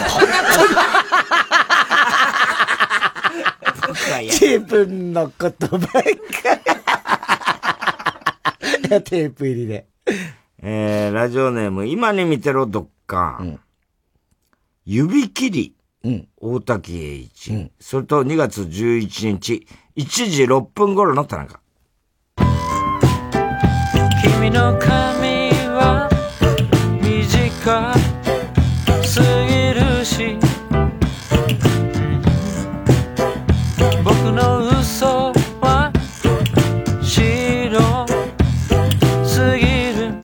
[4.40, 6.00] 自分のことばっか
[9.02, 9.86] テープ入りで。
[10.62, 13.42] えー、ラジオネーム、今に見てろ、どっか。
[14.86, 15.74] 指切り、
[16.40, 21.59] 大滝栄一、それと2月11日、1時6分頃の田中。
[24.50, 26.10] 君の髪は
[27.00, 27.94] 短
[29.04, 30.36] すぎるし
[34.02, 35.92] 僕の嘘は
[37.00, 37.80] 白
[39.24, 40.20] すぎる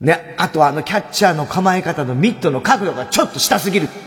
[0.00, 3.88] ね、あとはあのキャッチャーの構え方のミットの角度がちょっと下すぎる。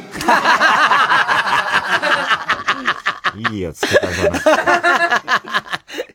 [3.52, 4.50] いいよ、付け足さなくて。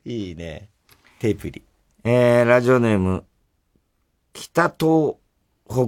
[0.11, 0.71] いいね。
[1.19, 1.67] テープ入り。
[2.05, 3.25] えー、ラジオネーム、
[4.33, 5.17] 北東
[5.69, 5.79] 北、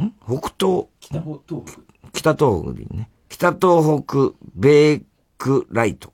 [0.00, 0.12] ん？
[0.26, 1.80] 北東北東北。
[2.12, 3.10] 北東北ね。
[3.28, 5.02] 北東北ベー
[5.38, 6.12] クライト。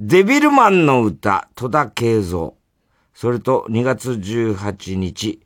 [0.00, 2.52] デビルマンの歌、戸田慶三。
[3.14, 5.40] それと2月18日、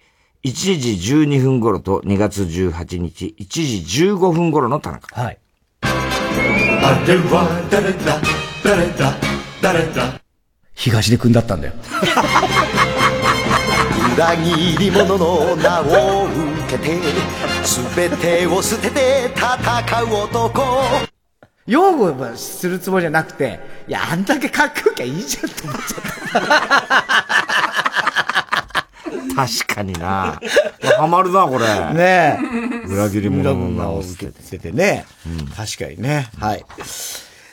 [0.44, 5.20] 1時12分頃と2月18日、1時15分頃の田中。
[5.20, 5.38] はい。
[5.82, 8.20] あれは誰だ
[8.62, 9.16] 誰だ
[9.62, 10.20] 誰だ
[10.74, 11.72] 東出くんだったんだよ。
[14.14, 17.00] 裏切り者の名を受けて
[17.96, 20.62] 全てを捨てて戦う男
[21.66, 26.02] 擁護はするつもりじゃなくて、いや、あんだけかっこよきゃいいじゃんって思っちゃっ
[29.34, 30.40] 確かにな。
[30.98, 31.64] ハマるな、これ。
[31.64, 31.94] た。
[31.94, 32.38] ね
[32.84, 32.86] え。
[32.88, 35.06] 裏切り者の名をを捨てててね。
[35.56, 36.28] 確かにね。
[36.38, 36.64] はい。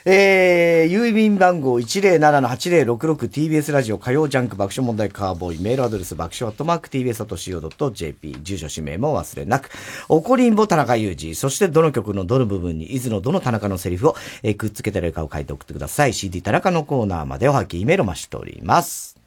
[0.06, 9.68] えー、郵便番号 107-8066TBS ラジオ火曜ジャンク爆笑問題カーボーイメールアドレス爆笑アットマーク TBS.CO.JP 住所氏名も忘れなく。
[10.08, 16.14] 怒りんぼ田中裕二そしてどの曲のどの部分に伊豆のどの田中のセリフを、えーくっつけてるかを書いて送ってください。
[16.14, 19.18] CD 田中のコーナーまでおはきメールを待ちしております。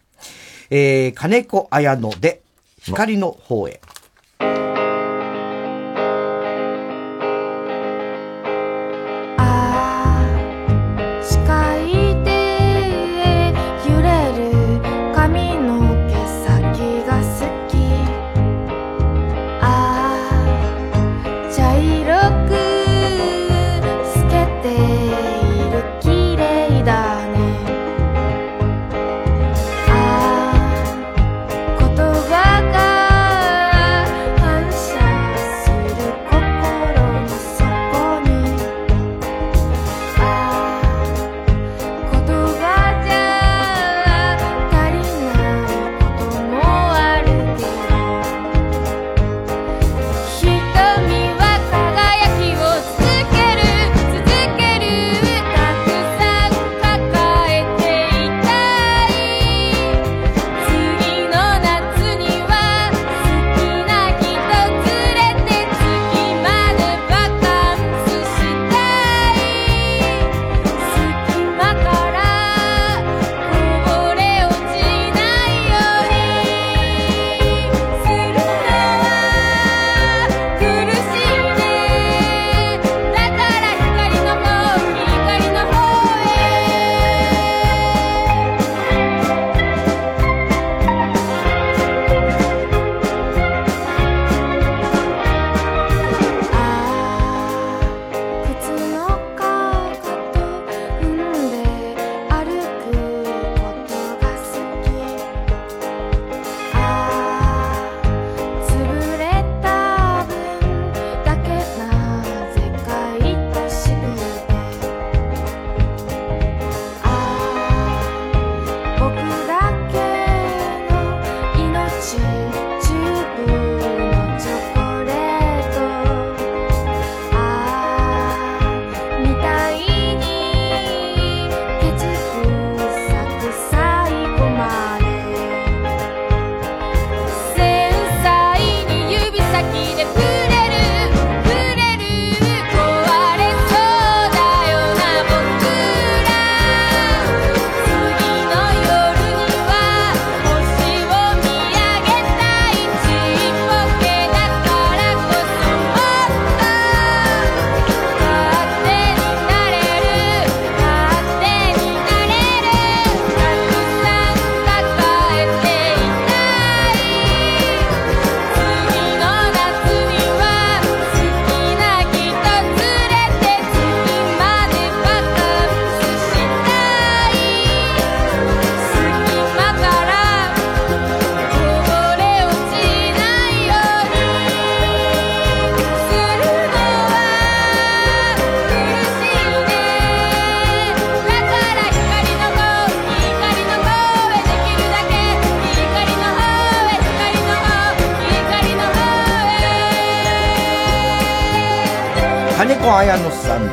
[0.71, 2.41] えー、金子綾乃で
[2.79, 3.79] 光の方へ。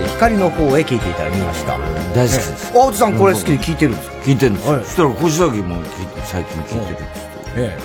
[0.00, 1.78] で光の方へ聞いていただきました。
[1.78, 2.72] 大好きです。
[2.74, 4.16] 大津さんこれ好きで聞いてるんですか？
[4.24, 4.78] 聞いてるんですよ。
[4.84, 5.82] そしたら、小崎も
[6.24, 7.08] 最近聞いてるっつって。
[7.56, 7.78] え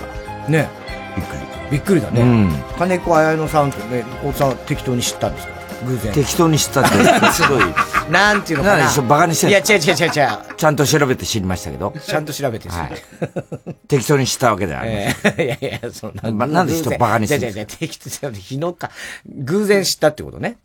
[0.48, 0.52] え。
[0.52, 0.70] ね
[1.16, 1.40] びっくり。
[1.72, 2.22] びっくりだね。
[2.22, 5.56] うん金子綾乃さんってね、大津さんは適当に知ったんですか？
[5.88, 6.14] 偶然。
[6.14, 6.90] 適当に知ったって、
[7.32, 7.62] すごい。
[8.12, 8.78] なんていうのかな。
[8.78, 10.56] なんでしょバカにしてんいや、の違う違う違う違う。
[10.58, 11.94] ちゃんと調べて知りましたけど。
[12.06, 13.76] ちゃんと調べてはい。
[13.88, 15.34] 適当に知ったわけではありません。
[15.38, 16.32] えーいやいや、そんな。
[16.32, 18.92] まなんで人バカにするん違う違う違う、適当じゃ日のか。
[19.28, 20.58] 偶然知ったってことね。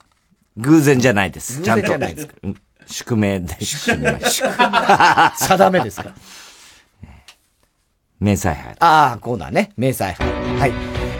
[0.56, 1.59] 偶然じゃないです。
[1.59, 1.93] 偶ちゃんと
[2.86, 5.32] 宿命で知りました。
[5.36, 6.12] 定めですか。
[8.18, 8.77] 名采配。
[8.81, 9.72] ああ、コーナーね。
[9.77, 10.28] 名采配。
[10.59, 10.72] はい。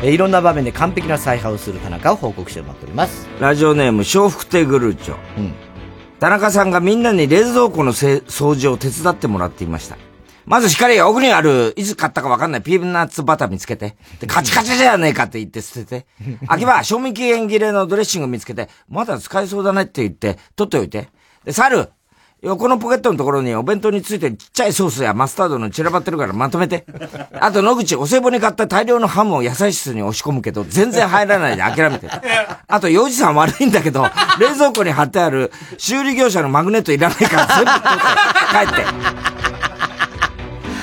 [0.03, 3.29] えーいろんな場面で完璧な采配をする田中を報告してもらっております。
[3.39, 5.17] ラジオネーム、笑福亭グルーチョ。
[6.19, 9.97] 田中さんがみんなに冷蔵庫のせ掃除を手伝ってもらっていました。
[10.51, 16.07] まず光が奥にある、いつ買ったかわかんないピーナッツバター見つけて、で、カチカチじゃねえかって言って捨てて、
[16.49, 21.09] 秋葉、賞味期限切れのドレッシング見つけて、まだ使えそうだねって言って、取っておいて。
[21.45, 21.91] で、猿、
[22.43, 26.85] 横のポケットのところにお弁当についてちっちゃいソースやマスタードの散らばってるからまとめて。
[27.39, 32.09] あと野口、お歳暮に買った大量のハムを野菜室に押し込むけど、全然入らないで諦めて。
[32.67, 34.11] あと、幼児さん悪いんだけど、
[34.41, 37.71] 冷蔵庫に貼ってある修理業者のマグネットいらないから全部
[38.67, 39.50] 帰って。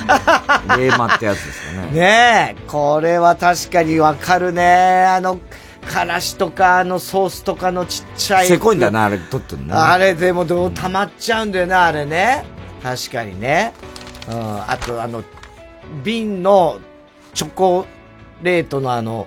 [0.78, 1.90] レーマってやつですよね。
[1.92, 5.04] ねえ、これは確かにわかるね。
[5.04, 5.38] あの、
[5.88, 8.46] からしとか、あのソースとかのちっちゃい。
[8.46, 9.82] せこいんだな、あれ取ってんの。
[9.82, 12.44] あれでもどう溜まっちゃうんだよな、あれね。
[12.82, 13.72] 確かにね。
[14.30, 15.24] うん、あとあの、
[16.04, 16.78] 瓶の
[17.34, 17.86] チョコ
[18.42, 19.26] レートのあの、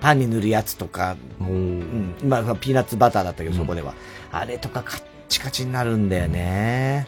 [0.00, 3.94] パンに塗るやつとか、うん、まあピーナッツバターだったけど、そこでは。
[4.32, 7.06] あれとかカッチカチになるんだよね。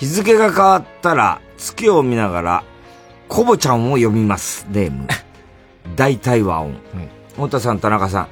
[0.00, 2.64] 日付が変わったら、月を見ながら、
[3.28, 4.66] コボちゃんを読みます。
[4.70, 5.06] ネーム。
[5.94, 6.80] 大体和音。
[7.34, 8.28] 太田さん、田中さん、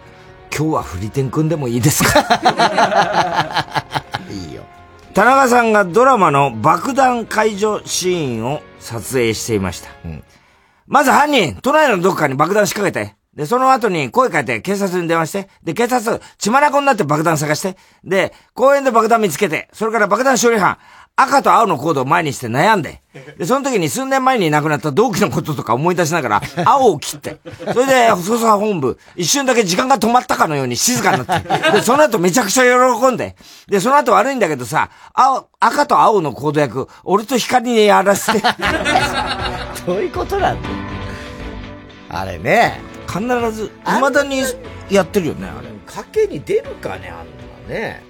[0.56, 2.20] 今日はフリテン君でもいいですか？
[4.30, 4.62] いいよ。
[5.12, 9.90] 田中さんがドラマの爆弾解除シーンを撮影していました。
[10.86, 20.78] まず犯人、都内のどこかに爆弾仕掛けて、で、その後に声かけて警察に電話して、で、警察、血まなこになって爆弾探して、で、公園で爆弾見つけて、それから爆弾処理班、
[21.20, 23.02] 赤と青のコードを前にして悩んで、
[23.38, 27.40] で、その時に数年前に亡くなった同期のこととか思い出しながら、 青を切って、
[27.72, 33.34] それで、捜査本部、一瞬だけ時間が止まったかのように静かになって、で、その後めちゃくちゃ喜んで、
[33.66, 38.40] で、その後悪いんだけどさ、青、赤と青のコード役、俺と光にやらせて。
[39.84, 40.74] どういうことなんだよ。
[42.10, 42.80] あれね。
[43.08, 44.44] 必ず、未だに
[44.88, 45.68] やってるよね、あれ。
[45.84, 47.26] 賭けに出るかね、あん
[47.68, 48.07] なね。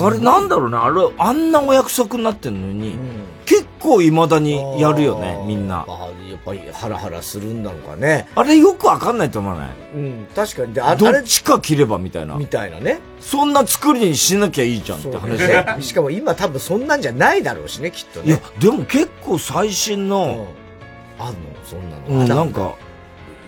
[0.00, 2.96] あれなんだろうね、あれ、あんなお約束になってんのに、
[3.44, 5.84] 結構未だにやるよね、みんな。
[5.88, 8.28] あやっぱりハラハラするんだのかね。
[8.34, 9.70] あれよくわかんないと思わない？
[9.94, 10.74] うん、確かに。
[10.74, 12.36] で、あどっちか切ればみたいな。
[12.36, 13.00] みたいなね。
[13.20, 15.80] そんな作りにしなきゃいいじゃんって話だよ。
[15.80, 18.26] しかも今多分そんなんじゃないだろうしね、きっとね。
[18.26, 20.46] いや、でも結構最新の、
[21.18, 21.34] あんの？
[21.64, 22.06] そんなの。
[22.08, 22.74] うん、なんか、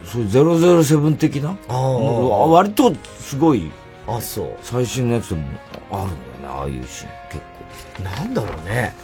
[0.05, 1.57] そういう007的な？
[1.69, 3.71] ああうん割とすごい、
[4.07, 4.57] あ、そう。
[4.63, 5.43] 最新のやつでも
[5.91, 7.43] あるんだよね、ああいうシーン結
[7.99, 8.05] 構。
[8.05, 8.95] なんだろうね。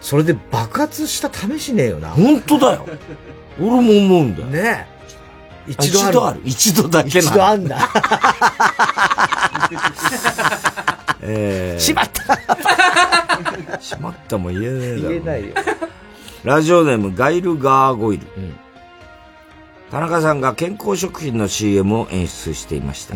[0.00, 2.10] それで爆発した試しねえよな。
[2.10, 2.86] 本当だよ。
[3.58, 4.48] 俺も思うんだよ。
[4.48, 4.86] ね
[5.68, 5.72] え。
[5.72, 6.40] 一度ある。
[6.44, 7.78] 一度だけな一度あんだ。
[11.26, 15.08] えー、しまったしまったも言えねえだろ。
[15.08, 15.54] 言えないよ。
[16.44, 18.26] ラジオネームガイルガーゴイル。
[19.90, 23.14] 田中さんが健康食品の CM を演出していました。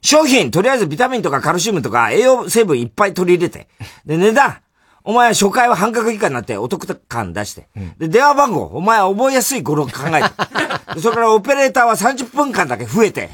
[0.00, 3.68] 商品、とりあえずビタミンとかカルシウムとか栄養成分いっぱい取り入れて。
[4.06, 4.58] で、値段。
[5.04, 7.68] お前は初回は半額以下になってお得感出して。
[7.98, 8.64] で、電話番号。
[8.64, 10.28] お前は覚えやすい語呂考えて。
[10.94, 13.30] でそれからオペレーターは30分間だけ増えて。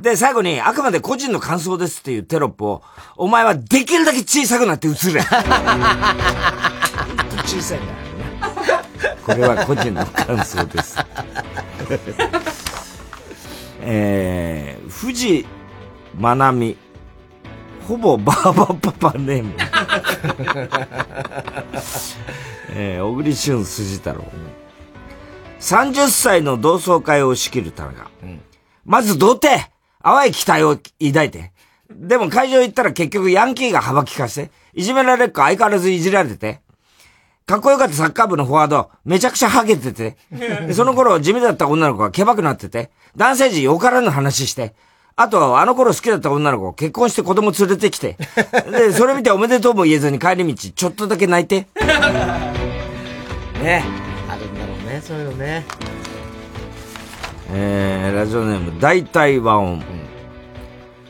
[0.00, 2.82] で、最後に、あくまで個人の感想ですっていうテロップを、
[3.16, 4.96] お前はできるだけ小さくなって映れ。
[7.46, 8.08] 小さいんだよね。
[9.24, 10.96] これは個人の感想です。
[13.90, 15.46] えー、藤
[16.14, 16.76] まなみ、
[17.86, 19.54] ほぼバーバパパネーム。
[22.76, 24.26] えー、小栗旬筋太郎。
[25.60, 28.10] 30歳の同窓会を仕切る田中。
[28.84, 29.70] まず童貞
[30.02, 31.52] 淡い期待を抱いて。
[31.90, 36.60] でも会場行ったら結局ヤンキーが幅利かして、いじめられっ子相変わらずいじられてて、
[37.48, 44.74] かっこよかったサッカー部のフォワード、めちゃくちゃハゲてて、でその頃地味だった女の子がケバくなってて、男性陣よからぬ話して、
[45.16, 48.18] あと、あの頃好きだった女の子、結婚して子供連れてきて、
[48.70, 51.66] で、それ見ておめでとうも言えずに帰り道、ちょっとだけ泣いて。
[53.62, 53.82] ね
[54.28, 55.64] あるんだろうね、そういうのね。
[57.50, 59.82] えー、ラジオネーム、大体和音。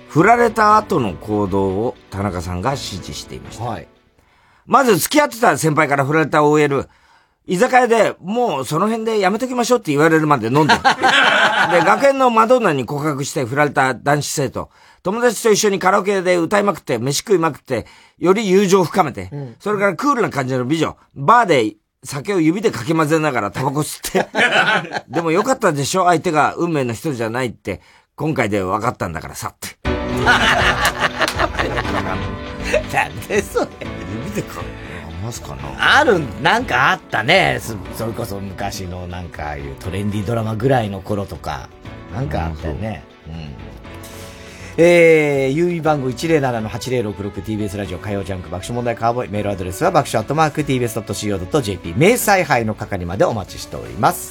[0.09, 3.98] 振られた後の行動を田中さんが指示していました。
[4.69, 6.89] まず付き合ってた先輩から振られた OL、
[7.47, 10.75] 居酒屋で、もうその辺でやめときましょうって言われるまで飲んで。
[11.73, 14.69] で、学園のマドンナに告白して振られた男子生徒。
[15.03, 17.87] 友達と一緒にカラオケで歌いまくって、飯食いまくって、
[18.19, 20.99] より友情を深めて、うん、それからクールな感じの美女。
[21.15, 24.29] バーで酒を指でかき混ぜながらタバコ吸って。
[25.09, 26.05] でもよかったでしょ？
[26.05, 27.81] 相手が運命の人じゃないって、
[28.15, 29.79] 今回で分かったんだからさって。
[32.93, 33.67] なんでそれ
[34.25, 34.63] 指でか
[35.23, 37.61] ますかなある、なんかあったね。
[37.97, 41.69] それこそ昔のなんかいうトレンディードラマぐらいの頃とか、
[42.15, 43.05] なんかあったよね。
[43.27, 43.35] うん。
[44.81, 54.31] えー、郵便番号 107-8066TBS ラジオ火曜ジャンク爆笑問題カーボーイメールアドレスは爆笑アットマーク TBS.CO.JP 明細杯の係までお待ちしております。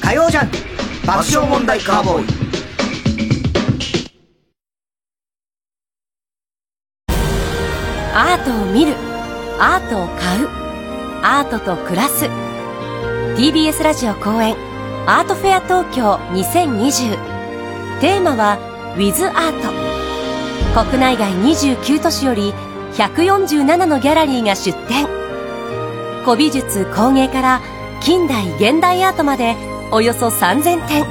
[0.00, 0.56] 火曜ジャンク
[1.06, 2.47] 爆笑問題カーボーイ
[8.48, 8.94] トを見る。
[9.60, 10.48] アートを買う。
[11.22, 12.24] アートと暮らす。
[13.36, 14.56] TBS ラジオ公演。
[15.06, 17.16] アートフェア東京2020
[18.00, 18.58] テーマは
[18.96, 20.88] With アート。
[20.88, 22.54] 国内外29都市より
[22.94, 25.06] 147のギャラリーが出展。
[26.24, 27.60] 古美術工芸から
[28.00, 29.56] 近代現代アートまで
[29.92, 31.04] およそ3000点。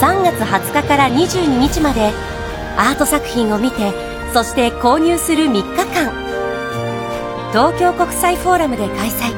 [0.00, 2.10] 3月20日から22日まで
[2.78, 6.12] アート作品を見てそして購入する3日間。
[7.50, 9.34] 東京国際フォーラムで開催。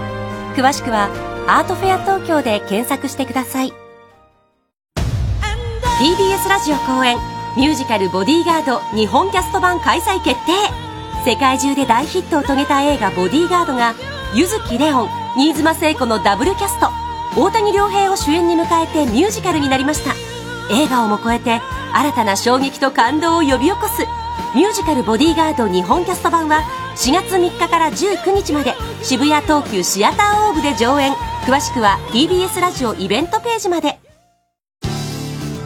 [0.54, 1.08] 詳しくは
[1.46, 3.72] アートフェア東京で検索してください。
[5.98, 7.16] TBS ラジオ公演。
[7.56, 10.52] ミュージカル「ボディーガード」日本キャスト版開催決定。
[11.24, 13.94] 世界中で大ヒットを遂げた映画「ボディーガード」が
[14.34, 16.90] 柚希礼音新妻聖子のダブルキャスト。
[17.34, 20.12] 大谷亮平を主演に迎えてミュージカルになりました。
[20.70, 21.62] 映画をも超えて
[21.94, 24.06] 新たな衝撃と感動を呼び起こす。
[24.54, 26.62] ミュージカルボディーガード日本キャスト版は
[26.96, 31.14] 4月3日から19日まで渋谷東急シアターオーブで上演。
[31.46, 33.98] 詳しくは TBS ラジオイベントページまで。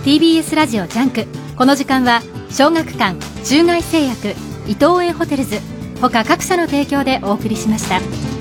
[0.05, 1.27] TBS ラジオジャンク。
[1.57, 4.29] この時間は小学館中外製薬
[4.69, 5.59] 伊藤園ホテルズ
[6.01, 8.36] 他各社の提供でお送りしました。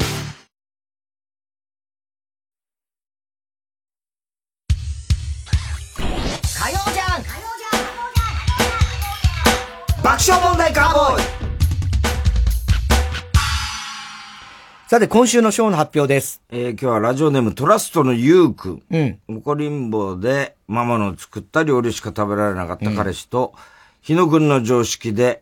[14.88, 16.44] さて、今週のショーの発表です。
[16.52, 18.84] えー、今日はラジオネームトラストのユーク。
[18.92, 19.20] うん。
[19.28, 23.62] 怒りんぼでママの作った料理しか食べられなかった彼氏と、うん、
[24.04, 25.42] 日野くんの常識で、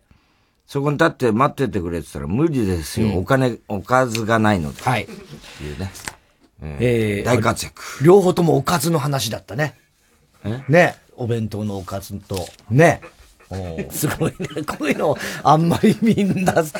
[0.65, 3.07] そこに立って待っててくれって言ったら無理ですよ。
[3.07, 4.81] うん、お金、おかずがないので。
[4.81, 5.01] はい。
[5.03, 5.91] いうね。
[6.61, 7.83] えー、大活躍。
[8.01, 9.77] 両方ともおかずの話だったね。
[10.45, 10.63] え？
[10.69, 10.95] ね。
[11.17, 13.01] お弁当のおかずと、ね。
[13.91, 14.47] すごいね。
[14.67, 16.71] こういうの、あんまりみんな、あんま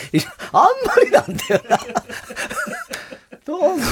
[1.04, 1.80] りなんだよな。
[3.46, 3.84] どうも、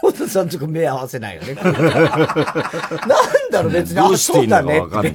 [0.00, 1.54] 本田さんとか目合わせないよね。
[1.54, 1.74] なん
[3.50, 3.96] だろう、別に。
[3.96, 5.14] どうしていいのか分かんない。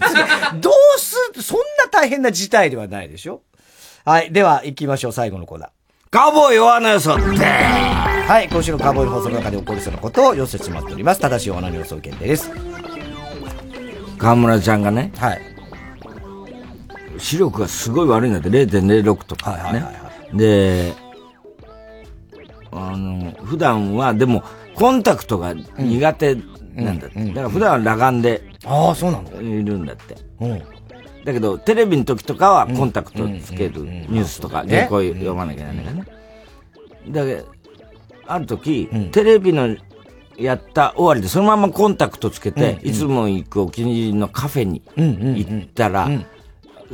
[0.60, 3.42] どうす、そんな大変な事態ではないでしょ
[4.06, 4.32] はい。
[4.32, 5.70] では、行きましょう、最後のコーナー。
[6.12, 11.22] カーボーイ弱な予想はい、今週のカーボーイ放送の中で起こりそうなことを寄せてしまっております。
[11.22, 12.50] 正しい弱な予想権です。
[14.20, 15.42] 河村ちゃんがね、はい。
[17.18, 19.58] 視力がすごい悪いんだって、0.06とかね。
[19.58, 19.92] はいはいは
[20.34, 20.94] い、で、
[22.72, 24.44] あの、普段は、でも、
[24.76, 26.36] コンタクトが苦手
[26.76, 27.20] なんだって。
[27.20, 29.32] うんうん、だから普段は裸眼で、ああ、そうなんだ。
[29.42, 30.18] いるんだって。
[30.40, 30.60] うん。
[31.26, 36.06] だけど、テレビの時とかはコンタクトつけるニュースとか、原稿読まなきゃいけないんだね。
[37.10, 37.52] だけど、
[38.28, 39.76] ある時、テレビの
[40.40, 46.10] やった終わりで、そのままコンタクトつけて、いつも行くお気に入りのカフェに行ったら、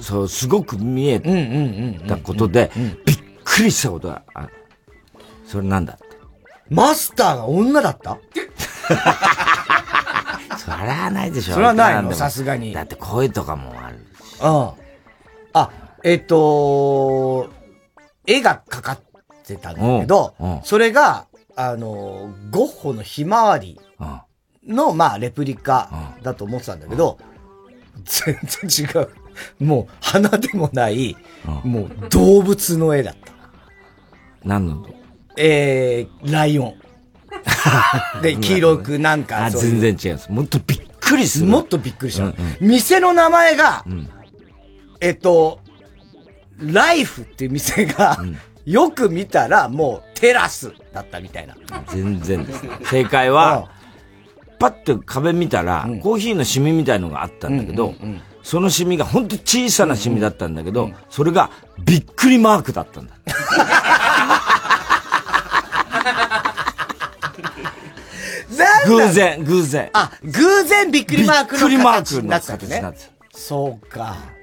[0.01, 1.19] そう、すごく見え
[2.07, 2.72] たことで、
[3.05, 4.53] びっくりしたことがある。
[5.45, 6.03] それなんだって。
[6.69, 8.17] マスターが女だった？
[10.57, 11.53] それはないでしょ。
[11.53, 12.11] それはないの？
[12.13, 12.73] さすがに。
[12.73, 14.01] だって声とかもあるし。
[14.41, 14.69] うん。
[15.53, 15.69] あ、
[16.03, 17.49] えっと、
[18.26, 18.99] 絵がかかっ
[19.45, 23.80] てたんだけど、それが、あの、ゴッホのひまわり
[24.65, 27.18] の、まあ、レプリカだと思ってたんだけど、
[28.03, 28.38] 全
[28.69, 29.64] 然違う。
[29.64, 31.15] もう、花でもない、
[31.64, 33.34] もう、動物の絵だった。
[34.44, 34.86] 何の
[35.38, 36.76] えー、ライオン。
[38.22, 40.32] で、黄色くなんかあ、全然違うんです。
[40.32, 41.45] もっとびっくりする。
[41.48, 42.34] もっとびっくりした。
[42.60, 43.86] 店の名前が、
[45.02, 45.60] えっと、
[46.57, 48.18] ライフっていう店が、
[48.65, 51.55] よく見たらもうテラスだったみたいな。
[51.87, 52.71] 全然です、ね。
[52.83, 53.69] 正解は、
[54.59, 57.93] パッと壁見たら、コーヒーのシミみたいのがあったんだけど、
[58.41, 61.51] そのシミが本当小さなシミだったんだけど、それが
[61.83, 63.13] びっくりマークだったんだ。
[68.87, 69.89] 偶然、偶然。
[69.93, 72.99] あ、偶然びっくりマークのびっくりマークの形になった形になって
[73.33, 74.34] そうか。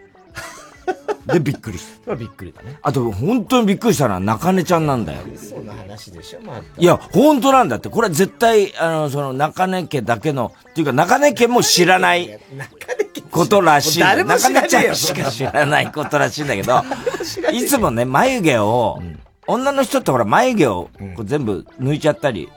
[1.26, 2.14] で、びっくりした。
[2.16, 2.78] びっくりだね。
[2.82, 5.20] あと、本当にびっくりしたのは中根ちゃんなんだよ。
[5.36, 6.60] そんな話でしょ、まあ。
[6.76, 7.88] いや、本当なんだって。
[7.88, 12.38] これは絶対、あの、その中根家だけの、っていうか中根家も知らない
[13.30, 14.00] ことらしい。
[14.00, 16.82] 誰も知らねえよ中根ちゃんしか知らないことらしいんだけど、
[17.52, 19.00] いつもね、眉毛を、
[19.46, 22.48] 女の人ってほら眉毛をこう全部抜いちゃったり、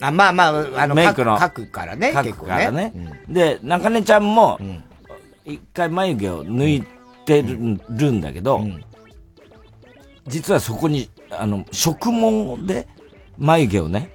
[0.00, 1.38] あ、まあまあ、あの、メイクの。
[1.38, 2.92] 書くからね、書くからね。
[2.94, 3.22] ね。
[3.28, 4.58] で、中根ちゃんも、
[5.44, 6.99] 一回眉毛を抜いて
[7.42, 8.64] るんだけど、
[10.26, 12.86] 実はそこに、あの、植毛で
[13.38, 14.12] 眉毛をね、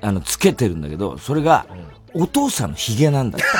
[0.00, 1.66] あの、つけてるんだけど、それが、
[2.14, 3.46] お父さんの髭なんだって。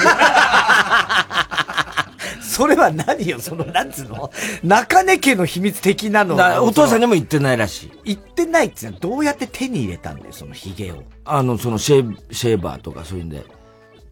[2.42, 4.30] それは何よ、その、なんつうの？
[4.62, 7.92] 中根家の秘密的なのだお父さんにも言ってないらしい。
[8.04, 8.92] 言ってないっての？
[8.92, 11.02] はどうやって手に入れたんだよ、その髭を。
[11.24, 13.42] あの、そのシェー、シェーバーとかそういうんで、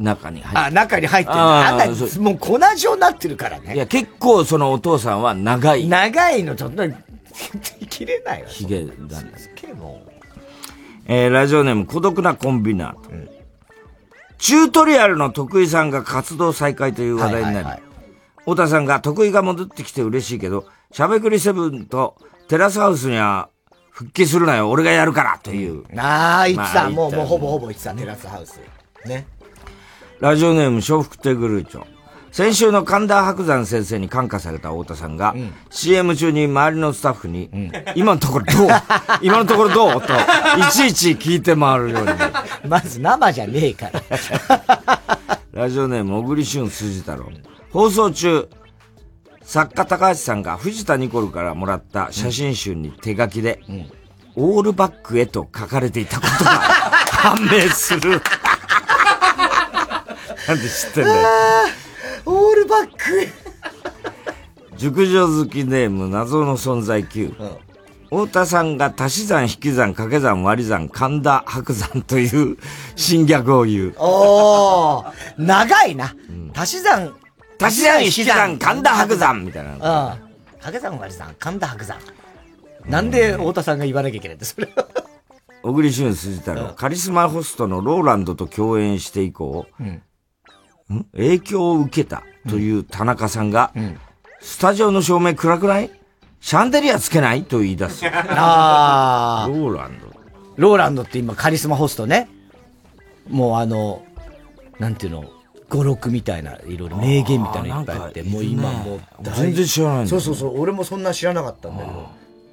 [0.01, 0.59] 中に入って。
[0.59, 1.39] あ、中に入ってる。
[1.39, 1.89] あ
[2.21, 3.75] もう粉状になってるからね。
[3.75, 5.87] いや、結構そのお父さんは長い。
[5.89, 6.83] 長いのちょっと、
[7.89, 8.49] 切れないわ。
[8.49, 9.33] 髭だね。
[9.55, 10.03] けも
[11.07, 13.11] えー、ラジオネーム孤独なコンビナート。
[14.39, 17.83] チュートリアルの得意さんが活動再開という話題になり、
[18.39, 22.17] 太田さんが得意が戻ってきて嬉しいけど、しゃべくりセブンと
[22.49, 23.51] テラスハウスには
[23.91, 25.85] 復帰するなよ、俺がやるからという。
[25.99, 26.85] ああ、言ってた。
[26.85, 27.67] まあもう、もうほぼほぼ。
[27.67, 28.61] ぼ言ってた、テラスハウス。
[29.05, 29.27] ね。
[30.21, 31.85] ラジオネーム笑福亭グルーチョ。
[32.31, 35.35] 先週の神田伯山先生に感化された太田さんが、
[35.71, 37.51] CM 中に周りのスタッフに、
[37.97, 38.69] 今のところどう？
[39.23, 40.03] 今のところどう？
[40.03, 42.11] と、いちいち聞いて回るように。
[42.69, 45.01] まず生じゃねえから。
[45.53, 47.31] ラジオネーム、小栗旬筋太郎。
[47.73, 48.49] 放送中、
[49.43, 53.61] 作家高橋さんが藤田ニコルからもらった写真集に手書きで、
[54.37, 58.21] オールバックへと書かれていたことが判明する。
[60.51, 61.29] なんで知ってんだよ。
[62.27, 62.97] オールバック
[64.77, 67.33] 熟女好きネーム謎の存在 Q。
[68.07, 72.57] 太田さんが足し算、引き算、掛け算、割り算、神田白山という
[72.97, 73.95] 新ギャグを言う。
[73.99, 76.17] おー、長いな。
[76.57, 77.15] 足し算、
[77.63, 79.75] 足し算、引き算、神田白山みたいな。
[79.75, 79.79] うん。
[79.79, 81.99] 掛け算割り算、神田白山。
[82.87, 84.69] なんで太田さんが言わなきゃいけないんだ、それ。
[85.63, 90.03] 小栗旬筋太郎、カリスマホストのローランドと共演して以降、うん
[90.93, 93.73] ん影響を受けたという田中さんが、
[94.41, 95.91] スタジオの照明暗くない？
[96.41, 97.45] シャンデリアつけない？
[97.45, 98.03] と言い出す。
[98.07, 100.07] あローランド。
[100.57, 102.29] ローランドって今カリスマホストね。
[103.29, 104.03] もうあの、
[104.79, 105.31] なんていうの、
[105.69, 112.09] 語録みたいな、いろいろ名言みたいなのいっぱいあって、もう今もう大全然知らないそうそうそう、俺もそんな知らなかったんだけど、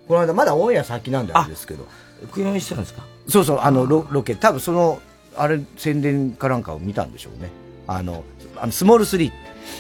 [0.08, 1.88] この間まだオンエア先なんですけど。
[2.36, 3.04] 供養してるんですか？
[3.28, 5.00] そうそう、あのロ、ロケ、多分その、
[5.36, 7.50] あれ、宣伝かなんかを見たんでしょうね。
[7.88, 8.24] あの、
[8.58, 9.32] あのスモール3。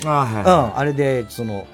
[0.05, 1.65] あはいうん、あれで、その、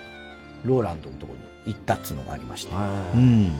[0.65, 2.73] ローランドのところに行ったっつうのがありまして。
[2.73, 3.51] うん。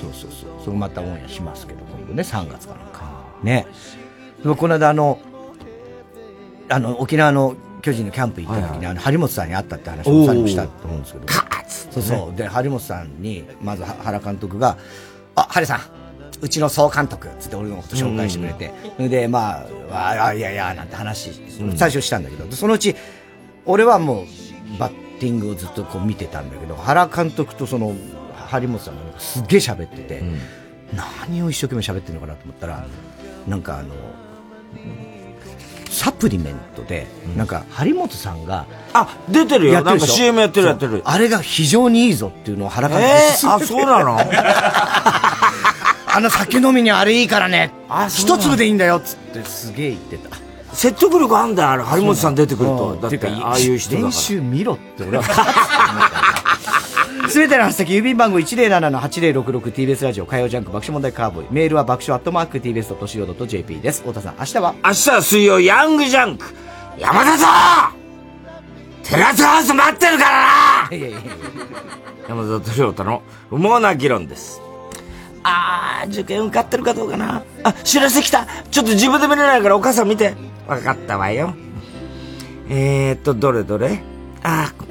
[0.00, 0.64] そうそうそう。
[0.64, 3.24] それまたオンエアしますけど、今度ね、3月かなんか。
[3.42, 3.66] ね。
[4.42, 5.18] この間あの、
[6.68, 11.26] あの、沖縄の巨人のキャンプ行った時に、あの、張本さんに会ったって話をさにもしたと思うんですけど。
[11.90, 12.36] そうそう。
[12.36, 14.78] で、張本さんに、まずは原監督が、
[15.34, 15.80] あ、ハリさん、
[16.42, 21.76] うちの総監督つって俺のこと紹介してくれて、それで、まあ、ああ、いやいや、なんて話、うん。
[21.76, 22.96] 最初したんだけど、でそのうち、
[23.64, 24.26] 俺はもう、
[24.78, 27.94] バッティングをずっとこう見てたんだけど、原監督とその、
[28.48, 30.22] 張本さんがすっげえ喋ってて、
[31.28, 32.86] 何を一生懸命喋ってるのかなと思ったら、
[33.46, 33.94] なんかあの、
[35.90, 37.06] サプリメントで、
[37.36, 39.74] なんか、張本さんが、あ、出てるよ。
[39.82, 41.02] なんか CM やってるやってる。
[41.04, 43.54] あれが非常にいいぞっていうのを原監督えー？
[43.54, 44.18] あそうなの？
[46.14, 47.72] あの酒飲みにあれいいからね。
[48.08, 50.36] 一粒でいいんだよっつってすげえ言ってた。
[50.74, 52.98] 説得力あんだよ、あれ、張本さん出てくると。
[53.00, 54.08] だって、ああいう人だから。
[54.08, 55.24] 練習見ろって俺は。
[57.28, 61.46] すべての発先、郵便番号 107-8066TBS ラジオ火曜ジャンク爆笑問題カーボーイ。
[61.50, 64.00] メールは爆笑アットマーク TBS.CO.JP です。
[64.00, 66.54] 太田さん、明日は明日は水曜、ヤングジャンク。
[66.98, 67.94] 山田さん
[69.02, 70.30] テラスハウス待ってるから
[70.90, 70.96] な
[72.28, 74.60] 山田亮太の不毛な議論です。
[75.44, 77.42] あー、受験受かってるかどうかな。
[77.64, 78.46] あ、知らせ来た。
[78.70, 80.34] ちょっと自分で見れないからお母さん見て。
[80.66, 81.54] わかったわよ。
[82.68, 84.02] えーっと、どれどれ？
[84.42, 84.84] あー、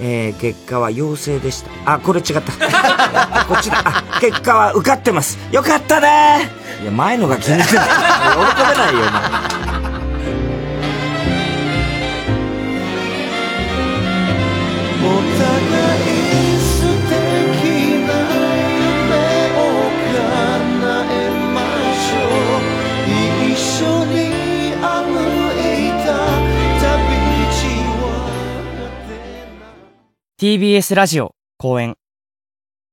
[0.00, 1.94] えー、結果は陽性でした。
[1.94, 2.52] あ、これ違った。
[3.46, 3.82] こっちだ。
[3.84, 5.38] あ、結果は受かってます。
[5.50, 6.50] よかったね
[6.82, 7.88] いや、前のが気に入ってない。
[7.88, 7.92] 喜
[8.56, 9.72] べないよ、もう。
[30.42, 31.94] TBS ラジオ公演。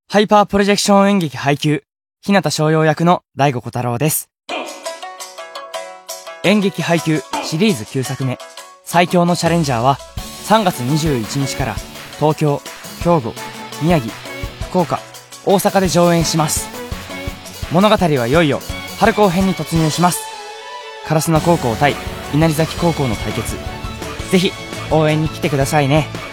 [0.08, 1.82] ハイパープロジェクション演劇配給。
[2.22, 4.30] 日向翔陽役の大悟小太郎です。
[6.44, 8.38] 演劇配給シリーズ9作目。
[8.84, 9.96] 最強のチャレンジャーは
[10.48, 11.74] 3月21日から
[12.20, 12.62] 東京、
[13.04, 13.34] 兵庫、
[13.82, 14.14] 宮城、
[14.70, 15.00] 福岡、
[15.44, 16.68] 大阪で上演します。
[17.72, 18.60] 物語はいよいよ
[19.00, 20.22] 春高編に突入します。
[21.08, 21.96] 烏野高校対
[22.32, 23.56] 稲荷崎高校の対決。
[24.30, 24.52] ぜひ
[24.92, 26.29] 応援に来てくださいね。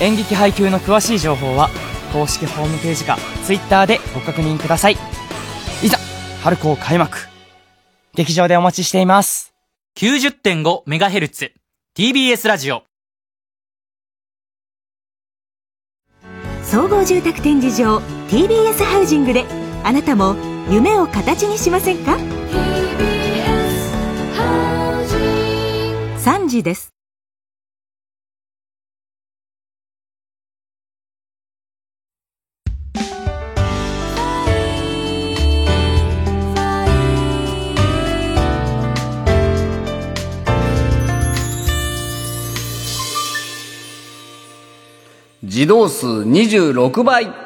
[0.00, 1.70] 演劇配給の詳しい情報は
[2.12, 4.96] 公式ホームページか Twitter でご確認ください。
[5.82, 5.98] いざ
[6.42, 7.18] 春高開幕。
[8.14, 9.54] 劇場でお待ちしています。
[9.98, 11.52] 90.5MHz
[11.96, 12.82] TBS ラジオ。
[16.62, 17.98] 総合住宅展示場
[18.28, 19.44] TBS ハウジングで
[19.84, 20.34] あなたも
[20.68, 22.16] 夢を形にしませんか
[26.18, 26.95] ？3時です
[45.56, 47.45] 自動数26倍。